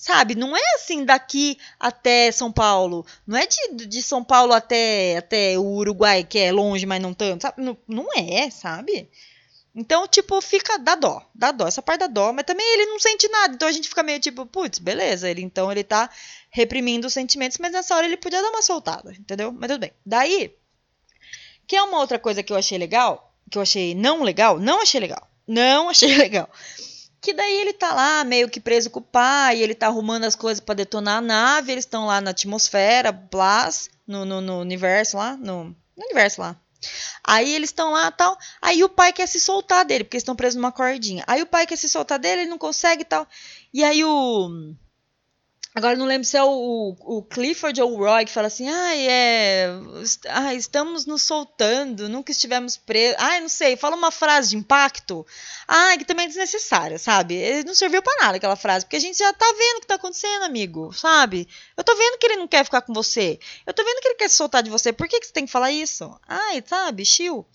Sabe? 0.00 0.34
Não 0.34 0.56
é 0.56 0.62
assim 0.76 1.04
daqui 1.04 1.58
até 1.78 2.32
São 2.32 2.50
Paulo. 2.50 3.04
Não 3.26 3.36
é 3.36 3.46
de, 3.46 3.84
de 3.84 4.02
São 4.02 4.24
Paulo 4.24 4.54
até, 4.54 5.18
até 5.18 5.58
o 5.58 5.62
Uruguai, 5.62 6.24
que 6.24 6.38
é 6.38 6.50
longe, 6.50 6.86
mas 6.86 7.02
não 7.02 7.12
tanto. 7.12 7.42
Sabe? 7.42 7.62
Não, 7.62 7.76
não 7.86 8.06
é, 8.16 8.48
sabe? 8.48 9.10
Então, 9.74 10.08
tipo, 10.08 10.40
fica. 10.40 10.78
dá 10.78 10.94
dó. 10.94 11.22
Dá 11.34 11.52
dó. 11.52 11.68
Essa 11.68 11.82
parte 11.82 12.00
dá 12.00 12.06
dó. 12.06 12.32
Mas 12.32 12.46
também 12.46 12.66
ele 12.72 12.86
não 12.86 12.98
sente 12.98 13.28
nada. 13.28 13.52
Então 13.52 13.68
a 13.68 13.72
gente 13.72 13.90
fica 13.90 14.02
meio 14.02 14.18
tipo, 14.18 14.46
putz, 14.46 14.78
beleza. 14.78 15.28
Ele, 15.28 15.42
então 15.42 15.70
ele 15.70 15.84
tá 15.84 16.08
reprimindo 16.48 17.06
os 17.06 17.12
sentimentos, 17.12 17.58
mas 17.58 17.70
nessa 17.70 17.94
hora 17.94 18.06
ele 18.06 18.16
podia 18.16 18.40
dar 18.40 18.48
uma 18.48 18.62
soltada, 18.62 19.12
entendeu? 19.12 19.52
Mas 19.52 19.68
tudo 19.68 19.80
bem. 19.80 19.92
Daí, 20.06 20.56
que 21.66 21.76
é 21.76 21.82
uma 21.82 21.98
outra 21.98 22.18
coisa 22.18 22.42
que 22.42 22.50
eu 22.50 22.56
achei 22.56 22.78
legal, 22.78 23.34
que 23.50 23.58
eu 23.58 23.62
achei 23.62 23.94
não 23.94 24.22
legal, 24.22 24.58
não 24.58 24.80
achei 24.80 24.98
legal. 24.98 25.28
Não 25.46 25.90
achei 25.90 26.16
legal. 26.16 26.48
Que 27.20 27.34
daí 27.34 27.60
ele 27.60 27.72
tá 27.72 27.92
lá 27.92 28.24
meio 28.24 28.48
que 28.48 28.60
preso 28.60 28.88
com 28.88 29.00
o 29.00 29.02
pai, 29.02 29.60
ele 29.60 29.74
tá 29.74 29.86
arrumando 29.86 30.24
as 30.24 30.34
coisas 30.34 30.58
para 30.58 30.76
detonar 30.76 31.18
a 31.18 31.20
nave, 31.20 31.72
eles 31.72 31.84
estão 31.84 32.06
lá 32.06 32.20
na 32.20 32.30
atmosfera, 32.30 33.12
Blas, 33.12 33.90
no, 34.06 34.24
no, 34.24 34.40
no, 34.40 34.58
universo 34.60 35.18
lá, 35.18 35.36
no, 35.36 35.64
no 35.64 36.04
universo 36.04 36.40
lá. 36.40 36.56
Aí 37.22 37.54
eles 37.54 37.68
estão 37.68 37.92
lá 37.92 38.10
tal. 38.10 38.38
Aí 38.62 38.82
o 38.82 38.88
pai 38.88 39.12
quer 39.12 39.26
se 39.26 39.38
soltar 39.38 39.84
dele, 39.84 40.04
porque 40.04 40.16
eles 40.16 40.22
estão 40.22 40.34
presos 40.34 40.56
numa 40.56 40.72
cordinha. 40.72 41.22
Aí 41.26 41.42
o 41.42 41.46
pai 41.46 41.66
quer 41.66 41.76
se 41.76 41.88
soltar 41.90 42.18
dele, 42.18 42.42
ele 42.42 42.50
não 42.50 42.58
consegue 42.58 43.04
tal. 43.04 43.28
E 43.72 43.84
aí 43.84 44.02
o 44.02 44.74
Agora 45.72 45.96
não 45.96 46.04
lembro 46.04 46.26
se 46.26 46.36
é 46.36 46.42
o, 46.42 46.96
o, 46.98 47.22
Clifford 47.22 47.80
ou 47.80 47.92
o 47.92 47.96
Roy 47.98 48.24
que 48.24 48.32
fala 48.32 48.48
assim: 48.48 48.68
ah, 48.68 48.96
é. 48.96 49.68
Ah, 50.28 50.52
estamos 50.52 51.06
nos 51.06 51.22
soltando, 51.22 52.08
nunca 52.08 52.32
estivemos 52.32 52.76
presos. 52.76 53.16
Ah, 53.20 53.40
não 53.40 53.48
sei, 53.48 53.76
fala 53.76 53.94
uma 53.94 54.10
frase 54.10 54.50
de 54.50 54.56
impacto. 54.56 55.24
Ah, 55.68 55.96
que 55.96 56.04
também 56.04 56.24
é 56.24 56.28
desnecessária, 56.28 56.98
sabe? 56.98 57.62
Não 57.64 57.74
serviu 57.74 58.02
para 58.02 58.24
nada 58.24 58.36
aquela 58.36 58.56
frase, 58.56 58.84
porque 58.84 58.96
a 58.96 59.00
gente 59.00 59.18
já 59.18 59.32
tá 59.32 59.46
vendo 59.46 59.76
o 59.76 59.80
que 59.82 59.86
tá 59.86 59.94
acontecendo, 59.94 60.42
amigo, 60.42 60.92
sabe? 60.92 61.46
Eu 61.76 61.84
tô 61.84 61.94
vendo 61.94 62.18
que 62.18 62.26
ele 62.26 62.36
não 62.36 62.48
quer 62.48 62.64
ficar 62.64 62.82
com 62.82 62.92
você. 62.92 63.38
Eu 63.64 63.72
tô 63.72 63.84
vendo 63.84 64.00
que 64.00 64.08
ele 64.08 64.16
quer 64.16 64.28
se 64.28 64.36
soltar 64.36 64.64
de 64.64 64.70
você. 64.70 64.92
Por 64.92 65.06
que, 65.06 65.20
que 65.20 65.26
você 65.26 65.32
tem 65.32 65.46
que 65.46 65.52
falar 65.52 65.70
isso? 65.70 66.12
Ai, 66.26 66.64
sabe, 66.66 67.04
chill. 67.04 67.46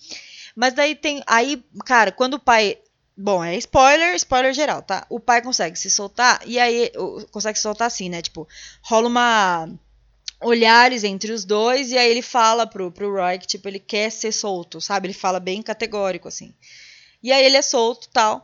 Mas 0.55 0.73
daí 0.73 0.95
tem. 0.95 1.21
Aí, 1.27 1.61
cara, 1.85 2.13
quando 2.13 2.35
o 2.35 2.39
pai 2.39 2.79
Bom, 3.17 3.43
é 3.43 3.55
spoiler, 3.55 4.13
spoiler 4.15 4.53
geral, 4.53 4.81
tá? 4.81 5.05
O 5.09 5.19
pai 5.19 5.41
consegue 5.41 5.79
se 5.79 5.89
soltar, 5.89 6.41
e 6.45 6.59
aí 6.59 6.91
consegue 7.31 7.57
se 7.57 7.63
soltar 7.63 7.87
assim, 7.87 8.09
né? 8.09 8.21
Tipo, 8.21 8.47
rola 8.81 9.07
uma. 9.07 9.69
olhares 10.41 11.03
entre 11.05 11.31
os 11.31 11.45
dois, 11.45 11.91
e 11.91 11.97
aí 11.97 12.11
ele 12.11 12.21
fala 12.21 12.67
pro, 12.67 12.91
pro 12.91 13.13
Roy 13.13 13.39
que, 13.39 13.47
tipo, 13.47 13.67
ele 13.69 13.79
quer 13.79 14.09
ser 14.11 14.33
solto, 14.33 14.81
sabe? 14.81 15.07
Ele 15.07 15.13
fala 15.13 15.39
bem 15.39 15.61
categórico, 15.61 16.27
assim. 16.27 16.53
E 17.23 17.31
aí 17.31 17.45
ele 17.45 17.57
é 17.57 17.61
solto 17.61 18.09
tal. 18.09 18.43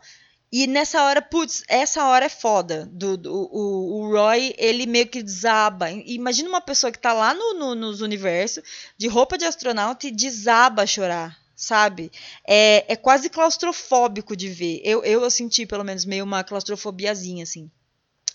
E 0.52 0.68
nessa 0.68 1.04
hora, 1.04 1.22
putz, 1.22 1.64
essa 1.68 2.06
hora 2.06 2.26
é 2.26 2.30
foda. 2.30 2.90
Do, 2.92 3.18
do 3.18 3.34
o, 3.34 4.02
o, 4.02 4.12
Roy, 4.12 4.54
ele 4.58 4.86
meio 4.86 5.08
que 5.08 5.24
desaba. 5.24 5.90
Imagina 5.92 6.50
uma 6.50 6.60
pessoa 6.60 6.92
que 6.92 7.00
tá 7.00 7.14
lá 7.14 7.34
no, 7.34 7.54
no, 7.54 7.76
nos 7.76 8.02
universos, 8.02 8.64
de 8.98 9.08
roupa 9.08 9.38
de 9.38 9.46
astronauta, 9.46 10.08
e 10.08 10.12
desaba 10.12 10.84
a 10.84 10.88
chorar, 10.88 11.38
sabe? 11.62 12.12
É, 12.44 12.92
é 12.92 12.96
quase 12.96 13.30
claustrofóbico 13.30 14.36
de 14.36 14.50
ver. 14.50 14.82
Eu, 14.84 15.04
eu 15.04 15.30
senti, 15.30 15.64
pelo 15.64 15.84
menos, 15.84 16.06
meio 16.06 16.24
uma 16.24 16.44
claustrofobiazinha, 16.44 17.44
assim. 17.44 17.70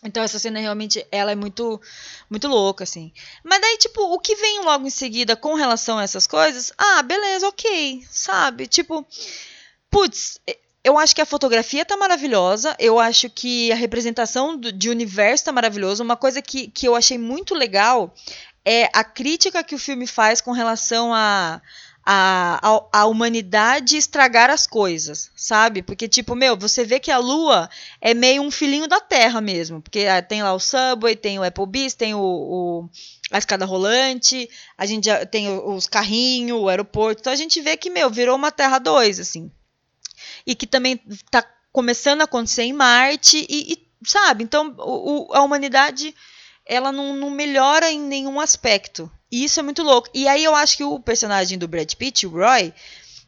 Então 0.05 0.23
essa 0.23 0.39
cena 0.39 0.61
realmente 0.61 1.05
ela 1.11 1.33
é 1.33 1.35
muito 1.35 1.81
muito 2.31 2.47
louca 2.47 2.85
assim. 2.85 3.13
Mas 3.43 3.61
daí 3.61 3.79
tipo, 3.79 4.01
o 4.03 4.21
que 4.21 4.37
vem 4.37 4.63
logo 4.63 4.87
em 4.87 4.91
seguida 4.91 5.35
com 5.35 5.55
relação 5.55 5.99
a 5.99 6.05
essas 6.05 6.27
coisas? 6.27 6.71
Ah, 6.79 7.03
beleza, 7.03 7.49
OK, 7.49 8.07
sabe? 8.11 8.67
Tipo, 8.69 9.05
putz, 9.91 10.39
eu 10.85 10.99
acho 10.99 11.15
que 11.15 11.23
a 11.23 11.27
fotografia 11.27 11.85
tá 11.85 11.97
maravilhosa, 11.97 12.77
eu 12.79 13.01
acho 13.01 13.29
que 13.31 13.73
a 13.73 13.75
representação 13.75 14.57
do, 14.57 14.71
de 14.71 14.91
universo 14.91 15.47
tá 15.47 15.53
maravilhosa. 15.53 16.05
Uma 16.05 16.17
coisa 16.17 16.43
que, 16.43 16.69
que 16.69 16.87
eu 16.87 16.95
achei 16.95 17.19
muito 17.19 17.55
legal 17.55 18.15
é 18.65 18.91
a 18.93 19.03
crítica 19.03 19.65
que 19.65 19.75
o 19.75 19.79
filme 19.79 20.07
faz 20.07 20.41
com 20.41 20.53
relação 20.53 21.15
a 21.15 21.63
a, 22.09 22.61
a, 22.63 23.01
a, 23.01 23.07
humanidade 23.07 23.97
estragar 23.97 24.49
as 24.49 24.65
coisas, 24.65 25.29
sabe? 25.35 25.83
Porque, 25.83 26.07
tipo, 26.07 26.37
meu, 26.37 26.57
você 26.57 26.85
vê 26.85 27.01
que 27.01 27.11
a 27.11 27.19
Lua 27.19 27.69
é 28.01 28.15
meio 28.15 28.43
um 28.43 28.51
filhinho 28.51 28.87
da 28.87 29.01
Terra 29.01 29.41
mesmo. 29.41 29.83
Porque 29.83 30.07
ah, 30.07 30.23
tem 30.23 30.41
lá 30.41 30.55
o 30.55 30.61
Subway, 30.61 31.17
tem 31.17 31.37
o 31.37 31.43
Applebee's, 31.43 31.95
tem 31.95 32.15
o, 32.15 32.21
o 32.21 32.89
a 33.33 33.39
escada 33.39 33.65
rolante, 33.65 34.49
a 34.79 34.87
gente 34.87 35.11
tem 35.33 35.49
os 35.49 35.89
carrinhos, 35.89 36.61
o 36.61 36.69
aeroporto. 36.69 37.23
Então 37.23 37.33
a 37.33 37.37
gente 37.37 37.61
vê 37.61 37.77
que, 37.77 37.91
meu, 37.91 38.09
virou 38.09 38.37
uma 38.37 38.53
Terra 38.53 38.79
2, 38.79 39.19
assim. 39.19 39.51
E 40.47 40.55
que 40.55 40.67
também 40.67 41.03
tá 41.29 41.45
começando 41.73 42.21
a 42.21 42.25
acontecer 42.25 42.63
em 42.63 42.73
Marte, 42.73 43.45
e, 43.51 43.73
e 43.73 44.07
sabe? 44.07 44.45
Então 44.45 44.73
o, 44.79 45.33
o, 45.33 45.35
a 45.35 45.43
humanidade 45.43 46.15
ela 46.65 46.93
não, 46.93 47.15
não 47.17 47.31
melhora 47.31 47.91
em 47.91 48.01
nenhum 48.01 48.39
aspecto. 48.39 49.11
E 49.31 49.45
isso 49.45 49.61
é 49.61 49.63
muito 49.63 49.83
louco. 49.83 50.09
E 50.15 50.29
aí 50.29 50.45
eu 50.45 50.55
acho 50.55 50.77
que 50.77 50.85
o 50.85 51.01
personagem 51.01 51.59
do 51.59 51.69
Brad 51.69 51.93
Pitt, 51.95 52.27
o 52.27 52.31
Roy, 52.31 52.73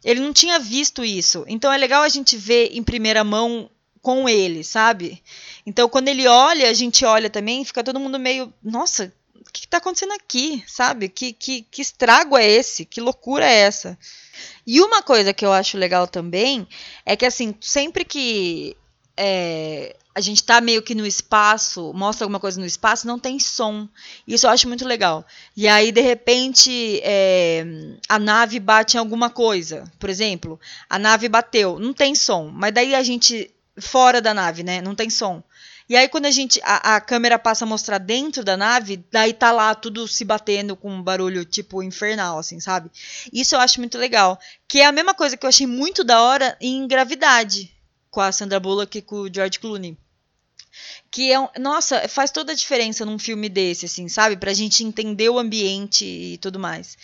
ele 0.05 0.21
não 0.21 0.33
tinha 0.33 0.59
visto 0.59 1.05
isso. 1.05 1.45
Então 1.49 1.73
é 1.73 1.77
legal 1.77 2.03
a 2.03 2.09
gente 2.09 2.37
ver 2.37 2.71
em 2.73 2.83
primeira 2.83 3.25
mão 3.25 3.71
com 4.01 4.29
ele, 4.29 4.63
sabe? 4.63 5.23
Então 5.67 5.89
quando 5.89 6.09
ele 6.09 6.27
olha, 6.27 6.71
a 6.71 6.73
gente 6.73 7.05
olha 7.05 7.29
também, 7.29 7.65
fica 7.65 7.83
todo 7.83 8.01
mundo 8.01 8.19
meio, 8.19 8.53
nossa, 8.63 9.13
o 9.35 9.53
que 9.53 9.65
está 9.65 9.79
acontecendo 9.79 10.13
aqui, 10.13 10.63
sabe? 10.67 11.09
Que, 11.09 11.33
que, 11.33 11.63
que 11.63 11.83
estrago 11.83 12.37
é 12.37 12.47
esse? 12.47 12.85
Que 12.85 13.01
loucura 13.01 13.45
é 13.45 13.61
essa? 13.61 13.99
E 14.67 14.81
uma 14.81 15.03
coisa 15.03 15.33
que 15.33 15.45
eu 15.45 15.53
acho 15.53 15.79
legal 15.79 16.07
também 16.07 16.69
é 17.05 17.17
que, 17.17 17.25
assim, 17.25 17.55
sempre 17.61 18.05
que 18.05 18.77
é, 19.17 19.97
a 20.19 20.21
gente 20.21 20.43
tá 20.43 20.61
meio 20.61 20.83
que 20.83 20.97
no 20.97 21.07
espaço, 21.07 21.93
mostra 21.95 22.25
alguma 22.25 22.41
coisa 22.41 22.59
no 22.59 22.67
espaço, 22.67 23.07
não 23.07 23.21
tem 23.21 23.39
som. 23.39 23.89
Isso 24.27 24.47
eu 24.47 24.51
acho 24.51 24.67
muito 24.67 24.85
legal. 24.85 25.25
E 25.57 25.69
aí, 25.69 25.93
de 25.93 26.01
repente, 26.01 27.01
é, 27.05 27.65
a 28.09 28.19
nave 28.19 28.59
bate 28.59 28.97
em 28.97 28.99
alguma 28.99 29.31
coisa. 29.31 29.85
Por 29.97 30.11
exemplo, 30.11 30.59
a 30.91 30.99
nave 30.99 31.29
bateu, 31.29 31.79
não 31.79 31.95
tem 31.95 32.17
som. 32.17 32.51
Mas 32.53 32.75
daí 32.75 32.97
a 32.97 33.03
gente, 33.05 33.49
fora 33.79 34.21
da 34.21 34.35
nave, 34.35 34.65
né? 34.65 34.83
Não 34.83 34.93
tem 34.93 35.09
som. 35.09 35.41
E 35.89 35.97
aí, 35.97 36.09
quando 36.09 36.27
a 36.27 36.33
gente. 36.33 36.61
A, 36.65 36.97
a, 36.97 37.01
câmera 37.01 37.39
passa 37.39 37.65
a 37.65 37.69
mostrar 37.69 37.99
dentro 37.99 38.43
da 38.43 38.57
nave, 38.57 39.05
daí 39.13 39.33
tá 39.33 39.53
lá 39.53 39.73
tudo 39.73 40.09
se 40.09 40.25
batendo 40.25 40.75
com 40.75 40.91
um 40.91 41.01
barulho, 41.01 41.45
tipo, 41.45 41.81
infernal, 41.81 42.41
assim, 42.41 42.59
sabe? 42.59 42.91
Isso 43.33 43.55
eu 43.55 43.61
acho 43.61 43.79
muito 43.79 43.97
legal. 43.97 44.37
Que 44.67 44.81
é 44.81 44.87
a 44.87 44.91
mesma 44.91 45.15
coisa 45.15 45.37
que 45.37 45.47
eu 45.47 45.49
achei 45.49 45.67
muito 45.69 46.03
da 46.03 46.21
hora 46.21 46.59
em 46.61 46.89
Gravidade, 46.89 47.73
com 48.11 48.21
a 48.21 48.33
Sandra 48.33 48.59
Bullock 48.59 48.99
e 48.99 49.03
com 49.03 49.21
o 49.21 49.33
George 49.33 49.61
Clooney 49.61 49.97
que 51.11 51.33
é 51.33 51.41
um, 51.41 51.49
nossa, 51.59 52.09
faz 52.09 52.31
toda 52.31 52.53
a 52.53 52.55
diferença 52.55 53.05
num 53.05 53.19
filme 53.19 53.49
desse, 53.49 53.87
assim, 53.87 54.09
sabe? 54.09 54.37
Pra 54.37 54.53
gente 54.53 54.85
entender 54.85 55.29
o 55.29 55.39
ambiente 55.39 56.05
e 56.05 56.39
tudo 56.39 56.59
mais. 56.59 56.97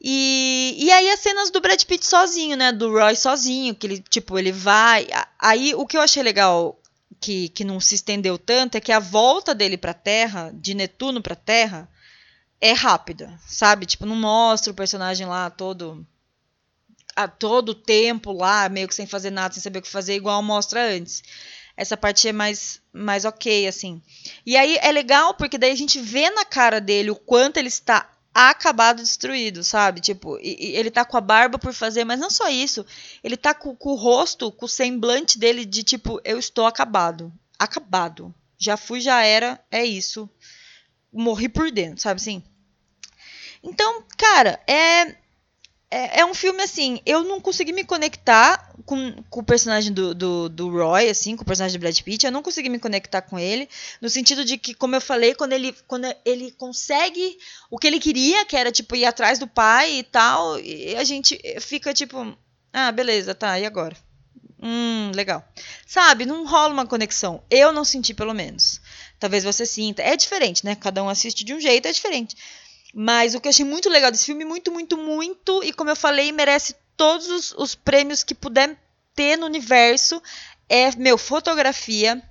E, 0.00 0.76
e 0.78 0.90
aí 0.90 1.10
as 1.10 1.20
cenas 1.20 1.50
do 1.50 1.60
Brad 1.60 1.82
Pitt 1.84 2.06
sozinho, 2.06 2.56
né? 2.56 2.72
Do 2.72 2.90
Roy 2.90 3.14
sozinho, 3.14 3.74
que 3.74 3.86
ele, 3.86 4.00
tipo, 4.00 4.38
ele 4.38 4.50
vai. 4.50 5.06
Aí 5.38 5.74
o 5.74 5.86
que 5.86 5.96
eu 5.96 6.00
achei 6.00 6.22
legal 6.22 6.80
que, 7.20 7.50
que 7.50 7.64
não 7.64 7.78
se 7.78 7.94
estendeu 7.94 8.38
tanto 8.38 8.76
é 8.76 8.80
que 8.80 8.92
a 8.92 8.98
volta 8.98 9.54
dele 9.54 9.76
pra 9.76 9.92
Terra, 9.92 10.50
de 10.54 10.74
Netuno 10.74 11.20
pra 11.20 11.36
Terra, 11.36 11.88
é 12.60 12.72
rápida, 12.72 13.38
sabe? 13.46 13.86
Tipo, 13.86 14.06
não 14.06 14.16
mostra 14.16 14.72
o 14.72 14.76
personagem 14.76 15.26
lá 15.26 15.50
todo 15.50 16.06
a 17.16 17.28
todo 17.28 17.74
tempo 17.74 18.32
lá, 18.32 18.68
meio 18.68 18.88
que 18.88 18.94
sem 18.94 19.06
fazer 19.06 19.30
nada, 19.30 19.52
sem 19.52 19.62
saber 19.62 19.80
o 19.80 19.82
que 19.82 19.88
fazer, 19.88 20.14
igual 20.14 20.42
mostra 20.42 20.94
antes 20.96 21.22
essa 21.80 21.96
parte 21.96 22.28
é 22.28 22.32
mais, 22.32 22.82
mais 22.92 23.24
ok, 23.24 23.66
assim. 23.66 24.02
E 24.44 24.54
aí 24.54 24.76
é 24.82 24.92
legal 24.92 25.32
porque 25.32 25.56
daí 25.56 25.72
a 25.72 25.76
gente 25.76 25.98
vê 25.98 26.28
na 26.28 26.44
cara 26.44 26.78
dele 26.78 27.10
o 27.10 27.16
quanto 27.16 27.56
ele 27.56 27.68
está 27.68 28.06
acabado, 28.34 29.02
destruído, 29.02 29.64
sabe? 29.64 30.02
Tipo, 30.02 30.38
e, 30.42 30.72
e 30.72 30.76
ele 30.76 30.90
tá 30.90 31.06
com 31.06 31.16
a 31.16 31.22
barba 31.22 31.58
por 31.58 31.72
fazer, 31.72 32.04
mas 32.04 32.20
não 32.20 32.28
só 32.28 32.50
isso. 32.50 32.84
Ele 33.24 33.34
tá 33.34 33.54
com, 33.54 33.74
com 33.74 33.92
o 33.92 33.94
rosto, 33.94 34.52
com 34.52 34.66
o 34.66 34.68
semblante 34.68 35.38
dele 35.38 35.64
de 35.64 35.82
tipo, 35.82 36.20
eu 36.22 36.38
estou 36.38 36.66
acabado. 36.66 37.32
Acabado. 37.58 38.34
Já 38.58 38.76
fui, 38.76 39.00
já 39.00 39.24
era, 39.24 39.58
é 39.70 39.82
isso. 39.82 40.28
Morri 41.10 41.48
por 41.48 41.70
dentro, 41.70 42.02
sabe 42.02 42.20
assim? 42.20 42.42
Então, 43.62 44.04
cara, 44.18 44.60
é 44.66 45.16
é, 45.90 46.20
é, 46.20 46.24
um 46.24 46.34
filme 46.34 46.62
assim, 46.62 47.00
eu 47.04 47.24
não 47.24 47.40
consegui 47.40 47.72
me 47.72 47.82
conectar 47.82 48.69
com, 48.84 49.22
com 49.28 49.40
o 49.40 49.44
personagem 49.44 49.92
do, 49.92 50.14
do, 50.14 50.48
do, 50.48 50.70
Roy, 50.70 51.08
assim, 51.08 51.36
com 51.36 51.42
o 51.42 51.46
personagem 51.46 51.78
do 51.78 51.80
Brad 51.80 51.98
Pitt, 52.00 52.26
eu 52.26 52.32
não 52.32 52.42
consegui 52.42 52.68
me 52.68 52.78
conectar 52.78 53.22
com 53.22 53.38
ele, 53.38 53.68
no 54.00 54.08
sentido 54.08 54.44
de 54.44 54.58
que, 54.58 54.74
como 54.74 54.94
eu 54.94 55.00
falei, 55.00 55.34
quando 55.34 55.52
ele, 55.52 55.74
quando 55.86 56.06
ele 56.24 56.50
consegue 56.52 57.38
o 57.70 57.78
que 57.78 57.86
ele 57.86 57.98
queria, 57.98 58.44
que 58.44 58.56
era, 58.56 58.70
tipo, 58.70 58.96
ir 58.96 59.04
atrás 59.04 59.38
do 59.38 59.46
pai 59.46 59.98
e 59.98 60.02
tal, 60.02 60.58
e 60.60 60.96
a 60.96 61.04
gente 61.04 61.38
fica, 61.60 61.92
tipo, 61.94 62.36
ah, 62.72 62.92
beleza, 62.92 63.34
tá, 63.34 63.58
e 63.58 63.66
agora? 63.66 63.96
Hum, 64.62 65.10
legal. 65.14 65.42
Sabe, 65.86 66.26
não 66.26 66.46
rola 66.46 66.74
uma 66.74 66.86
conexão. 66.86 67.42
Eu 67.50 67.72
não 67.72 67.84
senti, 67.84 68.12
pelo 68.12 68.34
menos. 68.34 68.80
Talvez 69.18 69.42
você 69.42 69.64
sinta. 69.64 70.02
É 70.02 70.14
diferente, 70.16 70.64
né? 70.66 70.76
Cada 70.76 71.02
um 71.02 71.08
assiste 71.08 71.44
de 71.44 71.54
um 71.54 71.60
jeito, 71.60 71.88
é 71.88 71.92
diferente. 71.92 72.36
Mas 72.92 73.34
o 73.34 73.40
que 73.40 73.48
eu 73.48 73.50
achei 73.50 73.64
muito 73.64 73.88
legal 73.88 74.10
desse 74.10 74.26
filme, 74.26 74.44
muito, 74.44 74.70
muito, 74.70 74.96
muito, 74.96 75.62
e 75.64 75.72
como 75.72 75.90
eu 75.90 75.96
falei, 75.96 76.32
merece 76.32 76.74
todos 77.00 77.28
os, 77.28 77.54
os 77.56 77.74
prêmios 77.74 78.22
que 78.22 78.34
puder 78.34 78.76
ter 79.14 79.38
no 79.38 79.46
universo, 79.46 80.22
é, 80.68 80.94
meu, 80.96 81.16
fotografia 81.16 82.22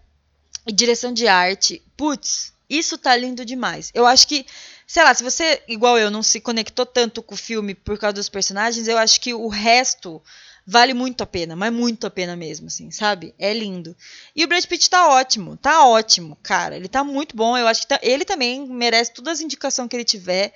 e 0.67 0.71
direção 0.71 1.11
de 1.11 1.27
arte. 1.27 1.81
Putz, 1.97 2.53
isso 2.69 2.95
tá 2.95 3.15
lindo 3.15 3.43
demais. 3.43 3.89
Eu 3.95 4.05
acho 4.05 4.27
que, 4.27 4.45
sei 4.85 5.03
lá, 5.03 5.11
se 5.11 5.23
você, 5.23 5.63
igual 5.67 5.97
eu, 5.97 6.11
não 6.11 6.21
se 6.21 6.39
conectou 6.39 6.85
tanto 6.85 7.23
com 7.23 7.33
o 7.33 7.37
filme 7.37 7.73
por 7.73 7.97
causa 7.97 8.13
dos 8.13 8.29
personagens, 8.29 8.87
eu 8.87 8.99
acho 8.99 9.19
que 9.19 9.33
o 9.33 9.47
resto 9.47 10.21
vale 10.67 10.93
muito 10.93 11.23
a 11.23 11.25
pena, 11.25 11.55
mas 11.55 11.73
muito 11.73 12.05
a 12.05 12.11
pena 12.11 12.35
mesmo, 12.35 12.67
assim, 12.67 12.91
sabe? 12.91 13.33
É 13.39 13.51
lindo. 13.51 13.97
E 14.35 14.45
o 14.45 14.47
Brad 14.47 14.63
Pitt 14.65 14.87
tá 14.87 15.07
ótimo, 15.07 15.57
tá 15.57 15.83
ótimo, 15.87 16.37
cara. 16.43 16.75
Ele 16.75 16.87
tá 16.87 17.03
muito 17.03 17.35
bom. 17.35 17.57
Eu 17.57 17.65
acho 17.65 17.81
que 17.81 17.87
tá, 17.87 17.99
ele 18.03 18.23
também 18.23 18.67
merece 18.67 19.15
todas 19.15 19.39
as 19.39 19.41
indicações 19.41 19.89
que 19.89 19.95
ele 19.95 20.03
tiver, 20.03 20.53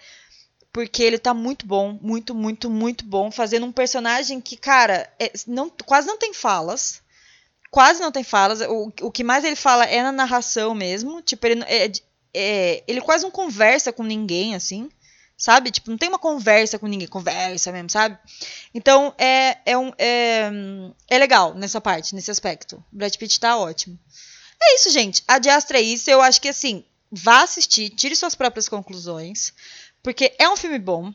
porque 0.74 1.04
ele 1.04 1.20
tá 1.20 1.36
muito 1.36 1.68
bom, 1.68 1.98
muito, 2.02 2.34
muito, 2.34 2.68
muito 2.70 3.06
bom, 3.06 3.30
fazendo 3.30 3.66
um 3.68 3.72
personagem 3.72 4.42
que, 4.42 4.58
cara, 4.58 5.08
é, 5.20 5.32
não, 5.48 5.70
quase 5.86 6.08
não 6.08 6.18
tem 6.18 6.34
falas. 6.34 7.02
Quase 7.70 8.02
não 8.02 8.12
tem 8.12 8.24
falas. 8.24 8.62
O, 8.62 8.92
o 9.02 9.12
que 9.12 9.24
mais 9.24 9.44
ele 9.44 9.56
fala 9.56 9.86
é 9.86 10.02
na 10.02 10.12
narração 10.12 10.74
mesmo. 10.74 11.22
Tipo, 11.22 11.46
ele, 11.48 11.64
é, 11.68 11.92
é, 12.34 12.84
ele 12.88 13.02
quase 13.02 13.24
não 13.24 13.32
conversa 13.32 13.94
com 13.94 14.04
ninguém, 14.04 14.56
assim 14.56 14.90
sabe? 15.36 15.72
Tipo, 15.72 15.90
não 15.90 15.98
tem 15.98 16.08
uma 16.08 16.20
conversa 16.20 16.80
com 16.80 16.88
ninguém, 16.88 17.08
conversa 17.08 17.72
mesmo, 17.72 17.90
sabe? 17.90 18.18
Então, 18.74 19.14
é, 19.18 19.58
é, 19.66 19.78
um, 19.78 19.92
é, 19.98 20.50
é 21.10 21.18
legal 21.18 21.54
nessa 21.54 21.82
parte, 21.82 22.16
nesse 22.16 22.32
aspecto. 22.32 22.78
O 22.94 22.98
Brad 22.98 23.14
Pitt 23.18 23.40
tá 23.40 23.58
ótimo. 23.58 24.00
É 24.62 24.76
isso, 24.76 24.90
gente. 24.92 25.22
A 25.28 25.40
Diastra 25.40 25.80
é 25.80 25.82
isso. 25.82 26.10
Eu 26.10 26.22
acho 26.22 26.40
que, 26.40 26.48
assim, 26.48 26.86
vá 27.12 27.44
assistir, 27.44 27.90
tire 27.90 28.16
suas 28.16 28.34
próprias 28.34 28.68
conclusões, 28.68 29.54
porque 30.04 30.36
é 30.38 30.50
um 30.50 30.58
filme 30.58 30.78
bom. 30.78 31.14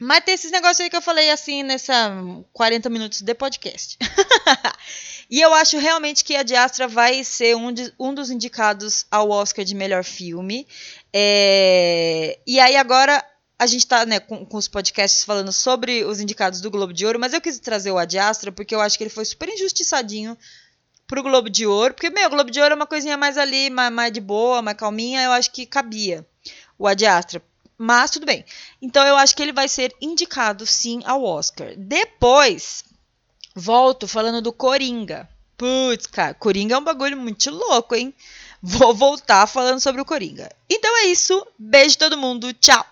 Mas 0.00 0.24
tem 0.24 0.34
esses 0.34 0.50
negócios 0.50 0.80
aí 0.80 0.90
que 0.90 0.96
eu 0.96 1.02
falei, 1.02 1.30
assim, 1.30 1.62
nessa 1.62 2.12
40 2.52 2.88
minutos 2.88 3.20
de 3.20 3.34
podcast. 3.34 3.98
e 5.28 5.40
eu 5.40 5.52
acho 5.54 5.76
realmente 5.78 6.24
que 6.24 6.36
a 6.36 6.44
Diastra 6.44 6.86
vai 6.86 7.24
ser 7.24 7.56
um, 7.56 7.72
de, 7.72 7.92
um 7.98 8.14
dos 8.14 8.30
indicados 8.30 9.06
ao 9.10 9.30
Oscar 9.30 9.64
de 9.64 9.74
melhor 9.74 10.04
filme. 10.04 10.68
É... 11.12 12.38
E 12.46 12.60
aí 12.60 12.76
agora 12.76 13.24
a 13.58 13.66
gente 13.66 13.80
está 13.80 14.06
né, 14.06 14.20
com, 14.20 14.46
com, 14.46 14.56
os 14.56 14.68
podcasts 14.68 15.24
falando 15.24 15.52
sobre 15.52 16.04
os 16.04 16.20
indicados 16.20 16.60
do 16.60 16.70
Globo 16.70 16.92
de 16.92 17.04
Ouro, 17.04 17.18
mas 17.18 17.32
eu 17.32 17.40
quis 17.40 17.58
trazer 17.58 17.90
o 17.90 17.98
Adiastra 17.98 18.52
porque 18.52 18.72
eu 18.72 18.80
acho 18.80 18.96
que 18.96 19.02
ele 19.02 19.10
foi 19.10 19.24
super 19.24 19.48
injustiçadinho 19.48 20.38
pro 21.08 21.24
Globo 21.24 21.50
de 21.50 21.66
Ouro, 21.66 21.94
porque, 21.94 22.10
meu, 22.10 22.28
o 22.28 22.30
Globo 22.30 22.50
de 22.50 22.60
Ouro 22.60 22.74
é 22.74 22.76
uma 22.76 22.86
coisinha 22.86 23.16
mais 23.16 23.36
ali, 23.36 23.68
mais, 23.68 23.90
mais 23.90 24.12
de 24.12 24.20
boa, 24.20 24.62
mais 24.62 24.76
calminha, 24.76 25.24
eu 25.24 25.32
acho 25.32 25.50
que 25.50 25.66
cabia 25.66 26.24
o 26.78 26.86
Adiastra. 26.86 27.42
Mas 27.78 28.10
tudo 28.10 28.26
bem. 28.26 28.44
Então 28.82 29.06
eu 29.06 29.16
acho 29.16 29.36
que 29.36 29.42
ele 29.42 29.52
vai 29.52 29.68
ser 29.68 29.94
indicado 30.00 30.66
sim 30.66 31.00
ao 31.04 31.22
Oscar. 31.22 31.74
Depois, 31.76 32.84
volto 33.54 34.08
falando 34.08 34.42
do 34.42 34.52
Coringa. 34.52 35.28
Putz, 35.56 36.06
cara, 36.06 36.34
Coringa 36.34 36.74
é 36.74 36.78
um 36.78 36.84
bagulho 36.84 37.16
muito 37.16 37.50
louco, 37.50 37.94
hein? 37.94 38.12
Vou 38.60 38.92
voltar 38.92 39.46
falando 39.46 39.80
sobre 39.80 40.00
o 40.00 40.04
Coringa. 40.04 40.50
Então 40.68 41.04
é 41.04 41.06
isso. 41.06 41.46
Beijo 41.56 41.96
todo 41.96 42.18
mundo. 42.18 42.52
Tchau. 42.54 42.84